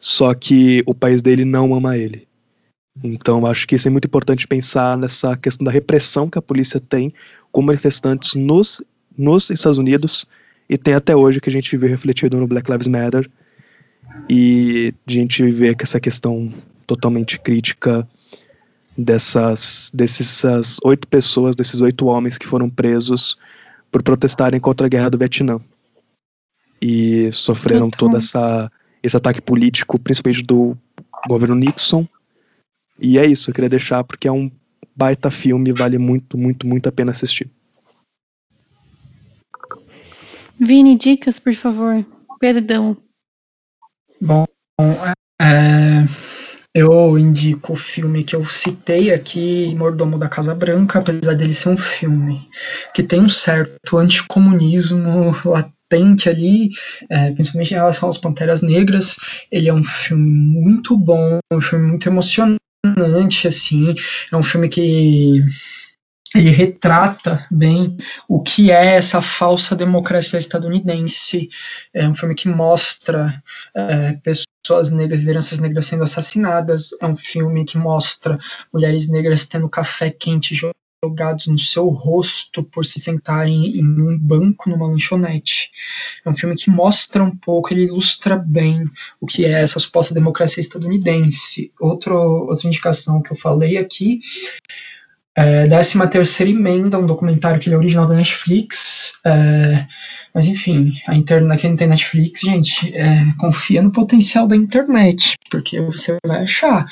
[0.00, 2.26] só que o país dele não ama ele.
[3.02, 6.80] Então, acho que isso é muito importante pensar nessa questão da repressão que a polícia
[6.80, 7.14] tem
[7.52, 8.82] com manifestantes nos,
[9.16, 10.26] nos Estados Unidos
[10.68, 13.30] e tem até hoje que a gente vê refletido no Black Lives Matter
[14.28, 16.52] e a gente vê que essa questão
[16.86, 18.06] totalmente crítica
[18.96, 23.36] dessas dessas oito pessoas, desses oito homens que foram presos
[23.90, 25.58] por protestarem contra a guerra do Vietnã
[26.80, 28.08] e sofreram Total.
[28.08, 28.70] toda essa
[29.02, 30.76] esse ataque político, principalmente do
[31.26, 32.06] governo Nixon.
[33.00, 34.50] E é isso, eu queria deixar porque é um
[34.94, 37.50] baita filme, vale muito, muito, muito a pena assistir.
[40.60, 42.06] Vini, dicas, por favor.
[42.38, 42.96] Perdão.
[44.20, 44.46] Bom,
[45.40, 46.06] é,
[46.74, 51.68] eu indico o filme que eu citei aqui, Mordomo da Casa Branca, apesar dele ser
[51.68, 52.48] um filme
[52.94, 56.70] que tem um certo anticomunismo latente ali,
[57.10, 59.16] é, principalmente em relação às Panteras Negras.
[59.50, 63.94] Ele é um filme muito bom, um filme muito emocionante, assim.
[64.32, 65.42] É um filme que
[66.34, 67.94] ele retrata bem
[68.26, 71.50] o que é essa falsa democracia estadunidense.
[71.92, 73.42] É um filme que mostra
[73.74, 74.46] é, pessoas
[74.90, 76.90] negras, lideranças negras sendo assassinadas.
[77.00, 78.38] É um filme que mostra
[78.72, 80.54] mulheres negras tendo café quente
[81.04, 85.70] jogados no seu rosto por se sentarem em um banco numa lanchonete.
[86.24, 88.84] É um filme que mostra um pouco, ele ilustra bem
[89.20, 91.72] o que é essa suposta democracia estadunidense.
[91.80, 94.20] Outro, outra indicação que eu falei aqui
[95.34, 99.14] é, 13 terceira emenda, um documentário que é original da Netflix.
[99.24, 99.86] É,
[100.34, 105.34] mas enfim, a internet, quem não tem Netflix, gente, é, confia no potencial da internet,
[105.50, 106.86] porque você vai achar.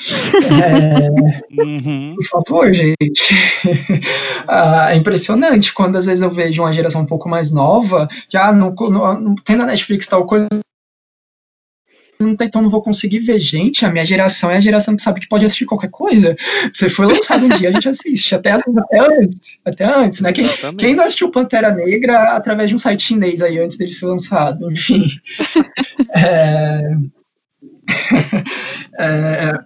[0.50, 1.08] É,
[1.64, 2.14] uhum.
[2.16, 3.34] Por favor, gente.
[4.46, 8.36] ah, é impressionante quando às vezes eu vejo uma geração um pouco mais nova, que
[8.36, 10.48] ah, não, não, não tem na Netflix tal coisa,
[12.20, 13.40] então não vou conseguir ver.
[13.40, 16.34] Gente, a minha geração é a geração que sabe que pode assistir qualquer coisa.
[16.72, 18.34] Você foi lançado um dia, a gente assiste.
[18.34, 19.60] Até, até antes.
[19.64, 20.32] Até antes, né?
[20.32, 24.06] Quem, quem, não assistiu Pantera Negra através de um site chinês aí antes dele ser
[24.06, 24.70] lançado?
[24.70, 25.06] Enfim.
[26.14, 26.80] é,
[28.98, 29.59] é,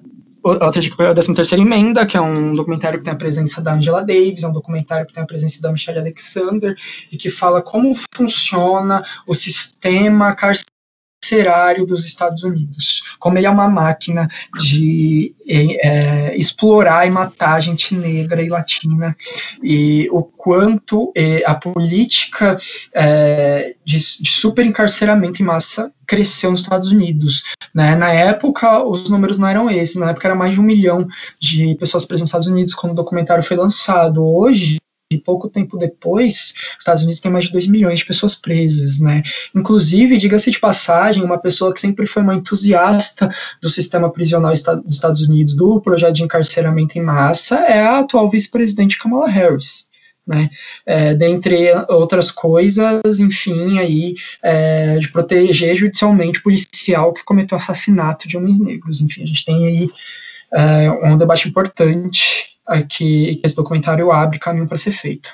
[0.43, 3.60] outra dica foi a 13 terceira emenda, que é um documentário que tem a presença
[3.62, 6.76] da Angela Davis, é um documentário que tem a presença da Michelle Alexander,
[7.10, 10.73] e que fala como funciona o sistema carcerário
[11.24, 14.28] carcerário dos Estados Unidos, como ele é uma máquina
[14.60, 19.16] de é, explorar e matar gente negra e latina,
[19.62, 22.59] e o quanto é, a política
[22.92, 27.42] é, de, de super encarceramento em massa cresceu nos Estados Unidos.
[27.74, 27.96] Né?
[27.96, 31.06] Na época, os números não eram esses, na época era mais de um milhão
[31.40, 34.22] de pessoas presas nos Estados Unidos quando o documentário foi lançado.
[34.22, 34.78] Hoje,
[35.15, 38.99] e pouco tempo depois, os Estados Unidos têm mais de 2 milhões de pessoas presas,
[38.99, 39.23] né?
[39.55, 43.28] Inclusive, diga-se de passagem, uma pessoa que sempre foi uma entusiasta
[43.61, 48.28] do sistema prisional dos Estados Unidos, do projeto de encarceramento em massa, é a atual
[48.31, 49.93] vice-presidente Kamala Harris.
[50.27, 50.49] Né,
[50.86, 58.27] é, dentre outras coisas, enfim, aí, é, de proteger judicialmente o policial que cometeu assassinato
[58.27, 59.03] de homens negros.
[59.03, 59.91] Enfim, a gente tem aí
[60.55, 62.53] é, um debate importante
[62.89, 65.31] que esse documentário abre caminho para ser feito.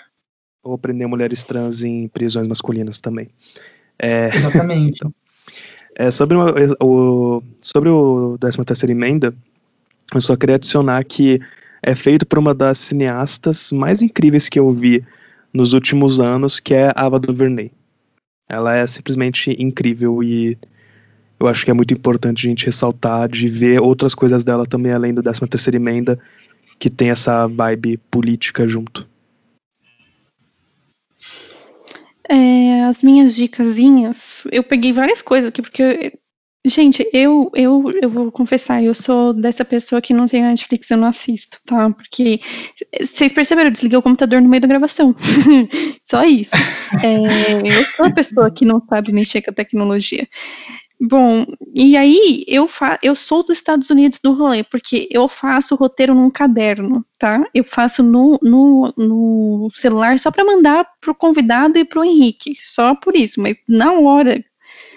[0.63, 3.29] Ou prender mulheres trans em prisões masculinas também.
[3.99, 5.01] É, Exatamente.
[5.01, 5.15] então,
[5.97, 6.45] é, sobre, o,
[6.81, 9.35] o, sobre o 13 terceira emenda,
[10.15, 11.41] Eu só queria adicionar que
[11.83, 15.05] é feito por uma das cineastas mais incríveis que eu vi
[15.53, 17.71] nos últimos anos, que é Ava DuVernay.
[18.49, 20.59] Ela é simplesmente incrível e
[21.39, 24.93] eu acho que é muito importante a gente ressaltar de ver outras coisas dela também
[24.93, 26.19] além do 13 terceira emenda,
[26.81, 29.07] que tem essa vibe política junto.
[32.29, 36.19] É, as minhas dicasinhas, eu peguei várias coisas aqui, porque
[36.67, 40.99] Gente, eu, eu, eu vou confessar, eu sou dessa pessoa que não tem Netflix, eu
[40.99, 41.89] não assisto, tá?
[41.89, 42.39] Porque
[43.01, 45.15] vocês perceberam, eu desliguei o computador no meio da gravação.
[46.05, 46.55] Só isso.
[47.03, 50.29] É, eu sou a pessoa que não sabe mexer com a tecnologia.
[51.03, 55.75] Bom, e aí eu, fa eu sou dos Estados Unidos do rolê, porque eu faço
[55.75, 57.43] roteiro num caderno, tá?
[57.55, 62.95] Eu faço no, no, no celular só para mandar pro convidado e pro Henrique, só
[62.95, 64.45] por isso, mas na hora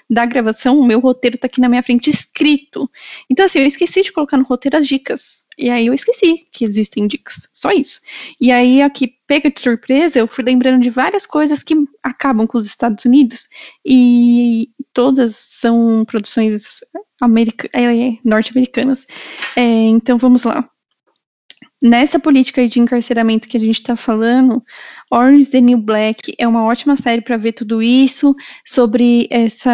[0.09, 2.89] da gravação, o meu roteiro tá aqui na minha frente escrito.
[3.29, 5.43] Então, assim, eu esqueci de colocar no roteiro as dicas.
[5.57, 7.47] E aí eu esqueci que existem dicas.
[7.53, 8.01] Só isso.
[8.39, 12.57] E aí, aqui, pega de surpresa, eu fui lembrando de várias coisas que acabam com
[12.57, 13.47] os Estados Unidos.
[13.85, 16.79] E todas são produções
[17.73, 19.05] é, norte-americanas.
[19.55, 20.69] É, então, vamos lá
[21.83, 24.63] nessa política de encarceramento que a gente está falando,
[25.11, 28.33] Orange the New Black é uma ótima série para ver tudo isso,
[28.65, 29.69] sobre essa.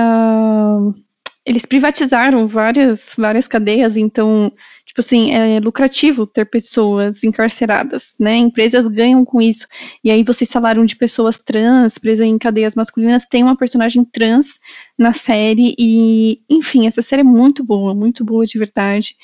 [1.50, 4.52] Eles privatizaram várias, várias cadeias, então
[4.90, 8.36] tipo assim, é lucrativo ter pessoas encarceradas, né?
[8.36, 9.68] Empresas ganham com isso.
[10.04, 14.60] E aí vocês falaram de pessoas trans, presas em cadeias masculinas, tem uma personagem trans
[14.98, 19.16] na série e, enfim, essa série é muito boa, muito boa de verdade.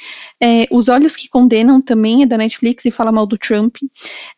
[0.42, 3.78] É, Os Olhos que Condenam também é da Netflix e fala mal do Trump.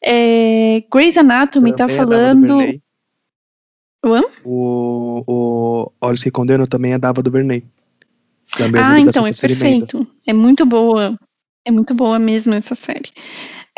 [0.02, 2.82] É, Grey's Anatomy tá também tá falando...
[4.46, 7.66] O, o Olhos que Condenam também é da Ava do Bernay.
[8.86, 10.08] Ah, então, é perfeito.
[10.26, 11.18] É muito boa.
[11.66, 13.12] É muito boa mesmo essa série.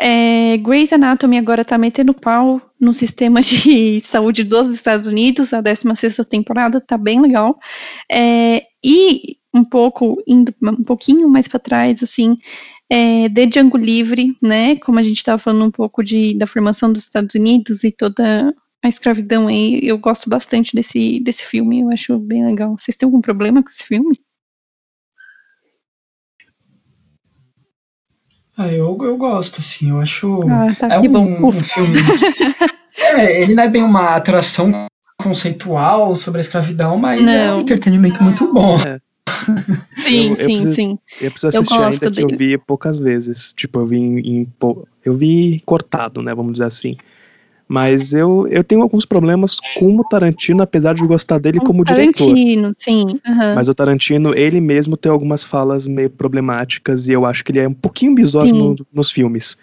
[0.00, 5.60] É, Grey's Anatomy agora tá metendo pau no sistema de saúde dos Estados Unidos, a
[5.60, 7.58] 16 temporada tá bem legal.
[8.10, 12.38] É, e um pouco, indo um pouquinho mais para trás, assim,
[12.88, 16.90] é, The Django Livre, né, como a gente estava falando um pouco de, da formação
[16.90, 21.90] dos Estados Unidos e toda a escravidão aí, eu gosto bastante desse, desse filme, eu
[21.90, 22.76] acho bem legal.
[22.78, 24.18] Vocês têm algum problema com esse filme?
[28.60, 30.42] Ah, eu, eu gosto, assim, eu acho.
[30.42, 31.96] Ah, tá, é um, um filme.
[32.94, 34.70] é, ele não é bem uma atração
[35.16, 37.32] conceitual sobre a escravidão, mas não.
[37.32, 38.76] é um entretenimento muito bom.
[38.80, 39.00] É.
[39.96, 40.98] Sim, eu, eu sim, preciso, sim.
[41.22, 42.26] Eu preciso assistir eu ainda dele.
[42.26, 43.54] que eu vi poucas vezes.
[43.54, 44.52] Tipo, eu vi em, em,
[45.02, 46.34] eu vi cortado, né?
[46.34, 46.98] Vamos dizer assim.
[47.72, 52.12] Mas eu, eu tenho alguns problemas com o Tarantino, apesar de gostar dele como Tarantino,
[52.12, 52.34] diretor.
[52.34, 53.02] Tarantino, sim.
[53.24, 53.54] Uhum.
[53.54, 57.60] Mas o Tarantino, ele mesmo tem algumas falas meio problemáticas e eu acho que ele
[57.60, 59.56] é um pouquinho misógino no, nos filmes.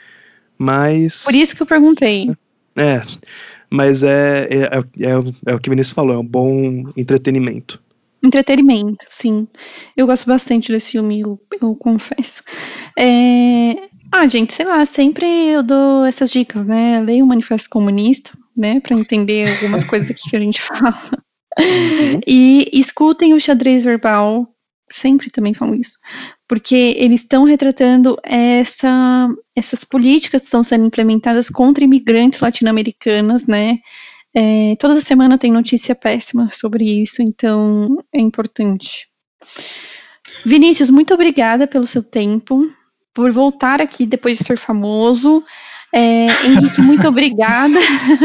[0.58, 1.26] Mas.
[1.26, 2.34] Por isso que eu perguntei.
[2.78, 3.02] É.
[3.70, 7.84] Mas é, é, é, é o que o Vinícius falou, é um bom entretenimento.
[8.24, 9.46] Entretenimento, sim.
[9.98, 12.42] Eu gosto bastante desse filme, eu, eu confesso.
[12.98, 13.76] É,
[14.12, 17.00] ah, gente, sei lá, sempre eu dou essas dicas, né?
[17.02, 20.98] Leio o Manifesto Comunista, né, para entender algumas coisas aqui que a gente fala.
[21.60, 22.20] Uhum.
[22.26, 24.48] E escutem o xadrez verbal,
[24.92, 25.98] sempre também falo isso,
[26.48, 33.80] porque eles estão retratando essa, essas políticas que estão sendo implementadas contra imigrantes latino-americanas, né?
[34.36, 39.08] É, toda semana tem notícia péssima sobre isso, então é importante.
[40.46, 42.70] Vinícius, muito obrigada pelo seu tempo
[43.18, 45.44] por voltar aqui depois de ser famoso.
[45.92, 47.80] É, Henrique, muito obrigada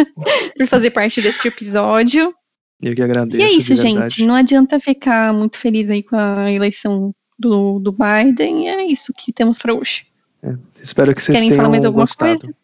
[0.54, 2.34] por fazer parte desse episódio.
[2.78, 3.40] Eu que agradeço.
[3.40, 4.22] E é isso, gente.
[4.22, 8.68] Não adianta ficar muito feliz aí com a eleição do, do Biden.
[8.68, 10.04] É isso que temos para hoje.
[10.42, 10.52] É,
[10.82, 12.40] espero que vocês Querem tenham falar mais alguma gostado.
[12.40, 12.54] Coisa?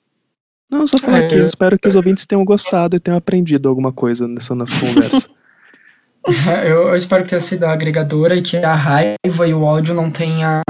[0.70, 3.70] Não, só falar é, que eu espero que os ouvintes tenham gostado e tenham aprendido
[3.70, 5.30] alguma coisa nessa nossa conversa.
[6.62, 10.10] Eu, eu, espero que tenha sido agregadora e que a raiva e o ódio não
[10.10, 10.60] tenha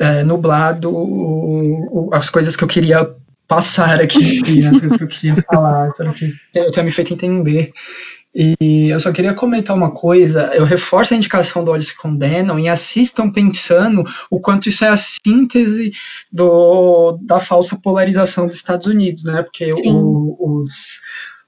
[0.00, 3.14] é, nublado o, o, as coisas que eu queria
[3.46, 7.72] passar aqui, as coisas que eu queria falar, espero que eu tenha me feito entender.
[8.32, 12.60] E eu só queria comentar uma coisa, eu reforço a indicação do Olhos se Condenam
[12.60, 15.92] e assistam pensando o quanto isso é a síntese
[16.30, 19.42] do, da falsa polarização dos Estados Unidos, né?
[19.42, 21.00] Porque o, os,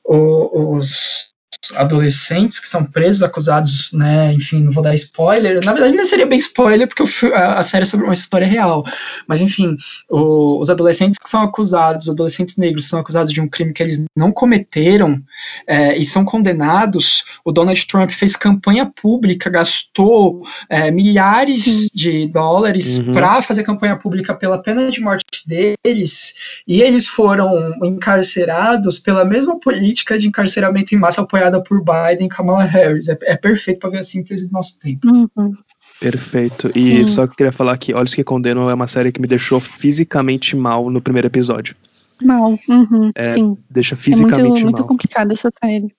[0.05, 1.32] os
[1.75, 6.27] adolescentes que são presos, acusados, né, enfim, não vou dar spoiler, na verdade não seria
[6.27, 8.85] bem spoiler, porque a, série é sobre uma história real,
[9.29, 9.77] mas enfim,
[10.11, 13.83] o, os adolescentes que são acusados, os adolescentes negros são acusados de um crime que
[13.83, 15.23] eles não cometeram
[15.67, 22.99] é, e são condenados, o Donald Trump fez campanha pública, gastou é, milhares de dólares
[22.99, 23.13] uhum.
[23.13, 26.35] para fazer campanha pública pela pena de morte deles,
[26.67, 32.29] e eles foram encarcerados pela mesma política de encarceramento em massa apoiada por Biden e
[32.29, 33.09] Kamala Harris.
[33.09, 35.09] É, é perfeito para ver a síntese do nosso tempo.
[35.09, 35.55] Uhum.
[36.01, 36.71] Perfeito.
[36.75, 37.07] E Sim.
[37.07, 39.61] só que eu queria falar que Olhos que Condenam é uma série que me deixou
[39.61, 41.77] fisicamente mal no primeiro episódio.
[42.21, 42.59] Mal.
[42.69, 43.57] Uhum, é, sim.
[43.71, 44.73] Deixa fisicamente é muito, mal.
[44.73, 45.95] muito complicada essa série.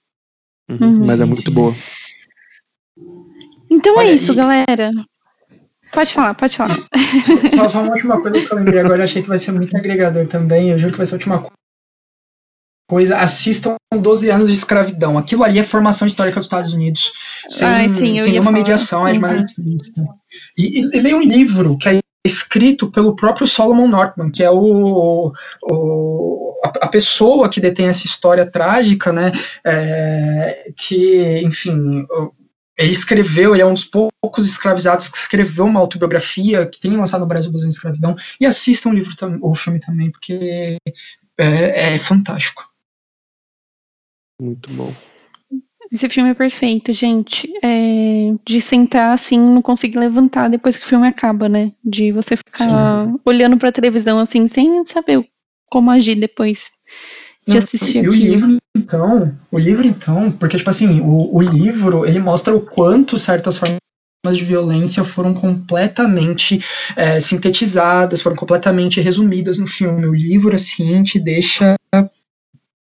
[0.69, 1.05] Uhum, uhum.
[1.05, 1.73] Mas é muito boa.
[3.69, 4.35] Então é Olha, é isso, e...
[4.35, 4.91] galera.
[5.91, 6.73] Pode falar, pode falar.
[7.53, 9.75] Só, só, uma última coisa que eu lembrei agora, eu achei que vai ser muito
[9.77, 10.69] agregador também.
[10.69, 11.41] Eu juro que vai ser a última
[12.87, 13.17] coisa.
[13.17, 15.17] Assistam 12 anos de escravidão.
[15.17, 17.11] Aquilo ali é formação histórica dos Estados Unidos.
[17.47, 19.57] Sem, Ai, sim, sem nenhuma mediação, é demais.
[19.57, 19.77] Uhum.
[20.57, 24.49] E, e, e leia um livro que é escrito pelo próprio Solomon Northman, que é
[24.49, 25.33] o,
[25.63, 29.31] o a, a, pessoa que detém essa história trágica, né?
[29.65, 32.05] É, que, enfim,
[32.77, 37.21] ele escreveu, ele é um dos poucos escravizados que escreveu uma autobiografia que tem lançado
[37.21, 40.77] no Brasil dos escravidão, e assistam o livro, o filme também, porque
[41.37, 42.72] é, é fantástico.
[44.41, 44.93] Muito bom.
[45.91, 47.51] Esse filme é perfeito, gente.
[47.63, 51.71] É, de sentar assim, não conseguir levantar depois que o filme acaba, né?
[51.83, 53.19] De você ficar Sim.
[53.23, 55.27] olhando pra televisão assim, sem saber
[55.69, 56.71] como agir depois
[57.47, 58.13] de assistir e aquilo.
[58.13, 62.61] o livro, então, o livro, então, porque, tipo assim, o, o livro, ele mostra o
[62.61, 66.59] quanto certas formas de violência foram completamente
[66.95, 70.05] é, sintetizadas, foram completamente resumidas no filme.
[70.07, 71.75] O livro, assim, te deixa.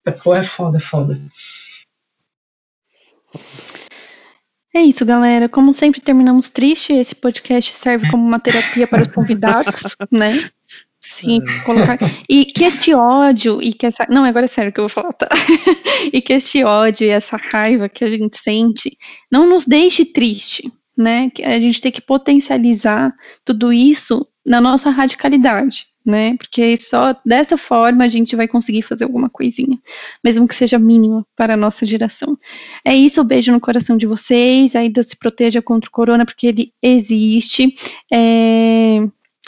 [0.06, 1.20] É, pô, é foda, é foda.
[4.74, 5.48] É isso, galera.
[5.48, 10.50] Como sempre terminamos triste, esse podcast serve como uma terapia para os convidados, né?
[11.00, 11.64] Sim, é.
[11.64, 11.98] colocar.
[12.28, 14.06] E que este ódio e que essa.
[14.10, 15.28] Não, agora é sério que eu vou falar, tá?
[16.12, 18.96] e que este ódio e essa raiva que a gente sente
[19.30, 21.30] não nos deixe triste, né?
[21.30, 23.14] Que a gente tem que potencializar
[23.44, 26.36] tudo isso na nossa radicalidade, né?
[26.36, 29.78] Porque só dessa forma a gente vai conseguir fazer alguma coisinha,
[30.22, 32.36] mesmo que seja mínima para a nossa geração.
[32.84, 34.76] É isso, um beijo no coração de vocês.
[34.76, 37.74] Ainda se proteja contra o corona, porque ele existe.
[38.12, 39.00] É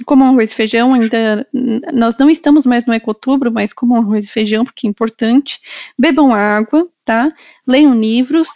[0.05, 1.47] como arroz e feijão, ainda
[1.93, 5.59] nós não estamos mais no ecotubro, mas como arroz e feijão, porque é importante.
[5.99, 7.33] Bebam água, tá?
[7.65, 8.49] Leiam livros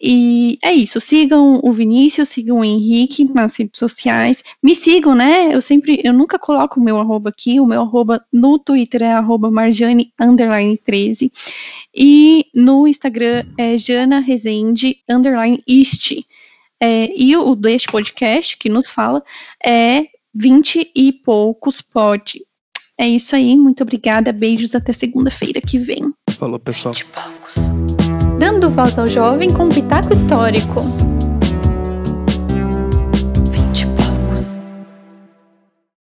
[0.00, 0.98] e é isso.
[0.98, 4.42] Sigam o Vinícius, sigam o Henrique nas redes sociais.
[4.62, 5.54] Me sigam, né?
[5.54, 7.60] Eu sempre, eu nunca coloco o meu arroba aqui.
[7.60, 10.10] O meu arroba no Twitter é arroba Marjane
[10.84, 11.30] 13
[11.94, 16.24] e no Instagram é Jana Rezende underline Ist.
[16.80, 19.22] É, e o deste podcast que nos fala
[19.64, 22.40] é vinte e poucos pode.
[22.96, 26.12] É isso aí, muito obrigada, beijos até segunda-feira que vem.
[26.38, 26.94] Falou, pessoal.
[28.38, 30.84] Dando voz ao jovem com pitaco histórico.